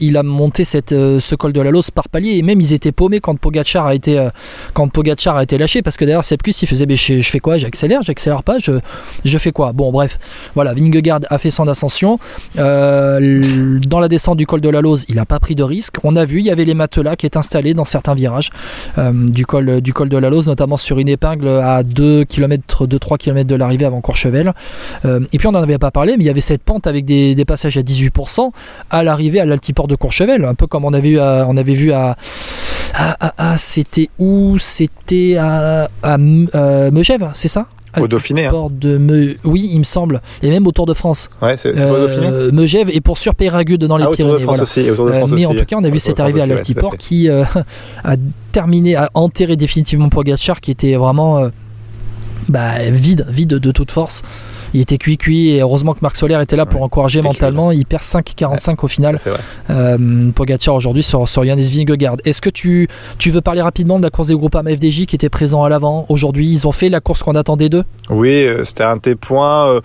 il 0.00 0.16
a 0.16 0.22
monté 0.22 0.62
euh, 0.92 1.20
ce 1.20 1.34
col 1.34 1.52
de 1.52 1.60
la 1.60 1.70
Lose 1.70 1.90
par 1.90 2.08
palier 2.08 2.38
et 2.38 2.42
même 2.42 2.58
ils 2.58 2.72
étaient 2.72 2.90
paumés 2.90 3.20
quand 3.20 3.38
Pogachar 3.38 3.86
a 3.86 3.94
été, 3.94 4.18
euh, 4.18 4.30
quand 4.72 4.88
Pogacar 4.88 5.36
a 5.36 5.42
été 5.42 5.58
lâché 5.58 5.82
parce 5.82 5.98
que 5.98 6.06
derrière 6.06 6.24
c'est 6.24 6.38
plus 6.38 6.62
il 6.62 6.66
faisait 6.66 6.86
je, 6.88 7.20
fais 7.28 7.38
quoi? 7.38 7.58
J'accélère, 7.58 8.00
j'accélère 8.00 8.42
pas, 8.42 8.56
je, 8.58 9.38
fais 9.38 9.52
quoi? 9.52 9.74
Bon 9.74 9.92
bref, 9.92 10.18
voilà, 10.54 10.72
Vingegaard 10.72 11.20
a 11.28 11.36
fait 11.36 11.50
son 11.50 11.68
ascension. 11.68 12.18
Euh, 12.58 13.78
dans 13.86 14.00
la 14.00 14.08
descente 14.08 14.38
du 14.38 14.46
col 14.46 14.62
de 14.62 14.70
la 14.70 14.80
Lose, 14.80 15.04
il 15.10 15.16
n'a 15.16 15.26
pas 15.26 15.38
pris 15.38 15.54
de 15.54 15.62
risque. 15.62 15.96
On 16.02 16.16
a 16.16 16.24
vu, 16.24 16.38
il 16.38 16.46
y 16.46 16.50
avait 16.50 16.64
les 16.64 16.72
matelas 16.72 17.16
qui 17.16 17.26
étaient 17.26 17.36
installés 17.36 17.74
dans 17.74 17.84
certains 17.84 18.14
virages 18.14 18.48
du, 18.96 19.44
col, 19.44 19.66
de 19.66 20.16
la 20.16 20.30
Lose, 20.30 20.46
notamment 20.46 20.78
sur 20.78 20.98
une 20.98 21.10
épingle 21.10 21.48
à 21.48 21.82
2 21.82 22.24
km, 22.24 22.86
2-3 22.86 23.18
km 23.18 23.46
de 23.46 23.54
l'arrivée 23.54 23.84
avant 23.84 24.00
Courchevel. 24.00 24.54
et 25.04 25.38
puis 25.38 25.46
on 25.46 25.52
n'en 25.52 25.62
avait 25.62 25.76
pas 25.76 25.90
parlé, 25.90 26.16
mais 26.16 26.24
il 26.24 26.26
y 26.26 26.30
avait 26.30 26.40
cette 26.40 26.62
pente 26.62 26.86
avec 26.86 27.04
des 27.04 27.44
passages 27.44 27.76
à 27.76 27.82
18% 27.82 28.50
à 28.94 29.02
l'arrivée 29.02 29.40
à 29.40 29.44
l'altiport 29.44 29.88
de 29.88 29.96
Courchevel, 29.96 30.44
un 30.44 30.54
peu 30.54 30.66
comme 30.66 30.84
on 30.84 30.92
avait 30.92 31.10
vu 31.10 31.18
à, 31.18 31.46
on 31.48 31.56
avait 31.56 31.74
vu 31.74 31.92
à, 31.92 32.16
c'était 33.56 34.08
où? 34.18 34.56
C'était 34.58 35.36
à, 35.36 35.88
à, 36.02 36.16
euh, 36.16 36.90
Megève, 36.92 37.30
c'est 37.34 37.48
ça? 37.48 37.66
Au 38.00 38.08
Dauphiné. 38.08 38.46
Hein. 38.46 38.68
De 38.70 39.36
Oui, 39.44 39.70
il 39.72 39.78
me 39.78 39.84
semble. 39.84 40.20
Et 40.42 40.50
même 40.50 40.66
au 40.66 40.72
Tour 40.72 40.86
de 40.86 40.94
France. 40.94 41.28
Ouais, 41.40 41.56
c'est 41.56 41.78
euh. 41.78 42.50
Megève 42.52 42.90
et 42.92 43.00
pour 43.00 43.18
sûr 43.18 43.34
Péragude 43.34 43.84
dans 43.84 43.96
les 43.96 44.04
ah, 44.04 44.10
Pyrénées. 44.10 44.44
Voilà. 44.44 44.62
Aussi, 44.62 44.84
de 44.84 44.90
euh, 44.90 45.26
mais 45.30 45.46
en 45.46 45.54
tout 45.54 45.64
cas, 45.64 45.76
on 45.76 45.84
a 45.84 45.90
vu 45.90 46.00
cette 46.00 46.20
arrivée 46.20 46.40
à 46.42 46.46
l'altiport 46.46 46.96
qui 46.96 47.28
a 48.04 48.16
terminé, 48.52 48.96
a 48.96 49.10
enterré 49.14 49.56
définitivement 49.56 50.08
Pogacar 50.08 50.60
qui 50.60 50.70
était 50.70 50.94
vraiment 50.94 51.50
bah, 52.48 52.78
vide, 52.90 53.26
vide 53.28 53.54
de 53.54 53.70
toute 53.72 53.90
force 53.90 54.22
il 54.74 54.80
était 54.80 54.98
cuit 54.98 55.16
cuit 55.16 55.50
et 55.50 55.60
heureusement 55.60 55.94
que 55.94 56.00
Marc 56.02 56.16
Soler 56.16 56.38
était 56.42 56.56
là 56.56 56.66
pour 56.66 56.82
encourager 56.82 57.22
mentalement. 57.22 57.70
il 57.70 57.86
perd 57.86 58.02
5,45 58.02 58.76
au 58.82 58.88
final. 58.88 59.16
Euh, 59.70 60.30
Pogacar 60.34 60.74
aujourd'hui 60.74 61.04
sur, 61.04 61.28
sur 61.28 61.44
Yannis 61.44 61.70
Vingegaard. 61.70 62.16
Est-ce 62.24 62.42
que 62.42 62.50
tu, 62.50 62.88
tu 63.18 63.30
veux 63.30 63.40
parler 63.40 63.62
rapidement 63.62 63.98
de 63.98 64.02
la 64.02 64.10
course 64.10 64.28
des 64.28 64.34
groupes 64.34 64.56
FDJ 64.56 65.06
qui 65.06 65.14
était 65.14 65.28
présent 65.28 65.62
à 65.62 65.68
l'avant? 65.68 66.06
Aujourd'hui 66.08 66.48
Ils 66.48 66.66
ont 66.66 66.72
fait 66.72 66.88
la 66.88 67.00
course 67.00 67.22
qu'on 67.22 67.36
attendait 67.36 67.68
d'eux? 67.68 67.84
Oui, 68.10 68.44
euh, 68.46 68.64
c'était 68.64 68.82
un 68.82 68.96
de 68.96 69.00
tes 69.00 69.14
points. 69.14 69.68
Euh, 69.68 69.80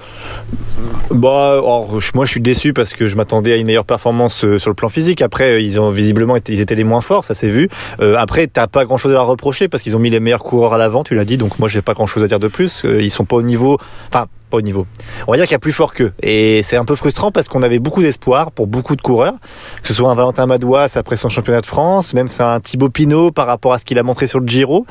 bah, 1.12 1.62
moi 1.62 2.26
je 2.26 2.32
suis 2.32 2.42
déçu 2.42 2.74
parce 2.74 2.94
que 2.94 3.06
je 3.06 3.16
m'attendais 3.16 3.54
à 3.54 3.58
une 3.58 3.68
meilleure 3.68 3.86
performance 3.86 4.44
euh, 4.44 4.58
sur 4.58 4.72
le 4.72 4.76
plan 4.76 4.90
physique. 4.90 5.22
Après, 5.22 5.64
ils 5.64 5.80
ont 5.80 5.92
visiblement 5.92 6.36
été, 6.36 6.52
ils 6.52 6.62
étaient 6.62 6.76
les 6.76 6.84
moins 6.84 7.02
forts, 7.02 7.26
ça 7.26 7.36
s'est 7.36 7.50
vu. 7.50 7.70
après, 8.18 8.48
t'as 8.48 8.68
pas 8.68 8.86
grand 8.86 8.98
chose 8.98 9.12
à 9.12 9.16
leur 9.16 9.28
reprocher 9.28 9.68
parce 9.68 9.84
qu'ils 9.84 9.96
ont 9.96 10.00
mis 10.00 10.10
les 10.10 10.20
meilleurs 10.20 10.44
coureurs 10.44 10.74
à 10.74 10.78
l'avant, 10.80 11.04
tu 11.04 11.14
l'as 11.14 11.26
dit. 11.26 11.38
Donc 11.38 11.60
moi 11.60 11.70
j'ai 11.70 11.82
pas 11.84 11.94
grand 11.94 12.08
chose 12.08 12.24
à 12.24 12.28
dire 12.28 12.40
de 12.40 12.48
plus. 12.48 12.84
Ils 12.84 13.12
sont 13.12 13.26
pas 13.26 13.36
au 13.36 13.42
niveau. 13.44 13.78
Enfin, 14.08 14.26
pas 14.50 14.58
au 14.58 14.62
niveau. 14.62 14.86
On 15.28 15.32
va 15.32 15.38
dire 15.38 15.46
qu'il 15.46 15.54
y 15.54 15.56
a 15.56 15.60
plus 15.60 15.72
fort 15.72 15.94
qu'eux. 15.94 16.12
Et 16.22 16.62
c'est 16.64 16.78
un 16.78 16.86
peu 16.86 16.96
frustrant 16.96 17.32
parce 17.32 17.48
qu'on 17.48 17.62
avait 17.62 17.80
beaucoup 17.80 18.02
d'espoir 18.02 18.52
pour 18.52 18.68
beaucoup 18.68 18.96
de 18.96 19.02
coureurs, 19.02 19.36
que 19.82 19.88
ce 19.88 19.94
soit 19.94 20.10
un 20.10 20.16
Valentin 20.16 20.46
Madouas 20.46 20.98
après 20.98 21.16
son 21.16 21.30
championnat 21.30 21.62
de 21.62 21.66
France, 21.66 22.14
même 22.14 22.28
c'est 22.28 22.44
un 22.44 22.60
Thibaut 22.60 22.90
Pinot 22.90 23.32
par 23.32 23.48
rapport 23.48 23.74
à 23.74 23.80
ce 23.80 23.86
qu'il 23.86 24.00
a 24.00 24.04
montré 24.04 24.28
sur 24.28 24.40
le 24.40 24.48
Giro. 24.48 24.86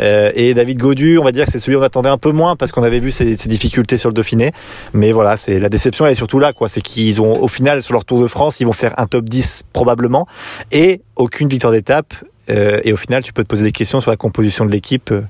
Euh, 0.00 0.30
et 0.34 0.54
David 0.54 0.78
Godu, 0.78 1.18
on 1.18 1.24
va 1.24 1.32
dire 1.32 1.44
que 1.44 1.50
c'est 1.50 1.58
celui 1.58 1.76
qu'on 1.76 1.82
attendait 1.82 2.08
un 2.08 2.18
peu 2.18 2.32
moins 2.32 2.56
parce 2.56 2.72
qu'on 2.72 2.82
avait 2.82 3.00
vu 3.00 3.10
ses, 3.10 3.34
difficultés 3.34 3.98
sur 3.98 4.10
le 4.10 4.14
Dauphiné. 4.14 4.52
Mais 4.92 5.12
voilà, 5.12 5.36
c'est 5.36 5.58
la 5.58 5.68
déception 5.68 6.06
elle 6.06 6.12
est 6.12 6.16
surtout 6.16 6.38
là, 6.38 6.52
quoi. 6.52 6.68
C'est 6.68 6.80
qu'ils 6.80 7.20
ont, 7.20 7.42
au 7.42 7.48
final, 7.48 7.82
sur 7.82 7.94
leur 7.94 8.04
Tour 8.04 8.20
de 8.20 8.26
France, 8.26 8.60
ils 8.60 8.66
vont 8.66 8.72
faire 8.72 8.94
un 8.98 9.06
top 9.06 9.24
10 9.24 9.64
probablement 9.72 10.26
et 10.72 11.00
aucune 11.16 11.48
victoire 11.48 11.72
d'étape. 11.72 12.14
Euh, 12.50 12.80
et 12.84 12.92
au 12.92 12.96
final, 12.96 13.22
tu 13.22 13.32
peux 13.32 13.42
te 13.42 13.48
poser 13.48 13.64
des 13.64 13.72
questions 13.72 14.00
sur 14.00 14.10
la 14.10 14.16
composition 14.16 14.66
de 14.66 14.70
l'équipe. 14.70 15.10
Euh, 15.10 15.22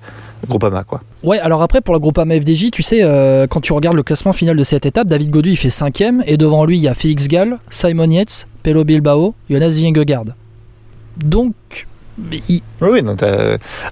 Groupama 0.44 0.84
quoi. 0.84 1.00
Ouais, 1.22 1.38
alors 1.38 1.62
après 1.62 1.80
pour 1.80 1.94
la 1.94 2.00
Groupama 2.00 2.34
FDJ, 2.34 2.70
tu 2.70 2.82
sais, 2.82 3.00
euh, 3.02 3.46
quand 3.46 3.60
tu 3.60 3.72
regardes 3.72 3.96
le 3.96 4.02
classement 4.02 4.32
final 4.32 4.56
de 4.56 4.62
cette 4.62 4.86
étape, 4.86 5.08
David 5.08 5.30
Godu 5.30 5.50
il 5.50 5.56
fait 5.56 5.70
5 5.70 6.02
et 6.26 6.36
devant 6.36 6.64
lui 6.64 6.76
il 6.78 6.82
y 6.82 6.88
a 6.88 6.94
Félix 6.94 7.28
Gall, 7.28 7.58
Simon 7.70 8.10
Yates, 8.10 8.46
Pelo 8.62 8.84
Bilbao, 8.84 9.34
Jonas 9.48 9.78
Vingegaard. 9.80 10.24
Donc. 11.16 11.54
Oui, 12.30 12.62
oui 12.80 13.02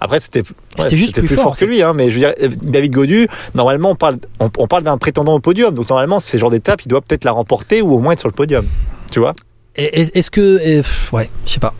après 0.01 0.21
c'était 0.21 0.45
juste 0.93 1.21
plus, 1.21 1.35
fort, 1.35 1.57
que 1.57 1.65
lui, 1.65 1.83
hein, 1.83 1.93
mais 1.93 2.09
je 2.09 2.21
veux 2.21 2.27
dire, 2.27 2.49
David 2.63 2.93
Godu, 2.93 3.27
normalement 3.57 3.91
on 3.91 3.95
parle, 3.97 4.19
on, 4.39 4.67
parle 4.69 4.85
d'un 4.85 4.97
prétendant 4.97 5.35
au 5.35 5.41
podium, 5.41 5.75
donc 5.75 5.89
normalement 5.89 6.21
ces 6.21 6.39
genre 6.39 6.51
d'étape 6.51 6.83
il 6.83 6.89
doit 6.89 7.01
peut-être 7.01 7.25
la 7.25 7.33
remporter 7.33 7.83
ou 7.83 7.93
au 7.95 7.99
moins 7.99 8.13
être 8.13 8.21
sur 8.21 8.29
le 8.29 8.35
podium, 8.35 8.65
tu 9.11 9.19
vois. 9.19 9.35
Est-ce 9.75 10.31
que, 10.31 10.83
ouais, 11.13 11.31
je 11.47 11.53
sais 11.53 11.59
pas. 11.59 11.75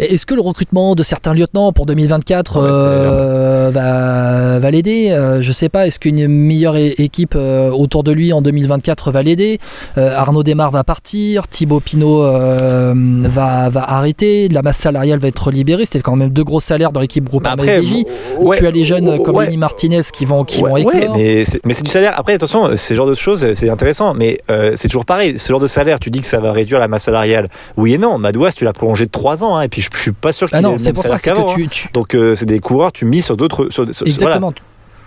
Est-ce 0.00 0.26
que 0.26 0.34
le 0.34 0.40
recrutement 0.40 0.94
de 0.94 1.02
certains 1.02 1.34
lieutenants 1.34 1.72
pour 1.72 1.86
2024 1.86 2.56
euh, 2.56 3.57
va, 3.70 4.58
va 4.58 4.70
l'aider 4.70 5.10
euh, 5.10 5.40
Je 5.40 5.52
sais 5.52 5.68
pas. 5.68 5.86
Est-ce 5.86 5.98
qu'une 5.98 6.26
meilleure 6.28 6.76
équipe 6.76 7.34
euh, 7.36 7.70
autour 7.70 8.04
de 8.04 8.12
lui 8.12 8.32
en 8.32 8.42
2024 8.42 9.10
va 9.10 9.22
l'aider 9.22 9.58
Arnaud 9.96 10.42
Desmar 10.42 10.70
va 10.70 10.84
partir, 10.84 11.48
Thibaut 11.48 11.80
Pinot 11.80 12.22
va, 12.22 13.68
va 13.68 13.90
arrêter, 13.90 14.48
la 14.48 14.62
masse 14.62 14.78
salariale 14.78 15.18
va 15.18 15.28
être 15.28 15.50
libérée. 15.50 15.84
C'était 15.84 16.00
quand 16.00 16.16
même 16.16 16.30
deux 16.30 16.44
gros 16.44 16.60
salaires 16.60 16.92
dans 16.92 17.00
l'équipe 17.00 17.24
groupe 17.24 17.42
bah 17.42 17.54
tu 17.58 18.66
as 18.66 18.70
les 18.70 18.84
jeunes 18.84 19.22
comme 19.22 19.40
Lenny 19.40 19.56
Martinez 19.56 20.00
qui 20.12 20.24
vont, 20.24 20.44
qui 20.44 20.60
vont 20.60 20.74
mais 20.74 21.44
c'est 21.44 21.82
du 21.82 21.90
salaire. 21.90 22.14
Après, 22.16 22.34
attention, 22.34 22.76
ce 22.76 22.94
genre 22.94 23.06
de 23.06 23.14
choses, 23.14 23.52
c'est 23.52 23.70
intéressant, 23.70 24.14
mais 24.14 24.38
c'est 24.74 24.88
toujours 24.88 25.04
pareil. 25.04 25.38
Ce 25.38 25.52
genre 25.52 25.60
de 25.60 25.66
salaire, 25.66 25.98
tu 26.00 26.10
dis 26.10 26.20
que 26.20 26.26
ça 26.26 26.40
va 26.40 26.52
réduire 26.52 26.78
la 26.78 26.88
masse 26.88 27.04
salariale. 27.04 27.48
Oui 27.76 27.94
et 27.94 27.98
non. 27.98 28.18
Madouas, 28.18 28.52
tu 28.52 28.64
l'as 28.64 28.72
prolongé 28.72 29.06
de 29.06 29.10
3 29.10 29.44
ans, 29.44 29.56
hein, 29.56 29.62
et 29.62 29.68
puis 29.68 29.82
je, 29.82 29.88
suis 29.94 30.12
pas 30.12 30.32
sûr 30.32 30.48
qu'il 30.48 30.58
ah 30.58 30.60
non, 30.60 30.78
c'est 30.78 30.92
pour 30.92 31.04
ça, 31.04 31.16
que 31.16 31.30
hein. 31.30 31.46
Donc 31.92 32.14
euh, 32.14 32.34
c'est 32.34 32.46
des 32.46 32.60
coureurs, 32.60 32.92
tu 32.92 33.04
mises 33.04 33.24
sur 33.24 33.36
d'autres. 33.36 33.57
Exactement. 34.06 34.54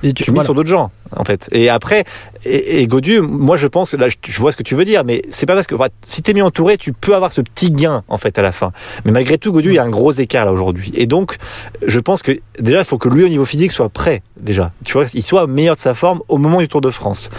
Et 0.04 0.14
tu, 0.14 0.32
mises 0.32 0.44
sur 0.44 0.56
d'autres 0.56 0.70
gens, 0.70 0.92
en 1.16 1.24
fait. 1.24 1.48
Et 1.52 1.70
après, 1.70 2.04
et, 2.46 2.84
et 2.84 2.88
moi 3.22 3.58
je 3.58 3.68
pense, 3.68 3.94
là 3.94 4.08
je, 4.10 4.40
vois 4.40 4.52
ce 4.52 4.58
que 4.58 4.64
tu 4.64 4.76
veux 4.76 4.86
dire, 4.86 5.04
mais 5.04 5.22
c'est 5.30 5.46
pas 5.46 5.54
parce 5.54 5.68
que 5.68 5.76
enfin, 5.76 5.90
si 6.02 6.22
t'es 6.22 6.34
mieux 6.34 6.44
entouré, 6.44 6.78
tu 6.78 6.94
peux 6.94 7.16
avoir 7.16 7.32
ce 7.32 7.42
petit 7.42 7.72
gain 7.72 8.04
en 8.08 8.18
fait 8.18 8.40
à 8.40 8.42
la 8.42 8.52
fin. 8.52 8.72
Mais 9.06 9.12
malgré 9.12 9.38
tout, 9.38 9.52
Godu, 9.52 9.70
il 9.70 9.76
y 9.76 9.80
a 9.80 9.84
un 9.84 9.90
gros 9.90 10.12
écart 10.12 10.46
là 10.46 10.52
aujourd'hui. 10.52 10.92
Et 10.96 11.06
donc, 11.06 11.38
je 11.86 12.00
pense 12.00 12.24
que 12.24 12.40
déjà, 12.60 12.80
il 12.80 12.86
faut 12.86 12.98
que 12.98 13.10
lui 13.10 13.24
au 13.24 13.30
niveau 13.30 13.46
physique 13.46 13.72
soit 13.72 13.90
prêt 13.90 14.24
déjà. 14.40 14.72
Tu 14.84 14.94
vois, 14.94 15.06
il 15.14 15.24
soit 15.24 15.48
meilleur 15.48 15.76
de 15.76 15.80
sa 15.80 15.94
forme 15.94 16.22
au 16.28 16.38
moment 16.38 16.60
du 16.60 16.68
Tour 16.68 16.82
de 16.82 16.90
France, 16.90 17.30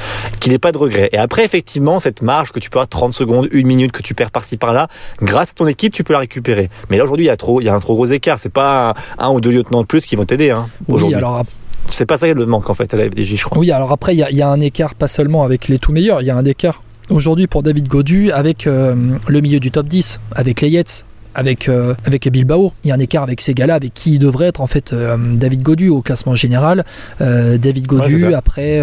qu'il 0.41 0.53
n'ait 0.53 0.59
pas 0.59 0.73
de 0.73 0.79
regrets. 0.79 1.09
Et 1.13 1.19
après, 1.19 1.45
effectivement, 1.45 1.99
cette 2.01 2.23
marge 2.23 2.53
que 2.53 2.61
tu 2.61 2.71
peux 2.71 2.79
avoir 2.79 2.89
30 2.89 3.13
secondes, 3.13 3.49
une 3.51 3.67
minute 3.67 3.93
que 3.93 4.03
tu 4.03 4.15
perds 4.15 4.31
par-ci 4.31 4.57
par-là, 4.57 4.89
grâce 5.21 5.51
à 5.51 5.55
ton 5.55 5.67
équipe, 5.67 5.93
tu 5.93 6.05
peux 6.05 6.13
la 6.13 6.21
récupérer. 6.21 6.71
Mais 6.91 6.97
là 6.97 7.05
aujourd'hui, 7.05 7.27
il 7.27 7.29
y 7.29 7.33
a 7.33 7.37
trop, 7.37 7.61
il 7.61 7.65
y 7.65 7.69
a 7.69 7.75
un 7.75 7.81
trop 7.81 7.95
gros 7.95 8.07
écart. 8.07 8.39
C'est 8.39 8.53
pas 8.53 8.95
un, 9.19 9.31
ou 9.31 9.41
deux 9.41 9.51
lieutenants 9.51 9.83
de 9.83 9.87
plus 9.87 10.07
qui 10.07 10.17
vont 10.17 10.25
t'aider. 10.25 10.51
Hein, 10.51 10.69
oui, 10.89 11.15
alors 11.15 11.45
c'est 11.93 12.07
pas 12.07 12.19
ça 12.19 12.29
qui 12.29 12.35
le 12.35 12.47
manque 12.47 12.71
en 12.71 12.75
fait 12.75 12.93
à 12.95 12.97
la 12.97 13.05
FDJ, 13.05 13.37
je 13.37 13.45
crois. 13.45 13.59
Oui, 13.59 13.71
alors 13.71 13.93
après, 13.93 14.15
il 14.15 14.19
y, 14.19 14.43
a 14.43 14.49
un 14.49 14.61
écart 14.61 14.95
pas 14.95 15.09
seulement 15.09 15.45
avec 15.45 15.69
les 15.69 15.79
tout 15.79 15.93
meilleurs, 15.93 16.23
il 16.23 16.27
y 16.27 16.31
a 16.31 16.37
un 16.37 16.45
écart 16.45 16.83
aujourd'hui 17.11 17.47
pour 17.47 17.63
David 17.63 17.89
Godu 17.89 18.31
avec 18.33 18.67
euh, 18.67 18.95
le 19.27 19.41
milieu 19.41 19.61
du 19.61 19.71
top 19.71 19.87
10, 19.87 20.21
avec 20.35 20.61
les 20.61 20.71
Yates, 20.71 21.05
avec, 21.35 21.69
euh, 21.69 21.95
avec 22.05 22.29
Bilbao. 22.31 22.73
Il 22.85 22.89
y 22.89 22.91
a 22.93 22.95
un 22.95 22.99
écart 22.99 23.23
avec 23.23 23.41
ces 23.41 23.55
gars-là, 23.55 23.75
avec 23.75 23.95
qui 23.95 24.19
devrait 24.19 24.47
être 24.47 24.61
en 24.61 24.67
fait 24.67 24.93
euh, 24.93 25.17
David 25.19 25.63
Godu 25.63 25.89
au 25.89 26.03
classement 26.03 26.35
général. 26.35 26.85
David 27.21 27.87
Godu, 27.87 28.35
après, 28.35 28.81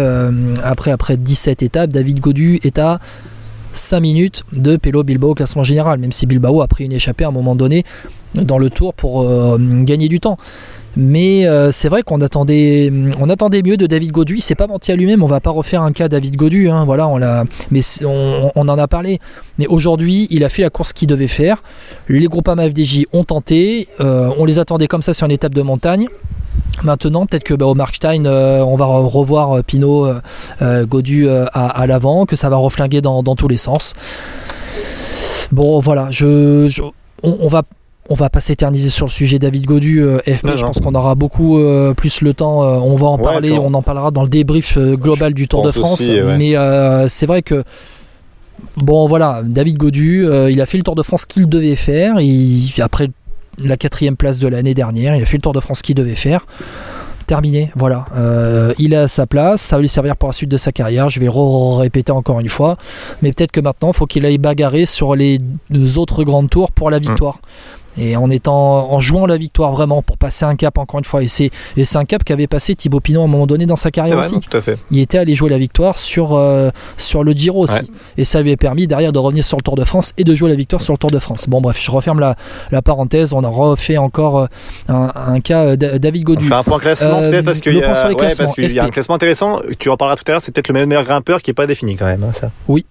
après, 0.62 0.90
après 0.90 1.16
17 1.16 1.62
étapes, 1.62 1.90
David 1.90 2.20
Godu 2.20 2.60
est 2.62 2.78
à 2.78 3.00
5 3.72 4.00
minutes 4.00 4.44
de 4.52 4.76
Pelo 4.76 5.04
Bilbao 5.04 5.30
au 5.30 5.34
classement 5.34 5.62
général, 5.62 5.98
même 5.98 6.12
si 6.12 6.26
Bilbao 6.26 6.60
a 6.62 6.68
pris 6.68 6.84
une 6.84 6.92
échappée 6.92 7.24
à 7.24 7.28
un 7.28 7.32
moment 7.32 7.54
donné 7.54 7.84
dans 8.34 8.58
le 8.58 8.70
tour 8.70 8.94
pour 8.94 9.26
gagner 9.58 10.08
du 10.08 10.20
temps. 10.20 10.38
Mais 10.96 11.46
euh, 11.46 11.70
c'est 11.70 11.88
vrai 11.88 12.02
qu'on 12.02 12.20
attendait, 12.20 12.92
on 13.20 13.28
attendait 13.28 13.62
mieux 13.62 13.76
de 13.76 13.86
David 13.86 14.10
Godu. 14.10 14.36
Il 14.36 14.40
s'est 14.40 14.54
pas 14.54 14.66
menti 14.66 14.90
à 14.90 14.96
lui-même. 14.96 15.22
On 15.22 15.26
va 15.26 15.40
pas 15.40 15.50
refaire 15.50 15.82
un 15.82 15.92
cas 15.92 16.08
David 16.08 16.36
Godu. 16.36 16.68
Hein, 16.68 16.84
voilà, 16.84 17.06
on 17.06 17.16
l'a, 17.16 17.44
mais 17.70 17.80
on, 18.04 18.50
en 18.54 18.78
a 18.78 18.88
parlé. 18.88 19.20
Mais 19.58 19.66
aujourd'hui, 19.66 20.26
il 20.30 20.44
a 20.44 20.48
fait 20.48 20.62
la 20.62 20.70
course 20.70 20.92
qu'il 20.92 21.08
devait 21.08 21.28
faire. 21.28 21.62
Les 22.08 22.26
groupes 22.26 22.48
FDJ 22.48 23.06
ont 23.12 23.24
tenté. 23.24 23.88
Euh, 24.00 24.30
on 24.38 24.44
les 24.44 24.58
attendait 24.58 24.88
comme 24.88 25.02
ça 25.02 25.14
sur 25.14 25.26
une 25.26 25.32
étape 25.32 25.54
de 25.54 25.62
montagne. 25.62 26.08
Maintenant, 26.82 27.26
peut-être 27.26 27.44
que 27.44 27.54
bah, 27.54 27.66
au 27.66 27.74
Markstein, 27.74 28.24
euh, 28.24 28.60
on 28.60 28.76
va 28.76 28.86
revoir 28.86 29.62
Pinot, 29.62 30.08
Godu 30.60 31.28
à, 31.28 31.86
l'avant, 31.86 32.26
que 32.26 32.36
ça 32.36 32.48
va 32.48 32.56
reflinguer 32.56 33.00
dans, 33.00 33.22
tous 33.22 33.48
les 33.48 33.58
sens. 33.58 33.94
Bon, 35.52 35.80
voilà, 35.80 36.08
je, 36.10 36.70
on, 37.22 37.48
va 37.48 37.62
on 38.10 38.14
va 38.14 38.28
pas 38.28 38.40
s'éterniser 38.40 38.90
sur 38.90 39.06
le 39.06 39.10
sujet 39.10 39.38
David 39.38 39.64
Godu, 39.64 40.02
euh, 40.02 40.18
FP. 40.18 40.56
je 40.56 40.66
pense 40.66 40.80
qu'on 40.80 40.96
aura 40.96 41.14
beaucoup 41.14 41.58
euh, 41.58 41.94
plus 41.94 42.22
le 42.22 42.34
temps. 42.34 42.64
Euh, 42.64 42.76
on 42.78 42.96
va 42.96 43.06
en 43.06 43.18
parler, 43.18 43.52
on 43.52 43.72
en 43.72 43.82
parlera 43.82 44.10
dans 44.10 44.24
le 44.24 44.28
débrief 44.28 44.76
global 44.76 45.32
du 45.32 45.46
Tour 45.46 45.62
de 45.62 45.70
France. 45.70 46.10
Mais 46.36 46.54
c'est 47.08 47.26
vrai 47.26 47.42
que 47.42 47.62
bon, 48.76 49.06
voilà, 49.06 49.42
David 49.44 49.78
Godu, 49.78 50.26
il 50.50 50.60
a 50.60 50.66
fait 50.66 50.76
le 50.76 50.82
Tour 50.82 50.96
de 50.96 51.04
France 51.04 51.24
qu'il 51.24 51.48
devait 51.48 51.76
faire. 51.76 52.16
après 52.80 53.10
la 53.62 53.76
quatrième 53.76 54.16
place 54.16 54.38
de 54.38 54.48
l'année 54.48 54.74
dernière, 54.74 55.14
il 55.14 55.22
a 55.22 55.26
fait 55.26 55.36
le 55.36 55.42
Tour 55.42 55.52
de 55.52 55.60
France 55.60 55.80
qu'il 55.80 55.94
devait 55.94 56.16
faire. 56.16 56.46
Terminé, 57.26 57.70
voilà. 57.76 58.06
il 58.80 58.92
a 58.96 59.06
sa 59.06 59.24
place, 59.24 59.60
ça 59.60 59.76
va 59.76 59.82
lui 59.82 59.88
servir 59.88 60.16
pour 60.16 60.30
la 60.30 60.32
suite 60.32 60.50
de 60.50 60.56
sa 60.56 60.72
carrière. 60.72 61.08
Je 61.10 61.20
vais 61.20 61.26
le 61.26 61.76
répéter 61.78 62.10
encore 62.10 62.40
une 62.40 62.48
fois. 62.48 62.76
Mais 63.22 63.32
peut-être 63.32 63.52
que 63.52 63.60
maintenant, 63.60 63.92
il 63.92 63.96
faut 63.96 64.06
qu'il 64.06 64.26
aille 64.26 64.38
bagarrer 64.38 64.84
sur 64.84 65.14
les 65.14 65.38
autres 65.96 66.24
grandes 66.24 66.50
tours 66.50 66.72
pour 66.72 66.90
la 66.90 66.96
hum. 66.96 67.04
victoire 67.04 67.38
et 67.98 68.16
en 68.16 68.30
étant 68.30 68.92
en 68.92 69.00
jouant 69.00 69.26
la 69.26 69.36
victoire 69.36 69.72
vraiment 69.72 70.02
pour 70.02 70.16
passer 70.16 70.44
un 70.44 70.56
cap 70.56 70.78
encore 70.78 70.98
une 70.98 71.04
fois 71.04 71.22
et 71.22 71.28
c'est 71.28 71.50
et 71.76 71.84
c'est 71.84 71.98
un 71.98 72.04
cap 72.04 72.24
qu'avait 72.24 72.46
passé 72.46 72.74
Thibaut 72.74 73.00
Pinot 73.00 73.22
à 73.22 73.24
un 73.24 73.26
moment 73.26 73.46
donné 73.46 73.66
dans 73.66 73.76
sa 73.76 73.90
carrière 73.90 74.18
aussi. 74.18 74.38
tout 74.40 74.56
à 74.56 74.60
fait. 74.60 74.78
il 74.90 75.00
était 75.00 75.18
allé 75.18 75.34
jouer 75.34 75.50
la 75.50 75.58
victoire 75.58 75.98
sur 75.98 76.34
euh, 76.34 76.70
sur 76.96 77.24
le 77.24 77.32
Giro 77.32 77.64
aussi. 77.64 77.80
Et 78.16 78.24
ça 78.24 78.42
lui 78.42 78.52
a 78.52 78.56
permis 78.56 78.86
derrière 78.86 79.12
de 79.12 79.18
revenir 79.18 79.44
sur 79.44 79.56
le 79.56 79.62
Tour 79.62 79.76
de 79.76 79.84
France 79.84 80.12
et 80.18 80.24
de 80.24 80.34
jouer 80.34 80.50
la 80.50 80.56
victoire 80.56 80.82
sur 80.82 80.92
le 80.92 80.98
Tour 80.98 81.10
de 81.10 81.18
France. 81.18 81.46
Bon 81.48 81.60
bref 81.60 81.78
je 81.80 81.90
referme 81.90 82.20
la, 82.20 82.36
la 82.70 82.82
parenthèse. 82.82 83.32
On 83.32 83.44
a 83.44 83.48
refait 83.48 83.98
encore 83.98 84.38
euh, 84.38 84.46
un, 84.88 85.40
cas 85.40 85.64
euh, 85.64 85.76
David 85.76 86.24
Godu. 86.24 86.44
On 86.44 86.48
fait 86.48 86.54
un 86.54 86.62
point 86.62 86.78
classement 86.78 87.20
peut-être 87.20 87.44
parce 87.44 87.60
qu'il 87.60 87.74
y, 87.74 88.74
y, 88.74 88.78
a 88.78 88.84
un 88.84 88.90
classement 88.90 89.14
intéressant. 89.14 89.60
Tu 89.78 89.88
en 89.88 89.96
parleras 89.96 90.16
tout 90.16 90.24
à 90.28 90.32
l'heure 90.32 90.40
c'est 90.40 90.52
peut-être 90.52 90.68
le 90.68 90.86
meilleur 90.86 91.04
grimpeur 91.04 91.42
qui 91.42 91.50
est 91.50 91.54
pas 91.54 91.66
défini 91.66 91.96
quand 91.96 92.06
même 92.06 92.24
hein, 92.24 92.32
ça. 92.32 92.50
Oui 92.68 92.84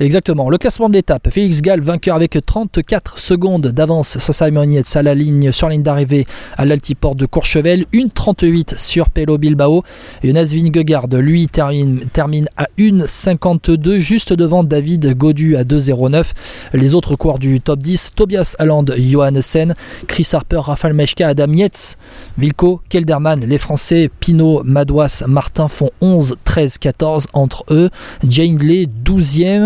Exactement. 0.00 0.50
Le 0.50 0.58
classement 0.58 0.88
de 0.88 0.94
l'étape. 0.94 1.28
Félix 1.30 1.62
Gall, 1.62 1.80
vainqueur 1.80 2.16
avec 2.16 2.38
34 2.44 3.18
secondes 3.18 3.68
d'avance 3.68 4.18
sur 4.18 4.34
Simon 4.34 4.68
à 4.94 5.02
la 5.02 5.14
ligne, 5.14 5.52
sur 5.52 5.68
la 5.68 5.74
ligne 5.74 5.82
d'arrivée 5.82 6.26
à 6.56 6.64
l'altiport 6.64 7.14
de 7.14 7.26
Courchevel. 7.26 7.86
1,38 7.92 8.78
sur 8.78 9.10
Pelo 9.10 9.38
Bilbao. 9.38 9.82
Jonas 10.22 10.52
Vingegaard, 10.54 11.08
lui, 11.08 11.46
termine, 11.46 12.48
à 12.56 12.68
1,52, 12.78 13.98
juste 13.98 14.32
devant 14.32 14.64
David 14.64 15.16
Godu 15.16 15.56
à 15.56 15.64
2,09. 15.64 16.32
Les 16.72 16.94
autres 16.94 17.16
coureurs 17.16 17.38
du 17.38 17.60
top 17.60 17.80
10, 17.80 18.12
Tobias 18.14 18.54
Alland, 18.58 18.84
Johannessen, 18.96 19.74
Chris 20.06 20.28
Harper, 20.32 20.60
Rafael 20.62 20.94
Meshka, 20.94 21.28
Adam 21.28 21.52
Yates, 21.52 21.96
Vilko, 22.38 22.80
Kelderman. 22.88 23.44
Les 23.44 23.58
Français, 23.58 24.10
Pinot, 24.20 24.62
Madouas, 24.64 25.24
Martin 25.26 25.68
font 25.68 25.90
11, 26.00 26.36
13, 26.44 26.78
14 26.78 27.26
entre 27.32 27.64
eux. 27.70 27.90
Jane 28.26 28.58
Lay, 28.58 28.86
12e. 28.86 29.61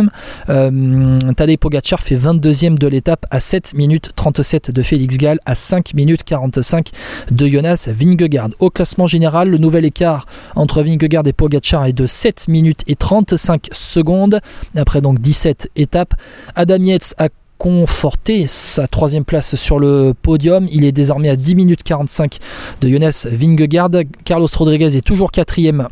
Euh, 0.49 1.19
Tadej 1.37 1.59
Pogacar 1.59 2.03
fait 2.03 2.17
22e 2.17 2.79
de 2.79 2.87
l'étape 2.87 3.27
à 3.31 3.41
7 3.41 3.75
minutes 3.75 4.11
37 4.15 4.71
de 4.71 4.83
Félix 4.83 5.17
Gall, 5.19 5.39
à 5.47 5.55
5 5.55 5.95
minutes 5.95 6.25
45 6.25 6.91
de 7.31 7.47
Jonas 7.47 7.89
Vingegaard. 7.93 8.51
Au 8.61 8.71
classement 8.71 9.07
général, 9.07 9.51
le 9.51 9.59
nouvel 9.59 9.85
écart 9.85 10.27
entre 10.55 10.83
Vingegaard 10.83 11.27
et 11.27 11.33
Pogacar 11.33 11.87
est 11.87 11.93
de 11.93 12.07
7 12.07 12.49
minutes 12.49 12.83
et 12.87 12.97
35 12.97 13.69
secondes, 13.73 14.41
après 14.77 15.01
donc 15.01 15.21
17 15.21 15.71
étapes. 15.77 16.15
Adam 16.55 16.83
Yates 16.83 17.15
a 17.19 17.29
conforté 17.59 18.47
sa 18.47 18.87
troisième 18.87 19.25
place 19.25 19.57
sur 19.57 19.79
le 19.79 20.13
podium. 20.21 20.67
Il 20.71 20.85
est 20.85 20.93
désormais 20.93 21.29
à 21.29 21.37
10 21.37 21.55
minutes 21.55 21.83
45 21.83 22.39
de 22.81 22.89
Jonas 22.89 23.27
Vingegaard. 23.31 23.91
Carlos 24.25 24.49
Rodriguez 24.57 24.97
est 24.97 25.05
toujours 25.05 25.31
quatrième 25.31 25.89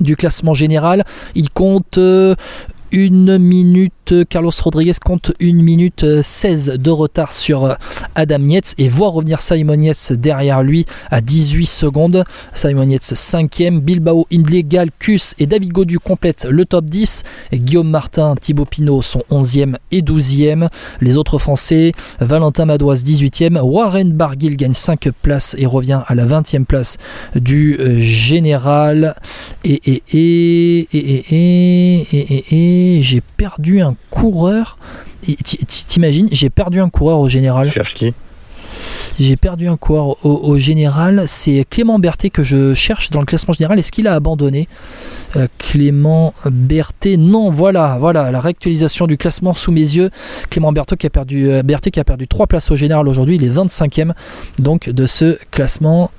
du 0.00 0.16
classement 0.16 0.54
général. 0.54 1.04
Il 1.34 1.50
compte 1.50 1.98
euh, 1.98 2.34
une 2.92 3.38
minute, 3.38 4.01
Carlos 4.28 4.52
Rodriguez 4.62 4.92
compte 5.02 5.32
une 5.40 5.62
minute 5.62 6.22
16 6.22 6.76
de 6.78 6.90
retard 6.90 7.32
sur 7.32 7.64
euh, 7.64 7.74
Adam 8.14 8.42
Yates 8.44 8.74
et 8.78 8.88
voit 8.88 9.08
revenir 9.08 9.40
Simon 9.40 9.80
Yates 9.80 10.12
derrière 10.12 10.62
lui 10.62 10.84
à 11.10 11.20
18 11.20 11.66
secondes. 11.66 12.24
Simon 12.52 12.88
Yates 12.88 13.02
5ème, 13.02 13.80
Bilbao, 13.80 14.26
Hindley, 14.32 14.62
Galcus 14.64 15.34
et 15.38 15.46
David 15.46 15.72
Godu 15.72 15.98
complètent 15.98 16.46
le 16.48 16.64
top 16.64 16.84
10. 16.84 17.22
Et 17.52 17.58
Guillaume 17.58 17.88
Martin, 17.88 18.34
Thibaut 18.40 18.66
Pinot 18.66 19.02
sont 19.02 19.22
11e 19.30 19.76
et 19.90 20.02
12e. 20.02 20.68
Les 21.00 21.16
autres 21.16 21.38
Français, 21.38 21.92
Valentin 22.20 22.66
Madoise 22.66 23.04
18e, 23.04 23.60
Warren 23.60 24.12
Barguil 24.12 24.56
gagne 24.56 24.74
5 24.74 25.08
places 25.22 25.56
et 25.58 25.66
revient 25.66 26.02
à 26.06 26.14
la 26.14 26.26
20e 26.26 26.64
place 26.64 26.98
du 27.34 27.76
euh, 27.78 27.98
général. 28.00 29.14
Et 29.64 30.02
j'ai 33.02 33.20
perdu 33.36 33.80
un 33.80 33.96
coureur. 34.10 34.76
T'imagines, 35.86 36.28
j'ai 36.32 36.50
perdu 36.50 36.80
un 36.80 36.88
coureur 36.88 37.20
au 37.20 37.28
général. 37.28 37.68
Tu 37.68 37.74
cherches 37.74 37.94
qui? 37.94 38.12
J'ai 39.18 39.36
perdu 39.36 39.68
un 39.68 39.76
coureur 39.76 40.24
au, 40.24 40.58
général. 40.58 41.24
C'est 41.26 41.64
Clément 41.68 41.98
Berthet 41.98 42.30
que 42.30 42.42
je 42.42 42.74
cherche 42.74 43.10
dans 43.10 43.20
le 43.20 43.26
classement 43.26 43.52
général. 43.52 43.78
Est-ce 43.78 43.92
qu'il 43.92 44.08
a 44.08 44.14
abandonné? 44.14 44.68
Euh, 45.36 45.46
Clément 45.58 46.34
Berthet, 46.50 47.16
non, 47.16 47.50
voilà, 47.50 47.98
voilà, 48.00 48.30
la 48.30 48.40
réactualisation 48.40 49.06
du 49.06 49.16
classement 49.16 49.54
sous 49.54 49.72
mes 49.72 49.80
yeux. 49.80 50.10
Clément 50.50 50.72
Berthet 50.72 50.96
qui 50.96 51.06
a 51.06 51.10
perdu, 51.10 51.50
euh, 51.50 51.62
Berthet 51.62 51.90
qui 51.90 52.00
a 52.00 52.04
perdu 52.04 52.26
3 52.26 52.46
places 52.46 52.70
au 52.70 52.76
général 52.76 53.08
aujourd'hui. 53.08 53.36
Il 53.36 53.44
est 53.44 53.50
25e 53.50 54.12
donc 54.58 54.88
de 54.88 55.06
ce 55.06 55.38
classement. 55.50 56.10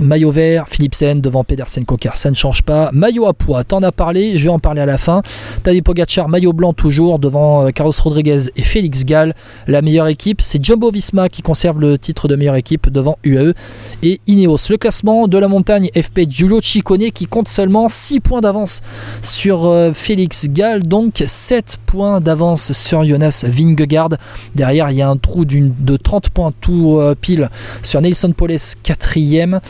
Maillot 0.00 0.30
vert, 0.30 0.68
Philipsen 0.68 1.20
devant 1.20 1.42
Pedersen 1.42 1.84
Cocker, 1.84 2.10
ça 2.14 2.30
ne 2.30 2.34
change 2.34 2.62
pas. 2.62 2.90
Maillot 2.92 3.26
à 3.26 3.34
poids, 3.34 3.64
t'en 3.64 3.82
as 3.82 3.90
parlé, 3.90 4.38
je 4.38 4.44
vais 4.44 4.50
en 4.50 4.58
parler 4.58 4.80
à 4.80 4.86
la 4.86 4.96
fin. 4.96 5.22
Tadej 5.64 5.82
Pogacar, 5.82 6.28
maillot 6.28 6.52
blanc 6.52 6.72
toujours 6.72 7.18
devant 7.18 7.66
euh, 7.66 7.70
Carlos 7.70 7.92
Rodriguez 8.00 8.50
et 8.56 8.62
Félix 8.62 9.04
Gall. 9.04 9.34
La 9.66 9.82
meilleure 9.82 10.06
équipe, 10.06 10.40
c'est 10.40 10.64
Jumbo 10.64 10.90
Visma 10.90 11.28
qui 11.28 11.42
conserve 11.42 11.80
le 11.80 11.98
titre 11.98 12.28
de 12.28 12.36
meilleure 12.36 12.54
équipe 12.54 12.90
devant 12.90 13.18
UAE 13.24 13.54
et 14.02 14.20
Ineos. 14.26 14.68
Le 14.70 14.76
classement 14.76 15.26
de 15.26 15.36
la 15.36 15.48
montagne 15.48 15.90
FP 15.94 16.20
Giulio 16.28 16.60
Ciccone 16.62 17.10
qui 17.12 17.26
compte 17.26 17.48
seulement 17.48 17.88
6 17.88 18.20
points 18.20 18.40
d'avance 18.40 18.80
sur 19.22 19.66
euh, 19.66 19.92
Félix 19.92 20.48
Gall, 20.48 20.84
donc 20.84 21.24
7 21.26 21.78
points 21.86 22.20
d'avance 22.20 22.72
sur 22.72 23.04
Jonas 23.04 23.44
Vingegaard. 23.48 24.10
Derrière, 24.54 24.90
il 24.90 24.98
y 24.98 25.02
a 25.02 25.08
un 25.08 25.16
trou 25.16 25.44
de 25.44 25.96
30 25.96 26.30
points 26.30 26.52
tout 26.60 26.98
euh, 26.98 27.14
pile 27.20 27.50
sur 27.82 28.00
Nelson 28.00 28.32
Poles, 28.36 28.52
4ème. 28.52 29.60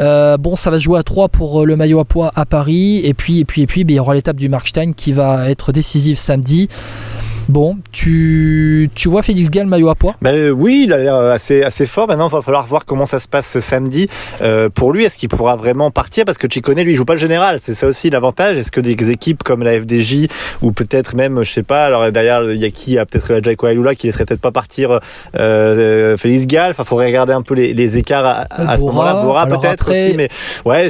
Euh, 0.00 0.36
bon, 0.36 0.56
ça 0.56 0.70
va 0.70 0.78
jouer 0.78 0.98
à 0.98 1.02
3 1.02 1.28
pour 1.28 1.62
euh, 1.62 1.64
le 1.64 1.76
maillot 1.76 2.00
à 2.00 2.04
poids 2.04 2.32
à 2.34 2.46
Paris. 2.46 3.00
Et 3.04 3.14
puis, 3.14 3.40
et 3.40 3.44
puis, 3.44 3.62
et 3.62 3.66
puis, 3.66 3.84
ben, 3.84 3.94
il 3.94 3.96
y 3.96 4.00
aura 4.00 4.14
l'étape 4.14 4.36
du 4.36 4.48
Markstein 4.48 4.92
qui 4.92 5.12
va 5.12 5.50
être 5.50 5.72
décisive 5.72 6.18
samedi. 6.18 6.68
Bon, 7.48 7.78
tu, 7.92 8.90
tu 8.94 9.08
vois 9.08 9.22
Félix 9.22 9.50
Gall 9.50 9.66
maillot 9.66 9.88
à 9.88 9.94
poids? 9.94 10.14
Ben, 10.20 10.50
Oui, 10.50 10.82
il 10.86 10.92
a 10.92 10.98
l'air 10.98 11.14
assez, 11.14 11.62
assez 11.62 11.86
fort. 11.86 12.06
Maintenant, 12.06 12.28
il 12.28 12.32
va 12.32 12.42
falloir 12.42 12.66
voir 12.66 12.84
comment 12.84 13.06
ça 13.06 13.18
se 13.20 13.28
passe 13.28 13.58
samedi. 13.60 14.06
Euh, 14.42 14.68
pour 14.68 14.92
lui, 14.92 15.04
est-ce 15.04 15.16
qu'il 15.16 15.30
pourra 15.30 15.56
vraiment 15.56 15.90
partir? 15.90 16.26
Parce 16.26 16.36
que 16.36 16.46
Chicone, 16.50 16.78
lui, 16.78 16.92
il 16.92 16.96
joue 16.96 17.06
pas 17.06 17.14
le 17.14 17.18
général. 17.18 17.58
C'est 17.60 17.72
ça 17.72 17.86
aussi 17.86 18.10
l'avantage. 18.10 18.58
Est-ce 18.58 18.70
que 18.70 18.82
des 18.82 19.10
équipes 19.10 19.42
comme 19.42 19.62
la 19.62 19.80
FDJ 19.80 20.26
ou 20.60 20.72
peut-être 20.72 21.16
même, 21.16 21.42
je 21.42 21.50
sais 21.50 21.62
pas, 21.62 21.86
alors 21.86 22.12
derrière, 22.12 22.42
il 22.50 22.58
y 22.58 22.66
a 22.66 22.70
qui? 22.70 22.90
Il 22.90 22.94
y 22.94 22.98
a 22.98 23.06
peut-être 23.06 23.32
la 23.32 23.40
Jaiko 23.40 23.66
Ailula 23.66 23.94
qui 23.94 24.08
laisserait 24.08 24.26
peut-être 24.26 24.42
pas 24.42 24.52
partir 24.52 25.00
euh, 25.38 26.16
Félix 26.18 26.46
Gall. 26.46 26.72
Enfin, 26.72 26.84
faudrait 26.84 27.06
regarder 27.06 27.32
un 27.32 27.42
peu 27.42 27.54
les, 27.54 27.72
les 27.72 27.96
écarts 27.96 28.26
à, 28.26 28.72
à 28.72 28.76
ce 28.76 28.84
moment-là. 28.84 29.22
Bora 29.22 29.46
peut-être 29.46 29.90
aussi. 29.90 30.14
Mais 30.16 30.28
ouais, 30.66 30.88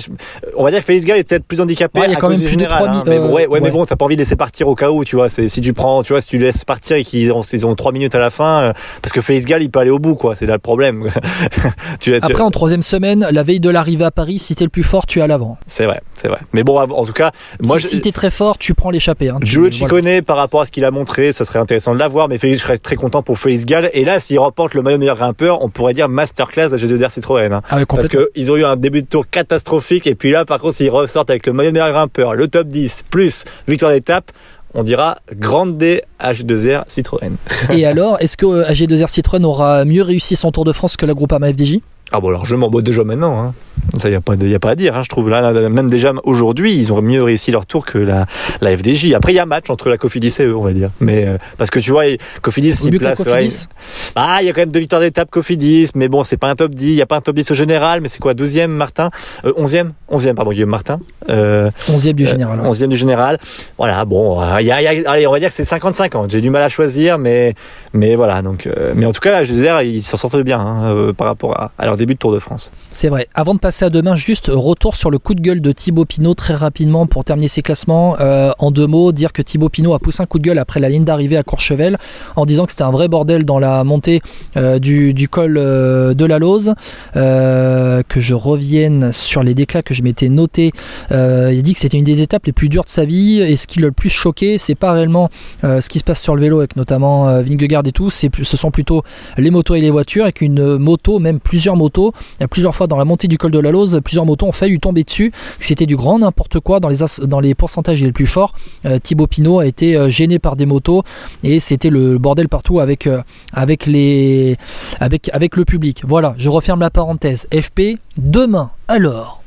on 0.57 0.65
va 0.65 0.73
dire 0.73 0.81
que 0.81 0.87
Félix 0.87 1.05
Gall 1.07 1.19
est 1.19 1.25
peut-être 1.25 1.45
plus 1.45 1.61
handicapé. 1.61 2.01
il 2.05 2.11
y 2.11 2.15
a 2.15 2.17
quand 2.17 2.31
même 2.31 2.41
plus 2.41 2.49
général, 2.49 2.81
de 2.81 2.87
3 2.87 2.99
hein. 2.99 3.03
mais, 3.07 3.19
ouais, 3.19 3.47
ouais, 3.47 3.61
mais 3.61 3.71
bon, 3.71 3.85
t'as 3.87 3.95
pas 3.95 4.05
envie 4.05 4.17
de 4.17 4.23
laisser 4.23 4.37
partir 4.37 4.67
au 4.67 4.75
cas 4.75 4.91
où, 4.91 5.05
tu 5.05 5.15
vois. 5.15 5.29
Si 5.29 5.61
tu 5.61 5.73
prends, 5.73 6.03
tu 6.03 6.13
vois, 6.13 6.21
si 6.21 6.29
tu 6.29 6.39
laisses 6.49 6.65
partir 6.65 6.97
et 6.97 7.05
qu'ils 7.05 7.33
ont, 7.33 7.41
ils 7.41 7.67
ont 7.67 7.75
3 7.75 7.93
minutes 7.93 8.15
à 8.15 8.19
la 8.19 8.31
fin, 8.31 8.63
euh, 8.63 8.73
parce 9.03 9.13
que 9.13 9.21
Félix 9.21 9.45
Gall, 9.47 9.63
il 9.63 9.71
peut 9.71 9.81
aller 9.81 9.91
au 9.91 9.99
bout, 9.99 10.15
quoi. 10.15 10.35
C'est 10.35 10.47
là 10.47 10.55
le 10.55 10.59
problème. 10.59 11.09
tu, 12.01 12.15
Après, 12.15 12.43
en 12.43 12.51
troisième 12.51 12.83
semaine, 12.83 13.27
la 13.31 13.43
veille 13.43 13.61
de 13.61 13.71
l'arrivée 13.71 14.05
à 14.05 14.11
Paris, 14.11 14.39
si 14.39 14.55
t'es 14.55 14.65
le 14.65 14.71
plus 14.71 14.83
fort, 14.83 15.07
tu 15.07 15.19
es 15.19 15.23
à 15.23 15.27
l'avant. 15.27 15.59
C'est 15.67 15.85
vrai, 15.85 16.01
c'est 16.15 16.29
vrai. 16.29 16.41
Mais 16.53 16.65
bon, 16.65 16.79
en 16.79 17.05
tout 17.05 17.13
cas, 17.13 17.33
moi, 17.63 17.79
si, 17.79 17.89
si 17.89 18.01
t'es 18.01 18.13
très 18.13 18.31
fort, 18.31 18.59
tu 18.59 18.75
prends 18.75 18.91
l'échappée. 18.91 19.29
Hein, 19.29 19.39
Joe 19.43 19.71
Chicone, 19.71 20.23
par 20.23 20.37
rapport 20.37 20.63
à 20.63 20.65
ce 20.65 20.71
qu'il 20.71 20.85
a 20.85 20.91
montré, 20.91 21.33
ça 21.33 21.45
serait 21.45 21.59
intéressant 21.59 21.95
de 21.95 21.99
l'avoir, 21.99 22.29
mais 22.29 22.39
Félix, 22.39 22.61
je 22.61 22.65
serais 22.65 22.79
très 22.79 22.97
content 22.97 23.23
pour 23.23 23.39
Félix 23.39 23.65
Gall. 23.65 23.91
Et 23.93 24.05
là, 24.05 24.21
s'il 24.21 24.39
remporte 24.39 24.75
le 24.75 24.83
maillot 24.83 24.99
meilleur 24.99 25.17
grimpeur, 25.17 25.63
on 25.63 25.69
pourrait 25.69 25.95
dire 25.95 26.09
masterclass 26.09 26.73
à 26.73 26.77
G2R 26.77 27.11
Citroën. 27.11 27.53
Hein. 27.53 27.63
Ah 27.71 27.79
parce 27.87 28.09
qu'ils 28.09 28.51
ont 28.53 28.57
eu 28.57 28.65
un 28.65 28.77
début 28.77 29.03
de 29.03 29.07
tour 29.07 29.29
catastrophique, 29.29 30.07
et 30.07 30.15
puis 30.15 30.31
là, 30.31 30.45
par 30.45 30.59
contre, 30.59 30.77
s'ils 30.77 30.91
ressortent 30.91 31.31
avec 31.31 31.47
le 31.47 31.53
maillot 31.53 31.73
meilleur 31.73 31.91
grimpeur, 31.91 32.35
le 32.35 32.49
top 32.49 32.69
10, 32.69 33.05
plus 33.11 33.45
victoire 33.67 33.93
d'étape, 33.93 34.33
on 34.75 34.83
dira 34.83 35.19
Grande 35.35 35.77
D 35.79 36.03
H2R 36.21 36.85
Citroën. 36.89 37.33
Et 37.71 37.87
alors, 37.87 38.21
est-ce 38.21 38.37
que 38.37 38.47
AG2R 38.71 39.09
Citroën 39.09 39.45
aura 39.45 39.85
mieux 39.85 40.03
réussi 40.03 40.37
son 40.37 40.53
Tour 40.53 40.65
de 40.65 40.73
France 40.73 40.97
que 40.97 41.07
la 41.07 41.15
Groupama 41.15 41.53
FDJ 41.53 41.81
ah 42.11 42.21
bon 42.21 42.29
alors 42.29 42.47
je 42.47 42.57
m'en 42.57 42.71
déjà 42.71 43.05
maintenant. 43.05 43.39
Hein. 43.39 43.55
Ça, 43.97 44.09
il 44.09 44.13
n'y 44.13 44.17
a, 44.17 44.21
pas 44.21 44.35
a 44.35 44.59
pas 44.59 44.71
à 44.71 44.75
dire, 44.75 44.97
hein, 44.97 45.03
je 45.03 45.09
trouve. 45.09 45.29
Là, 45.29 45.53
même 45.69 45.91
déjà 45.91 46.13
aujourd'hui, 46.25 46.77
ils 46.77 46.93
ont 46.93 47.03
mieux 47.03 47.23
réussi 47.23 47.51
leur 47.51 47.67
tour 47.67 47.85
que 47.85 47.99
la, 47.99 48.27
la 48.61 48.77
FDJ. 48.77 49.15
Après, 49.15 49.33
il 49.33 49.37
y 49.37 49.39
a 49.39 49.43
un 49.43 49.47
match 49.47 49.71
entre 49.71 49.89
la 49.89 49.99
Cofidis 49.99 50.35
et 50.41 50.47
eux, 50.47 50.57
on 50.57 50.63
va 50.63 50.73
dire. 50.73 50.91
Mais 51.01 51.27
euh, 51.27 51.39
parce 51.57 51.71
que 51.71 51.81
tu 51.81 51.91
vois, 51.91 52.05
Cofidis, 52.43 52.75
il 52.85 52.99
place. 52.99 53.25
il 53.27 54.47
y 54.47 54.49
a 54.49 54.53
quand 54.53 54.61
même 54.61 54.73
deux 54.73 54.81
victoires 54.81 55.01
d'étape 55.01 55.31
Cofidis, 55.31 55.91
mais 55.95 56.09
bon, 56.09 56.23
c'est 56.25 56.37
pas 56.37 56.49
un 56.49 56.55
top 56.55 56.75
10. 56.75 56.87
Il 56.87 56.95
n'y 56.95 57.03
a 57.03 57.07
pas 57.07 57.17
un 57.17 57.21
top 57.21 57.35
10 57.37 57.51
au 57.51 57.55
général, 57.55 58.01
mais 58.01 58.09
c'est 58.09 58.21
quoi 58.21 58.35
12e, 58.35 58.69
Martin? 58.69 59.11
Euh, 59.45 59.53
11e 59.59 59.91
11e, 60.11 60.35
pardon, 60.35 60.53
Guillaume 60.53 60.71
Martin. 60.71 61.01
Euh, 61.29 61.71
11e 61.89 62.13
du 62.13 62.27
général. 62.27 62.61
11e 62.61 62.89
du 62.89 62.97
général. 62.97 63.39
Voilà, 63.77 64.05
bon, 64.05 64.41
il 64.59 64.67
y 64.67 64.73
a, 64.73 65.11
allez, 65.11 65.27
on 65.27 65.33
va 65.33 65.39
dire 65.39 65.49
que 65.49 65.55
c'est 65.55 65.65
55 65.65 66.15
ans. 66.15 66.25
J'ai 66.29 66.41
du 66.41 66.51
mal 66.51 66.63
à 66.63 66.69
choisir, 66.69 67.19
mais, 67.19 67.55
mais 67.93 68.15
voilà. 68.17 68.43
Donc, 68.43 68.67
euh, 68.67 68.93
mais 68.95 69.07
en 69.07 69.13
tout 69.13 69.21
cas, 69.21 69.45
je 69.45 69.53
veux 69.53 69.63
dire, 69.63 69.83
ils 69.83 70.03
s'en 70.03 70.17
sortent 70.17 70.41
bien 70.41 70.61
hein, 70.61 70.91
euh, 70.91 71.13
par 71.13 71.27
rapport 71.27 71.59
à, 71.59 71.73
à 71.79 71.87
leur 71.87 71.97
début 71.97 72.15
de 72.15 72.19
Tour 72.19 72.33
de 72.33 72.39
France. 72.39 72.73
C'est 72.91 73.09
vrai. 73.09 73.29
Avant 73.35 73.55
de 73.55 73.61
passer 73.69 73.85
à 73.85 73.91
demain, 73.91 74.15
juste 74.15 74.51
retour 74.51 74.97
sur 74.97 75.11
le 75.11 75.19
coup 75.19 75.35
de 75.35 75.43
gueule 75.43 75.61
de 75.61 75.73
Thibaut 75.73 76.07
Pinot 76.07 76.33
très 76.33 76.55
rapidement 76.55 77.07
pour 77.07 77.23
terminer 77.23 77.49
ses 77.49 77.61
classements. 77.61 78.17
Euh, 78.19 78.51
en 78.59 78.71
deux 78.71 78.87
mots, 78.87 79.13
dire 79.13 79.35
que 79.35 79.43
Thibaut 79.43 79.69
Pinot 79.69 79.93
a 79.93 79.99
poussé 79.99 80.23
un 80.23 80.27
coup 80.27 80.39
de 80.39 80.45
gueule 80.45 80.59
après 80.59 80.81
la 80.81 80.89
ligne 80.89 81.05
d'arrivée 81.05 81.37
à 81.37 81.43
Courchevel 81.43 81.99
en 82.37 82.47
disant 82.47 82.65
que 82.65 82.71
c'était 82.71 82.85
un 82.85 82.91
vrai 82.91 83.09
bordel 83.09 83.45
dans 83.45 83.59
la 83.59 83.85
montée 83.85 84.23
euh, 84.57 84.79
du, 84.79 85.29
col 85.29 85.59
euh, 85.59 86.15
de 86.15 86.25
la 86.25 86.39
Lose. 86.39 86.73
que 87.13 88.21
je 88.21 88.33
revienne 88.33 89.13
sur 89.13 89.43
les 89.43 89.53
déclats 89.53 89.83
que 89.83 89.93
je 89.93 90.03
m'étais 90.03 90.31
noté. 90.31 90.73
il 91.11 91.63
dit 91.63 91.75
que 91.75 91.79
c'était 91.79 91.99
une 91.99 92.05
des 92.05 92.23
étapes 92.23 92.47
les 92.47 92.53
plus 92.53 92.71
dures 92.71 92.85
de 92.85 92.89
sa 92.89 93.05
vie 93.05 93.41
et 93.43 93.57
ce 93.57 93.67
qui 93.67 93.81
l'a 93.81 93.89
le 93.89 93.93
plus 93.93 94.09
choqué, 94.09 94.57
c'est 94.57 94.77
pas 94.77 94.93
réellement 94.93 95.29
ce 95.63 95.87
qui 95.91 95.99
se 95.99 96.05
passe 96.05 96.23
sur 96.23 96.35
le 96.35 96.41
vélo 96.41 96.61
avec 96.61 96.75
notamment 96.77 97.27
Vingegaard 97.43 97.83
et 97.85 97.93
tout, 97.93 98.09
c'est, 98.09 98.31
ce 98.43 98.57
sont 98.57 98.71
plutôt 98.71 99.03
les 99.37 99.51
motos 99.51 99.75
et 99.75 99.83
les 99.83 99.91
voitures 99.91 100.27
et 100.27 100.33
qu'une 100.33 100.79
moto, 100.79 101.19
même 101.19 101.39
plusieurs 101.39 101.77
motos, 101.77 102.15
plusieurs 102.51 102.75
fois 102.75 102.87
dans 102.87 102.97
la 102.97 103.05
montée 103.05 103.29
du 103.29 103.37
col 103.37 103.51
de 103.51 103.58
la 103.61 103.71
Lose, 103.71 104.01
plusieurs 104.05 104.27
motos 104.27 104.47
ont 104.47 104.53
failli 104.53 104.79
tomber 104.79 105.05
dessus. 105.05 105.33
C'était 105.59 105.87
du 105.87 105.97
grand 105.97 106.19
n'importe 106.19 106.61
quoi 106.61 106.81
dans 106.81 106.89
les, 106.89 106.99
dans 107.25 107.41
les 107.41 107.55
pourcentages 107.55 108.03
les 108.03 108.13
plus 108.13 108.27
forts. 108.27 108.55
Euh, 108.87 108.99
Thibaut 108.99 109.27
Pinot 109.27 109.61
a 109.61 109.67
été 109.67 109.97
euh, 109.97 110.09
gêné 110.09 110.39
par 110.39 110.57
des 110.57 110.67
motos 110.67 111.03
et 111.43 111.61
c'était 111.61 111.91
le 111.91 112.19
bordel 112.19 112.49
partout 112.49 112.81
avec, 112.81 113.07
euh, 113.07 113.23
avec, 113.53 113.87
les, 113.87 114.57
avec, 115.01 115.31
avec 115.33 115.57
le 115.57 115.65
public. 115.65 116.03
Voilà, 116.07 116.35
je 116.39 116.49
referme 116.49 116.81
la 116.81 116.91
parenthèse. 116.91 117.47
FP, 117.53 117.99
demain, 118.17 118.71
alors 118.89 119.43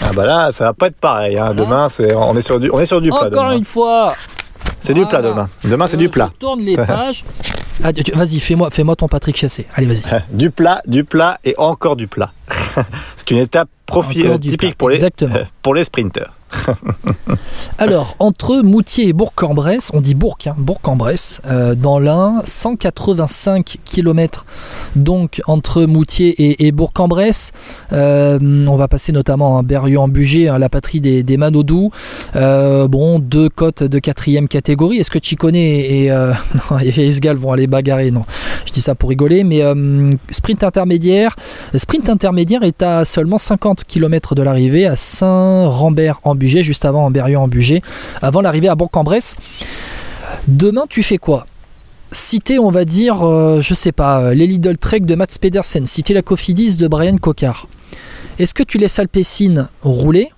ah 0.00 0.12
bah 0.14 0.24
là, 0.24 0.52
ça 0.52 0.64
va 0.64 0.72
pas 0.72 0.86
être 0.86 0.96
pareil. 0.96 1.36
Hein. 1.36 1.54
Demain, 1.54 1.88
c'est 1.88 2.14
on 2.14 2.36
est 2.36 2.40
sur 2.40 2.60
du 2.60 2.70
on 2.70 2.78
est 2.78 2.86
sur 2.86 3.00
du 3.00 3.10
plat. 3.10 3.26
Encore 3.26 3.50
une 3.50 3.64
fois. 3.64 4.14
C'est 4.80 4.94
du 4.94 5.04
plat 5.06 5.22
demain. 5.22 5.48
Demain, 5.64 5.86
c'est 5.86 5.96
du 5.96 6.08
plat. 6.08 6.30
tourne 6.38 6.60
les 6.60 6.76
pages. 6.86 7.24
Ah, 7.82 7.90
vas-y, 8.14 8.40
fais-moi, 8.40 8.70
fais-moi 8.70 8.96
ton 8.96 9.08
Patrick 9.08 9.36
Chassé. 9.36 9.66
Allez, 9.74 9.86
vas-y. 9.86 10.02
du 10.36 10.50
plat, 10.50 10.82
du 10.86 11.04
plat 11.04 11.38
et 11.44 11.54
encore 11.58 11.96
du 11.96 12.08
plat. 12.08 12.32
c'est 13.16 13.30
une 13.30 13.38
étape 13.38 13.68
profil 13.88 14.38
typique 14.40 14.76
pour 14.76 14.90
les, 14.90 15.00
pour 15.62 15.74
les 15.74 15.84
sprinters. 15.84 16.32
Alors, 17.78 18.16
entre 18.18 18.62
Moutier 18.62 19.08
et 19.08 19.12
Bourg-en-Bresse, 19.12 19.90
on 19.92 20.00
dit 20.00 20.14
Bourg, 20.14 20.38
hein, 20.46 20.54
Bourg-en-Bresse, 20.56 21.40
euh, 21.46 21.74
dans 21.74 21.98
l'Ain, 21.98 22.40
185 22.44 23.78
km 23.84 24.46
donc 24.96 25.40
entre 25.46 25.84
Moutier 25.84 26.66
et, 26.66 26.72
Bourg-en-Bresse. 26.72 27.52
Euh, 27.92 28.38
on 28.66 28.76
va 28.76 28.88
passer 28.88 29.12
notamment 29.12 29.58
à 29.58 29.62
Berrieux-en-Bugey, 29.62 30.48
hein, 30.48 30.58
la 30.58 30.68
patrie 30.68 31.00
des, 31.00 31.22
des 31.22 31.36
Manodou. 31.36 31.90
Euh, 32.36 32.88
bon, 32.88 33.18
deux 33.18 33.48
côtes 33.48 33.82
de 33.82 33.98
quatrième 33.98 34.48
catégorie. 34.48 34.98
Est-ce 34.98 35.10
que 35.10 35.18
Chicone 35.22 35.54
et, 35.54 36.06
et, 36.06 36.06
et 36.82 37.06
Esgal 37.06 37.36
vont 37.36 37.52
aller 37.52 37.66
bagarrer? 37.66 38.10
Non, 38.10 38.24
je 38.66 38.72
dis 38.72 38.80
ça 38.80 38.94
pour 38.94 39.10
rigoler, 39.10 39.44
mais 39.44 39.62
sprint 40.30 40.64
intermédiaire. 40.64 41.36
Sprint 41.74 42.08
intermédiaire 42.08 42.62
est 42.62 42.82
à 42.82 43.04
seulement 43.04 43.38
50 43.38 43.77
km 43.84 44.34
de 44.34 44.42
l'arrivée 44.42 44.86
à 44.86 44.96
Saint-Rambert 44.96 46.20
en 46.24 46.34
Bugey, 46.34 46.62
juste 46.62 46.84
avant 46.84 47.06
en 47.06 47.12
en 47.14 47.48
Bugey, 47.48 47.82
avant 48.22 48.40
l'arrivée 48.40 48.68
à 48.68 48.74
Bourg-en-Bresse. 48.74 49.34
Demain, 50.46 50.84
tu 50.88 51.02
fais 51.02 51.18
quoi? 51.18 51.46
Citer, 52.10 52.58
on 52.58 52.70
va 52.70 52.84
dire, 52.84 53.26
euh, 53.26 53.60
je 53.60 53.74
sais 53.74 53.92
pas, 53.92 54.20
euh, 54.20 54.34
les 54.34 54.46
Lidl 54.46 54.78
Trek 54.78 55.00
de 55.00 55.14
Mats 55.14 55.26
Pedersen, 55.40 55.84
citer 55.84 56.14
la 56.14 56.22
Cofidis 56.22 56.76
de 56.76 56.88
Brian 56.88 57.18
Cocard. 57.18 57.68
Est-ce 58.38 58.54
que 58.54 58.62
tu 58.62 58.78
laisses 58.78 58.98
Alpecin 58.98 59.68
rouler 59.82 60.30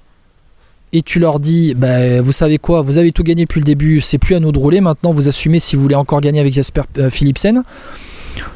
et 0.92 1.02
tu 1.02 1.20
leur 1.20 1.38
dis, 1.38 1.74
bah, 1.74 2.20
vous 2.20 2.32
savez 2.32 2.58
quoi, 2.58 2.82
vous 2.82 2.98
avez 2.98 3.12
tout 3.12 3.22
gagné 3.22 3.44
depuis 3.44 3.60
le 3.60 3.64
début, 3.64 4.00
c'est 4.00 4.18
plus 4.18 4.34
à 4.34 4.40
nous 4.40 4.50
de 4.50 4.58
rouler, 4.58 4.80
maintenant 4.80 5.12
vous 5.12 5.28
assumez 5.28 5.60
si 5.60 5.76
vous 5.76 5.82
voulez 5.82 5.94
encore 5.94 6.20
gagner 6.20 6.40
avec 6.40 6.52
Jasper 6.52 6.82
euh, 6.98 7.10
Philipsen? 7.10 7.62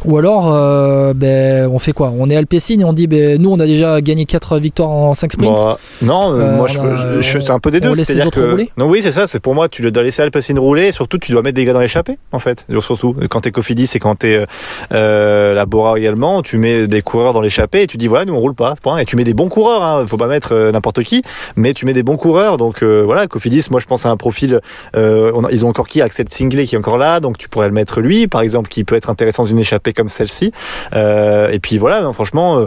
Ou 0.05 0.19
alors, 0.19 0.53
euh, 0.53 1.13
ben, 1.15 1.69
on 1.73 1.79
fait 1.79 1.93
quoi? 1.93 2.13
On 2.17 2.29
est 2.31 2.37
Alpecin 2.37 2.79
et 2.79 2.85
on 2.85 2.93
dit, 2.93 3.07
ben, 3.07 3.41
nous, 3.41 3.51
on 3.51 3.59
a 3.59 3.67
déjà 3.67 4.01
gagné 4.01 4.25
4 4.25 4.59
victoires 4.59 4.91
en 4.91 5.15
5 5.15 5.33
sprints. 5.33 5.57
Bah, 5.57 5.79
non, 6.03 6.33
euh, 6.35 6.57
moi, 6.57 6.67
je, 6.67 7.41
c'est 7.41 7.51
un 7.51 7.59
peu 7.59 7.71
des 7.71 7.81
deux. 7.81 7.95
cest 7.95 8.15
les 8.15 8.27
autres 8.27 8.43
rouler 8.43 8.71
Non, 8.77 8.89
oui, 8.89 9.01
c'est 9.03 9.13
ça. 9.13 9.27
C'est 9.27 9.41
pour 9.41 9.55
moi, 9.55 9.69
tu 9.69 9.91
dois 9.91 10.03
laisser 10.03 10.23
Alpecin 10.23 10.59
rouler. 10.59 10.89
Et 10.89 10.93
surtout, 10.93 11.19
tu 11.19 11.33
dois 11.33 11.43
mettre 11.43 11.57
des 11.57 11.65
gars 11.65 11.73
dans 11.73 11.81
l'échappée, 11.81 12.19
en 12.33 12.39
fait. 12.39 12.67
Surtout, 12.81 13.15
quand 13.31 13.41
t'es 13.41 13.51
Cofidis 13.51 13.91
et 13.95 13.99
quand 13.99 14.17
t'es 14.17 14.45
euh, 14.93 15.55
la 15.55 15.67
Bora 15.67 15.99
également, 15.99 16.43
tu 16.43 16.59
mets 16.59 16.87
des 16.87 17.03
coureurs 17.03 17.33
dans 17.33 17.41
l'échappée 17.41 17.83
et 17.83 17.87
tu 17.87 17.97
dis, 17.97 18.07
voilà, 18.07 18.25
nous, 18.25 18.35
on 18.35 18.41
roule 18.41 18.55
pas. 18.55 18.75
Point. 18.83 18.99
Et 18.99 19.05
tu 19.05 19.17
mets 19.17 19.25
des 19.25 19.35
bons 19.35 19.49
coureurs. 19.49 19.83
Hein. 19.83 20.07
Faut 20.07 20.17
pas 20.17 20.27
mettre 20.27 20.53
euh, 20.53 20.73
n'importe 20.73 21.03
qui, 21.03 21.23
mais 21.57 21.75
tu 21.75 21.87
mets 21.87 21.95
des 21.95 22.03
bons 22.03 22.17
coureurs. 22.17 22.57
Donc 22.57 22.83
voilà, 22.83 23.27
Cofidis, 23.27 23.67
moi, 23.71 23.81
je 23.81 23.87
pense 23.87 24.07
à 24.07 24.11
un 24.11 24.17
profil. 24.17 24.61
ils 24.95 25.65
ont 25.65 25.69
encore 25.69 25.89
qui? 25.89 26.03
Axel 26.03 26.27
Singley 26.29 26.67
qui 26.67 26.75
est 26.75 26.79
encore 26.79 26.99
là, 26.99 27.21
donc 27.21 27.39
tu 27.39 27.49
pourrais 27.49 27.67
le 27.67 27.73
mettre 27.73 28.01
lui, 28.01 28.27
par 28.27 28.41
exemple, 28.41 28.69
qui 28.69 28.85
peut 28.85 28.97
être 28.97 29.11
intéressant 29.11 29.45
dans 29.45 29.49
une 29.49 29.59
échappée 29.59 29.74
comme 29.95 30.09
celle-ci. 30.09 30.53
Euh, 30.95 31.51
et 31.51 31.59
puis 31.59 31.79
voilà, 31.79 32.13
franchement, 32.13 32.59
euh, 32.59 32.67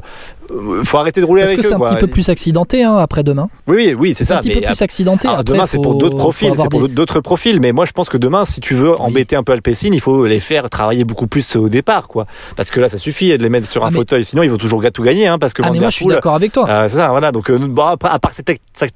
faut 0.83 0.97
arrêter 0.97 1.21
de 1.21 1.25
rouler 1.25 1.43
avec 1.43 1.55
eux. 1.55 1.59
Est-ce 1.59 1.69
que 1.69 1.75
c'est 1.75 1.81
un 1.81 1.85
petit 1.87 1.99
peu 1.99 2.07
plus 2.07 2.29
accidenté 2.29 2.83
hein, 2.83 2.97
après 2.97 3.23
demain 3.23 3.49
Oui, 3.67 3.75
oui, 3.77 3.93
oui 3.93 4.13
c'est 4.15 4.23
ça. 4.23 4.37
Un 4.37 4.39
petit 4.39 4.55
peu 4.55 4.61
plus 4.61 4.81
accidenté. 4.81 5.27
demain, 5.45 5.65
c'est 5.65 5.81
pour 5.81 5.95
d'autres 5.95 6.17
profils, 6.17 6.53
c'est 6.57 6.69
pour 6.69 6.87
d'autres 6.87 7.19
profils. 7.19 7.59
Mais 7.59 7.71
moi, 7.71 7.85
je 7.85 7.91
pense 7.91 8.09
que 8.09 8.17
demain, 8.17 8.45
si 8.45 8.61
tu 8.61 8.73
veux 8.73 8.99
embêter 8.99 9.35
un 9.35 9.43
peu 9.43 9.53
Alpecin, 9.53 9.89
il 9.91 9.99
faut 9.99 10.25
les 10.25 10.39
faire 10.39 10.69
travailler 10.69 11.03
beaucoup 11.03 11.27
plus 11.27 11.55
au 11.55 11.69
départ, 11.69 12.07
quoi. 12.07 12.25
Parce 12.55 12.69
que 12.69 12.79
là, 12.79 12.89
ça 12.89 12.97
suffit 12.97 13.37
de 13.37 13.43
les 13.43 13.49
mettre 13.49 13.67
sur 13.67 13.83
un 13.85 13.89
ah, 13.89 13.91
fauteuil. 13.91 14.25
Sinon, 14.25 14.43
ils 14.43 14.51
vont 14.51 14.57
toujours 14.57 14.81
tout 14.93 15.03
gagner, 15.03 15.27
hein, 15.27 15.37
parce 15.39 15.53
que. 15.53 15.61
Ah, 15.63 15.69
mais 15.71 15.79
moi, 15.79 15.89
je 15.89 15.95
suis 15.95 16.05
d'accord 16.05 16.35
avec 16.35 16.51
toi. 16.51 16.69
Euh, 16.69 16.87
c'est 16.87 16.97
ça, 16.97 17.09
voilà. 17.09 17.31
Donc, 17.31 17.51
bon, 17.51 17.83
à 17.85 17.97
part 17.97 18.31
cette, 18.31 18.51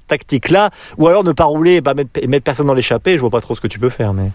tactique-là, 0.07 0.69
ou 0.97 1.07
alors 1.07 1.23
ne 1.23 1.31
pas 1.31 1.45
rouler, 1.45 1.81
pas 1.81 1.93
mettre, 1.93 2.25
mettre 2.27 2.43
personne 2.43 2.67
dans 2.67 2.73
l'échappée, 2.73 3.15
je 3.15 3.21
vois 3.21 3.29
pas 3.29 3.41
trop 3.41 3.55
ce 3.55 3.61
que 3.61 3.67
tu 3.67 3.79
peux 3.79 3.89
faire, 3.89 4.13
mais. 4.13 4.31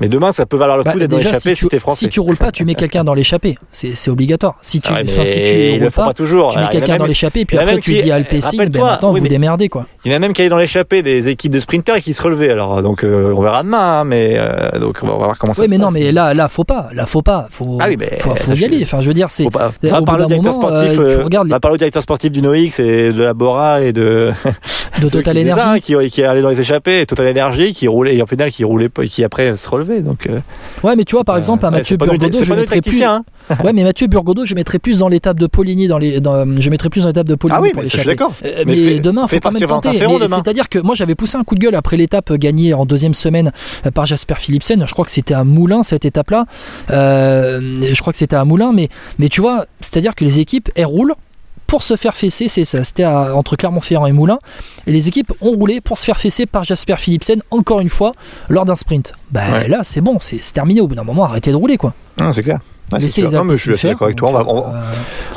Mais 0.00 0.08
demain, 0.08 0.32
ça 0.32 0.46
peut 0.46 0.56
valoir 0.56 0.76
le 0.76 0.84
bah, 0.84 0.92
coup 0.92 0.98
d'être 0.98 1.10
dans 1.10 1.18
l'échappée 1.18 1.54
si, 1.54 1.68
tu, 1.68 1.78
français. 1.78 1.98
Si 1.98 2.08
tu 2.08 2.20
roules 2.20 2.36
pas, 2.36 2.52
tu 2.52 2.64
mets 2.64 2.74
quelqu'un 2.74 3.04
dans 3.04 3.14
l'échappée. 3.14 3.58
C'est 3.70 4.10
obligatoire. 4.10 4.56
Si 4.62 4.80
tu, 4.80 4.92
ah 4.92 5.00
si 5.04 5.34
tu 5.34 5.78
roules 5.80 5.90
pas, 5.90 6.12
toujours. 6.12 6.52
tu 6.52 6.58
mets 6.58 6.68
quelqu'un 6.68 6.96
dans 6.96 7.06
l'échappée, 7.06 7.44
puis 7.44 7.58
après 7.58 7.78
tu 7.78 8.02
dis 8.02 8.12
à 8.12 8.20
ben 8.20 8.70
maintenant 8.80 9.12
vous 9.12 9.28
démerdez 9.28 9.68
quoi. 9.68 9.86
Il 10.06 10.10
y 10.10 10.12
en 10.12 10.18
a 10.18 10.20
même 10.20 10.34
qui 10.34 10.42
est 10.42 10.48
dans 10.48 10.56
l'échappée 10.56 11.02
des 11.02 11.28
équipes 11.28 11.50
de 11.50 11.58
sprinters 11.58 11.96
et 11.96 12.00
qui 12.00 12.14
se 12.14 12.22
relevaient. 12.22 12.50
Alors 12.50 12.80
donc 12.80 13.02
euh, 13.02 13.34
on 13.36 13.42
verra 13.42 13.64
demain, 13.64 14.02
hein, 14.02 14.04
mais 14.04 14.36
euh, 14.38 14.78
donc 14.78 14.98
on 15.02 15.08
va 15.08 15.14
voir 15.14 15.36
comment 15.36 15.52
ça 15.52 15.56
se 15.56 15.62
passe. 15.62 15.68
Oui, 15.68 15.68
mais 15.68 15.84
non, 15.84 15.90
mais 15.90 16.12
là, 16.12 16.32
là, 16.32 16.48
faut 16.48 16.62
pas, 16.62 16.90
là, 16.92 17.06
faut 17.06 17.22
pas, 17.22 17.48
faut, 17.50 17.78
ah 17.80 17.86
faut, 18.20 18.52
y 18.54 18.64
aller. 18.64 18.84
Enfin, 18.84 19.00
je 19.00 19.08
veux 19.08 19.14
dire, 19.14 19.32
c'est. 19.32 19.46
On 19.46 19.48
va 19.48 20.02
parler 20.02 20.22
au 20.22 20.28
directeur 20.28 20.54
sportif. 20.54 20.98
Euh, 21.00 21.76
directeur 21.76 22.02
sportif 22.04 22.30
du 22.30 22.40
Noix 22.40 22.56
et 22.56 23.12
de 23.12 23.20
la 23.20 23.34
Bora 23.34 23.82
et 23.82 23.92
de 23.92 24.30
de 25.02 25.08
Total 25.10 25.36
Energy 25.36 25.60
hein, 25.60 25.80
qui, 25.80 26.10
qui, 26.10 26.22
allait 26.22 26.40
dans 26.40 26.50
les 26.50 26.60
échappées, 26.60 27.04
Total 27.04 27.26
Energy 27.26 27.72
qui 27.72 27.88
roulait 27.88 28.14
et 28.14 28.22
en 28.22 28.26
final 28.26 28.52
qui 28.52 28.62
roulait 28.62 28.88
qui 29.08 29.24
après 29.24 29.56
se 29.56 29.68
relevait. 29.68 30.02
Donc 30.02 30.28
ouais, 30.84 30.94
mais 30.94 31.02
tu 31.02 31.16
vois 31.16 31.24
par 31.24 31.36
exemple, 31.36 31.66
un 31.66 31.72
Mathieu 31.72 31.96
Burgodeau, 31.96 32.44
je 32.44 32.54
mettrais 32.54 32.80
plus. 32.80 33.02
Hein. 33.02 33.24
ouais, 33.64 33.72
mais 33.72 33.84
Mathieu 33.84 34.06
Burgodeau, 34.06 34.44
je 34.44 34.54
mettrais 34.54 34.78
plus 34.78 34.98
dans 34.98 35.08
l'étape 35.08 35.38
de 35.38 35.46
Poligny 35.46 35.88
dans 35.88 35.98
les, 35.98 36.14
je 36.16 36.70
mettrais 36.70 36.88
plus 36.88 37.02
dans 37.02 37.08
l'étape 37.08 37.28
de 37.28 37.34
Poligny. 37.34 37.58
Ah 37.58 37.62
oui, 37.62 37.72
mais 37.74 37.84
je 37.84 37.96
suis 37.96 38.06
d'accord. 38.06 38.32
mais, 38.66 38.98
demain, 38.98 39.26
faut 39.26 39.38
quand 39.40 39.52
même 39.52 39.68
tenter. 39.68 39.92
C'est-à-dire 39.94 40.68
que 40.68 40.78
moi, 40.78 40.94
j'avais 40.94 41.14
poussé 41.14 41.36
un 41.36 41.44
coup 41.44 41.54
de 41.54 41.60
gueule 41.60 41.74
après 41.74 41.96
l'étape 41.96 42.32
gagnée 42.34 42.74
en 42.74 42.86
deuxième 42.86 43.14
semaine 43.14 43.52
par 43.94 44.06
Jasper 44.06 44.34
Philipsen. 44.38 44.86
Je 44.86 44.92
crois 44.92 45.04
que 45.04 45.10
c'était 45.10 45.34
à 45.34 45.44
Moulin 45.44 45.82
cette 45.82 46.04
étape-là. 46.04 46.46
je 46.88 48.00
crois 48.00 48.12
que 48.12 48.18
c'était 48.18 48.36
à 48.36 48.44
Moulin, 48.44 48.72
mais 48.72 48.88
mais 49.18 49.28
tu 49.28 49.40
vois, 49.40 49.66
c'est-à-dire 49.80 50.14
que 50.14 50.24
les 50.24 50.40
équipes 50.40 50.70
elles 50.74 50.86
roulent 50.86 51.14
pour 51.66 51.82
se 51.82 51.96
faire 51.96 52.16
fesser, 52.16 52.48
c'est 52.48 52.64
ça, 52.64 52.84
c'était 52.84 53.04
entre 53.04 53.56
Clermont-Ferrand 53.56 54.06
et 54.06 54.12
Moulins, 54.12 54.38
et 54.86 54.92
les 54.92 55.08
équipes 55.08 55.32
ont 55.40 55.50
roulé 55.50 55.80
pour 55.80 55.98
se 55.98 56.04
faire 56.04 56.18
fesser 56.18 56.46
par 56.46 56.64
Jasper 56.64 56.96
Philipsen, 56.96 57.42
encore 57.50 57.80
une 57.80 57.88
fois, 57.88 58.12
lors 58.48 58.64
d'un 58.64 58.74
sprint. 58.74 59.12
Bah 59.30 59.66
là, 59.66 59.80
c'est 59.82 60.00
bon, 60.00 60.18
c'est 60.20 60.40
terminé, 60.52 60.80
au 60.80 60.86
bout 60.86 60.94
d'un 60.94 61.04
moment, 61.04 61.24
arrêtez 61.24 61.50
de 61.50 61.56
rouler, 61.56 61.76
quoi. 61.76 61.94
Non, 62.20 62.32
c'est 62.32 62.42
clair. 62.42 62.60
Je 63.00 63.74
suis 63.74 63.88
d'accord 63.88 64.06
avec 64.06 64.16
toi. 64.16 64.30
On 64.30 64.32
va, 64.32 64.40
euh, 64.40 64.72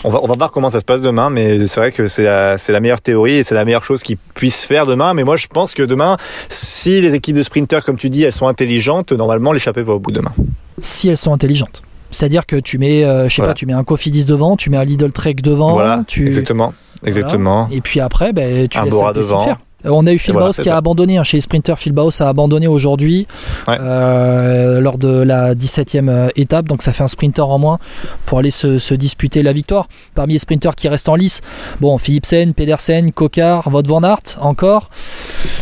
on, 0.04 0.10
va, 0.10 0.20
on 0.24 0.28
va 0.28 0.34
voir 0.38 0.52
comment 0.52 0.70
ça 0.70 0.80
se 0.80 0.86
passe 0.86 1.02
demain, 1.02 1.30
mais 1.30 1.68
c'est 1.68 1.80
vrai 1.80 1.92
que 1.92 2.08
c'est 2.08 2.24
la, 2.24 2.58
la 2.68 2.80
meilleure 2.80 3.02
théorie 3.02 3.36
et 3.38 3.44
c'est 3.44 3.56
la 3.56 3.66
meilleure 3.66 3.84
chose 3.84 4.04
qu'ils 4.04 4.18
puissent 4.18 4.66
faire 4.66 4.86
demain. 4.86 5.14
Mais 5.14 5.24
moi, 5.24 5.36
je 5.36 5.48
pense 5.48 5.74
que 5.74 5.84
demain, 5.84 6.18
si 6.48 7.02
les 7.02 7.16
équipes 7.16 7.36
de 7.36 7.44
sprinters, 7.44 7.84
comme 7.84 7.98
tu 7.98 8.10
dis, 8.10 8.24
elles 8.24 8.34
sont 8.34 8.48
intelligentes, 8.48 9.12
normalement, 9.12 9.52
l'échappée 9.52 9.82
va 9.82 9.94
au 9.94 10.00
bout 10.00 10.12
demain. 10.12 10.32
Si 10.80 11.10
elles 11.10 11.18
sont 11.18 11.34
intelligentes. 11.34 11.82
C'est-à-dire 12.12 12.46
que 12.46 12.56
tu 12.56 12.78
mets, 12.78 13.04
euh, 13.04 13.30
je 13.30 13.36
sais 13.36 13.42
pas, 13.42 13.54
tu 13.54 13.66
mais 13.66 13.74
un 13.74 13.84
Cofidis 13.84 14.26
devant, 14.26 14.56
tu 14.56 14.70
mets 14.70 14.78
un 14.78 14.84
Lidl 14.86 15.12
Trek 15.12 15.36
devant. 15.36 15.74
Voilà, 15.74 16.04
exactement. 16.18 16.74
Exactement. 17.06 17.68
Et 17.72 17.82
puis 17.82 18.00
après, 18.00 18.34
ben, 18.34 18.68
tu 18.68 18.82
laisses 18.84 19.02
un 19.02 19.12
devant. 19.12 19.44
faire. 19.44 19.58
Euh, 19.86 19.90
on 19.92 20.06
a 20.06 20.14
eu 20.14 20.18
Phil 20.18 20.36
qui 20.62 20.70
a 20.70 20.78
abandonné, 20.78 21.18
hein, 21.18 21.24
chez 21.24 21.40
Sprinter, 21.40 21.78
Phil 21.78 21.94
a 21.98 22.28
abandonné 22.28 22.68
aujourd'hui 22.68 23.28
euh, 23.68 24.82
lors 24.82 24.98
de 24.98 25.10
la 25.10 25.56
17e 25.56 26.10
euh, 26.10 26.28
étape, 26.36 26.68
donc 26.68 26.82
ça 26.82 26.92
fait 26.92 27.04
un 27.04 27.08
sprinter 27.08 27.48
en 27.48 27.60
moins 27.60 27.80
pour 28.26 28.40
aller 28.40 28.52
se, 28.52 28.94
disputer 28.94 29.44
la 29.44 29.54
victoire. 29.54 29.88
Parmi 30.16 30.34
les 30.34 30.40
sprinters 30.40 30.76
qui 30.76 30.88
restent 30.88 31.10
en 31.10 31.16
lice, 31.16 31.42
bon, 31.80 31.98
Philipsen, 31.98 32.54
Pedersen, 32.54 33.12
Kokar, 33.12 33.68
Wout 33.74 33.88
van 33.88 34.04
Aert 34.04 34.38
encore, 34.42 34.90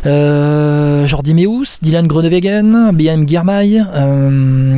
Jordi 0.04 1.34
Meus, 1.34 1.80
Dylan 1.82 2.08
Groenewegen, 2.08 2.92
BM 2.94 3.28
Girmay, 3.28 3.82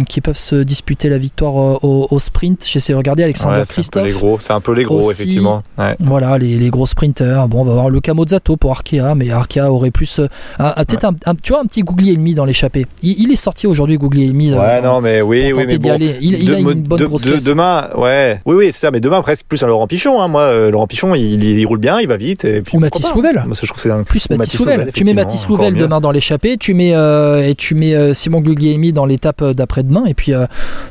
qui 0.07 0.21
peuvent 0.21 0.37
se 0.37 0.55
disputer 0.55 1.09
la 1.09 1.17
victoire 1.17 1.83
au, 1.83 2.19
sprint. 2.19 2.65
J'essaie 2.67 2.93
de 2.93 2.97
regarder 2.97 3.23
Alexander 3.23 3.63
Christophe. 3.67 4.09
C'est 4.41 4.53
un 4.53 4.59
peu 4.59 4.73
les 4.73 4.83
gros, 4.83 5.11
effectivement. 5.11 5.63
Voilà, 5.99 6.37
les, 6.37 6.69
gros 6.69 6.85
sprinters. 6.85 7.47
Bon, 7.47 7.61
on 7.61 7.65
va 7.65 7.73
voir 7.73 7.89
Luca 7.89 8.13
Mozzato 8.13 8.57
pour 8.57 8.71
Arkea, 8.71 9.15
mais 9.15 9.28
Arca 9.31 9.71
aurait 9.71 9.91
plus. 9.91 10.19
Euh, 10.19 10.27
peut-être 10.57 11.05
un, 11.05 11.35
tu 11.35 11.53
vois, 11.53 11.61
un 11.61 11.65
petit 11.65 11.81
Googly 11.81 12.13
ennemi 12.13 12.35
dans 12.35 12.45
l'échappée. 12.45 12.85
Il, 13.03 13.31
est 13.31 13.35
sorti 13.35 13.67
aujourd'hui, 13.67 13.97
Googly 13.97 14.25
ennemi. 14.25 14.51
Euh, 14.51 14.59
ouais, 14.59 14.81
non, 14.81 15.01
mais 15.01 15.21
oui, 15.21 15.51
oui, 15.55 15.65
mais 15.67 15.77
bon, 15.77 15.97
Il, 16.21 16.53
a 16.53 16.59
une 16.59 16.83
bonne 16.83 17.03
grosse 17.03 17.23
de, 17.23 17.39
Demain, 17.49 17.89
ouais, 17.95 18.41
oui, 18.45 18.55
oui, 18.55 18.65
c'est 18.71 18.79
ça, 18.79 18.91
mais 18.91 18.99
demain, 18.99 19.21
presque 19.21 19.45
plus 19.47 19.63
un 19.63 19.67
Laurent 19.67 19.87
Pichon. 19.87 20.21
Hein, 20.21 20.27
moi, 20.27 20.41
euh, 20.41 20.71
Laurent 20.71 20.87
Pichon, 20.87 21.15
il, 21.15 21.65
roule 21.65 21.79
bien, 21.79 21.99
il 21.99 22.07
va 22.07 22.17
vite. 22.17 22.45
Et 22.45 22.61
puis, 22.61 22.77
Ou 22.77 22.79
Mathis 22.79 23.13
Louvel. 23.13 23.43
je 23.49 23.65
trouve 23.65 23.79
c'est 23.79 23.91
un... 23.91 24.03
Plus 24.03 24.29
Mathis 24.29 24.59
Louvel. 24.59 24.91
Tu 24.93 25.03
mets 25.03 25.13
Mathis 25.13 25.47
Louvel 25.47 25.75
demain 25.75 25.99
dans 25.99 26.11
l'échappée, 26.11 26.57
tu 26.57 26.73
mets, 26.73 26.89
et 26.91 27.55
tu 27.55 27.75
mets 27.75 28.13
Simon 28.13 28.41
Guglielmi 28.41 28.93
dans 28.93 29.05
l'étape 29.05 29.43
d'après-demain, 29.43 30.05
et 30.05 30.13
puis 30.13 30.33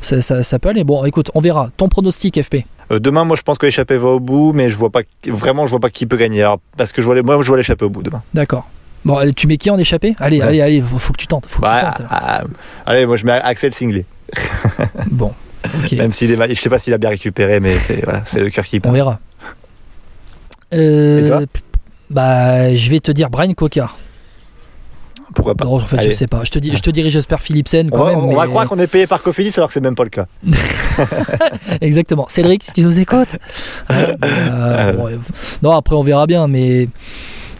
ça, 0.00 0.20
ça, 0.20 0.58
peut 0.58 0.68
aller. 0.68 0.84
Bon, 0.84 1.04
écoute, 1.04 1.30
on 1.34 1.40
verra. 1.40 1.70
Ton 1.76 1.88
pronostic, 1.88 2.42
FP 2.42 2.64
demain, 2.90 3.24
moi, 3.24 3.36
je 3.36 3.42
pense 3.42 3.58
que 3.58 3.66
l'échappée 3.66 3.96
va 3.96 4.08
au 4.08 4.20
bout, 4.20 4.52
mais 4.52 4.70
je 4.70 4.76
vois 4.76 4.90
pas 4.90 5.02
vraiment, 5.26 5.66
je 5.66 5.70
vois 5.70 5.80
pas 5.80 5.90
qui 5.90 6.06
peut 6.06 6.16
gagner. 6.16 6.40
Alors, 6.40 6.60
parce 6.76 6.92
que 6.92 7.02
je 7.02 7.06
vois, 7.06 7.20
moi, 7.22 7.40
je 7.40 7.48
vois 7.48 7.56
l'échappée 7.56 7.84
au 7.84 7.90
bout 7.90 8.02
demain. 8.02 8.22
D'accord. 8.34 8.68
Bon, 9.04 9.18
tu 9.32 9.46
mets 9.46 9.56
qui 9.56 9.70
en 9.70 9.78
échappé 9.78 10.16
Allez, 10.18 10.40
allez, 10.40 10.60
allez, 10.60 10.80
faut, 10.80 10.98
faut, 10.98 11.12
que 11.12 11.18
tu 11.18 11.26
tentes. 11.26 11.46
Faut 11.46 11.62
que 11.62 11.66
tu 11.66 11.84
tentes. 11.84 12.06
Ah, 12.10 12.42
allez, 12.84 13.06
moi 13.06 13.16
je 13.16 13.24
mets 13.24 13.32
Axel 13.32 13.72
Singlet. 13.72 14.04
bon. 15.10 15.32
Même 15.92 16.12
s'il 16.12 16.30
est, 16.30 16.54
je 16.54 16.60
sais 16.60 16.68
pas 16.68 16.78
s'il 16.78 16.92
a 16.94 16.98
bien 16.98 17.10
récupéré, 17.10 17.60
mais 17.60 17.78
c'est 17.78 18.02
voilà, 18.04 18.22
c'est 18.24 18.40
le 18.40 18.50
cœur 18.50 18.64
qui 18.64 18.80
parle. 18.80 18.92
On 18.92 18.96
verra. 18.96 19.18
Euh, 20.74 21.46
bah, 22.10 22.74
je 22.74 22.90
vais 22.90 23.00
te 23.00 23.10
dire 23.12 23.30
Brian 23.30 23.52
Cocard. 23.54 23.98
Pourquoi 25.34 25.54
pas 25.54 25.64
Non, 25.64 25.74
en 25.74 25.78
fait, 25.80 26.00
je 26.02 26.10
sais 26.10 26.26
pas. 26.26 26.42
Je 26.44 26.50
te, 26.50 26.58
dis, 26.58 26.74
je 26.74 26.82
te 26.82 26.90
dirais 26.90 27.10
j'espère 27.10 27.40
Philipsen 27.40 27.90
quand 27.90 28.02
on 28.02 28.06
même. 28.06 28.18
On 28.18 28.34
va 28.34 28.46
croire 28.46 28.66
qu'on 28.66 28.78
est 28.78 28.86
payé 28.86 29.06
par 29.06 29.22
Cofidis 29.22 29.52
alors 29.56 29.68
que 29.68 29.74
c'est 29.74 29.80
même 29.80 29.94
pas 29.94 30.04
le 30.04 30.10
cas. 30.10 30.26
Exactement. 31.80 32.26
Cédric, 32.28 32.64
si 32.64 32.72
tu 32.72 32.82
nous 32.82 32.98
écoutes. 32.98 33.36
Euh, 33.90 34.14
euh, 34.24 35.16
non, 35.62 35.72
après 35.72 35.94
on 35.94 36.02
verra 36.02 36.26
bien, 36.26 36.46
mais 36.46 36.88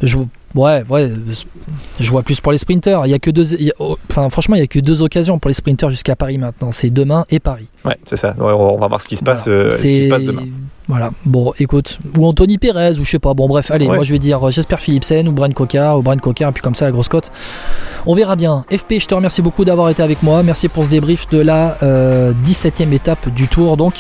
je, 0.03 0.19
Ouais, 0.55 0.83
ouais, 0.89 1.11
je 2.01 2.11
vois 2.11 2.23
plus 2.23 2.41
pour 2.41 2.53
les 2.53 2.59
sprinters. 2.59 3.05
Il 3.05 3.11
y 3.11 3.15
a 3.15 3.19
que 3.19 3.31
deux, 3.31 3.45
oh, 3.79 3.99
enfin, 4.11 4.29
franchement, 4.31 4.57
il 4.57 4.61
y 4.61 4.63
a 4.63 4.67
que 4.67 4.79
deux 4.79 5.03
occasions 5.03 5.39
pour 5.39 5.49
les 5.49 5.55
sprinters 5.55 5.91
jusqu'à 5.91 6.17
Paris 6.17 6.39
maintenant. 6.39 6.71
C'est 6.73 6.91
demain 6.91 7.27
et 7.31 7.39
Paris. 7.39 7.69
Ouais, 7.85 7.99
c'est 8.05 8.17
ça. 8.17 8.35
on 8.39 8.79
va 8.79 8.89
voir 8.89 9.01
ce 9.01 9.09
qui 9.09 9.17
se 9.17 9.25
passe, 9.25 9.45
euh, 9.47 9.71
ce 9.71 9.83
qui 9.83 10.03
se 10.03 10.09
passe 10.09 10.23
demain. 10.23 10.45
Voilà. 10.89 11.11
Bon, 11.27 11.53
écoute, 11.59 11.99
ou 12.17 12.27
Anthony 12.27 12.57
Perez, 12.57 12.99
ou 12.99 13.05
je 13.05 13.11
sais 13.11 13.19
pas. 13.19 13.35
Bon, 13.35 13.47
bref, 13.47 13.71
allez, 13.71 13.87
moi 13.87 14.03
je 14.03 14.13
vais 14.13 14.19
dire 14.19 14.49
euh, 14.49 14.51
j'espère 14.51 14.81
Philipsen 14.81 15.29
ou 15.29 15.33
Brian 15.33 15.53
Coca, 15.53 15.99
ou 15.99 16.03
Brian 16.03 16.19
Coca, 16.19 16.49
et 16.49 16.53
puis 16.53 16.63
comme 16.63 16.75
ça 16.75 16.87
la 16.87 16.93
grosse 16.93 17.09
cote. 17.09 17.31
On 18.07 18.15
verra 18.15 18.37
bien. 18.37 18.65
FP, 18.73 18.95
je 19.01 19.07
te 19.07 19.15
remercie 19.15 19.43
beaucoup 19.43 19.67
d'avoir 19.67 19.91
été 19.91 20.03
avec 20.03 20.23
moi. 20.23 20.43
Merci 20.43 20.69
pour 20.69 20.85
ce 20.87 20.91
débrief 20.91 21.29
de 21.29 21.39
la 21.39 21.77
17e 21.83 21.83
euh, 21.83 22.93
étape 22.93 23.29
du 23.29 23.49
Tour. 23.49 23.77
Donc 23.77 23.97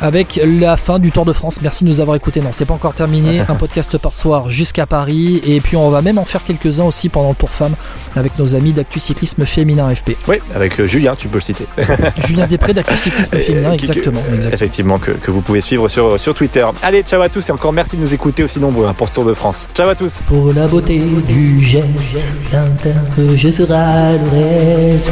avec 0.00 0.40
la 0.44 0.76
fin 0.76 0.98
du 0.98 1.10
Tour 1.10 1.24
de 1.24 1.32
France. 1.32 1.60
Merci 1.62 1.84
de 1.84 1.88
nous 1.88 2.00
avoir 2.00 2.16
écoutés. 2.16 2.40
Non, 2.40 2.50
c'est 2.52 2.64
pas 2.64 2.74
encore 2.74 2.94
terminé. 2.94 3.40
Un 3.48 3.54
podcast 3.54 3.98
par 3.98 4.14
soir 4.14 4.50
jusqu'à 4.50 4.86
Paris. 4.86 5.40
Et 5.46 5.60
puis 5.60 5.76
on 5.76 5.90
va 5.90 6.02
même 6.02 6.18
en 6.18 6.24
faire 6.24 6.42
quelques-uns 6.44 6.84
aussi 6.84 7.08
pendant 7.08 7.30
le 7.30 7.34
Tour 7.34 7.50
Femme 7.50 7.74
avec 8.16 8.38
nos 8.38 8.54
amis 8.54 8.72
d'Actu 8.72 9.00
Cyclisme 9.00 9.44
Féminin 9.44 9.94
FP. 9.94 10.12
Oui, 10.28 10.38
avec 10.54 10.80
euh, 10.80 10.86
Julien, 10.86 11.14
tu 11.16 11.28
peux 11.28 11.38
le 11.38 11.42
citer. 11.42 11.66
Julien 12.26 12.46
Després 12.46 12.74
d'Actu 12.74 12.96
Cyclisme 12.96 13.36
Féminin, 13.38 13.72
exactement, 13.72 14.22
Effectivement, 14.52 14.98
que, 14.98 15.10
que, 15.12 15.30
vous 15.30 15.40
pouvez 15.40 15.60
suivre 15.60 15.88
sur, 15.88 16.18
sur 16.18 16.34
Twitter. 16.34 16.66
Allez, 16.82 17.02
ciao 17.02 17.20
à 17.20 17.28
tous 17.28 17.48
et 17.48 17.52
encore 17.52 17.72
merci 17.72 17.96
de 17.96 18.02
nous 18.02 18.14
écouter 18.14 18.42
aussi 18.42 18.58
nombreux 18.60 18.86
hein, 18.86 18.94
pour 18.94 19.08
ce 19.08 19.12
Tour 19.14 19.24
de 19.24 19.34
France. 19.34 19.68
Ciao 19.74 19.88
à 19.88 19.94
tous. 19.94 20.18
Pour 20.26 20.52
la 20.52 20.66
beauté 20.66 20.98
du 20.98 21.60
geste, 21.60 21.86
je 23.36 23.50
ferai 23.50 24.18
le 24.18 24.30
reste. 24.30 25.10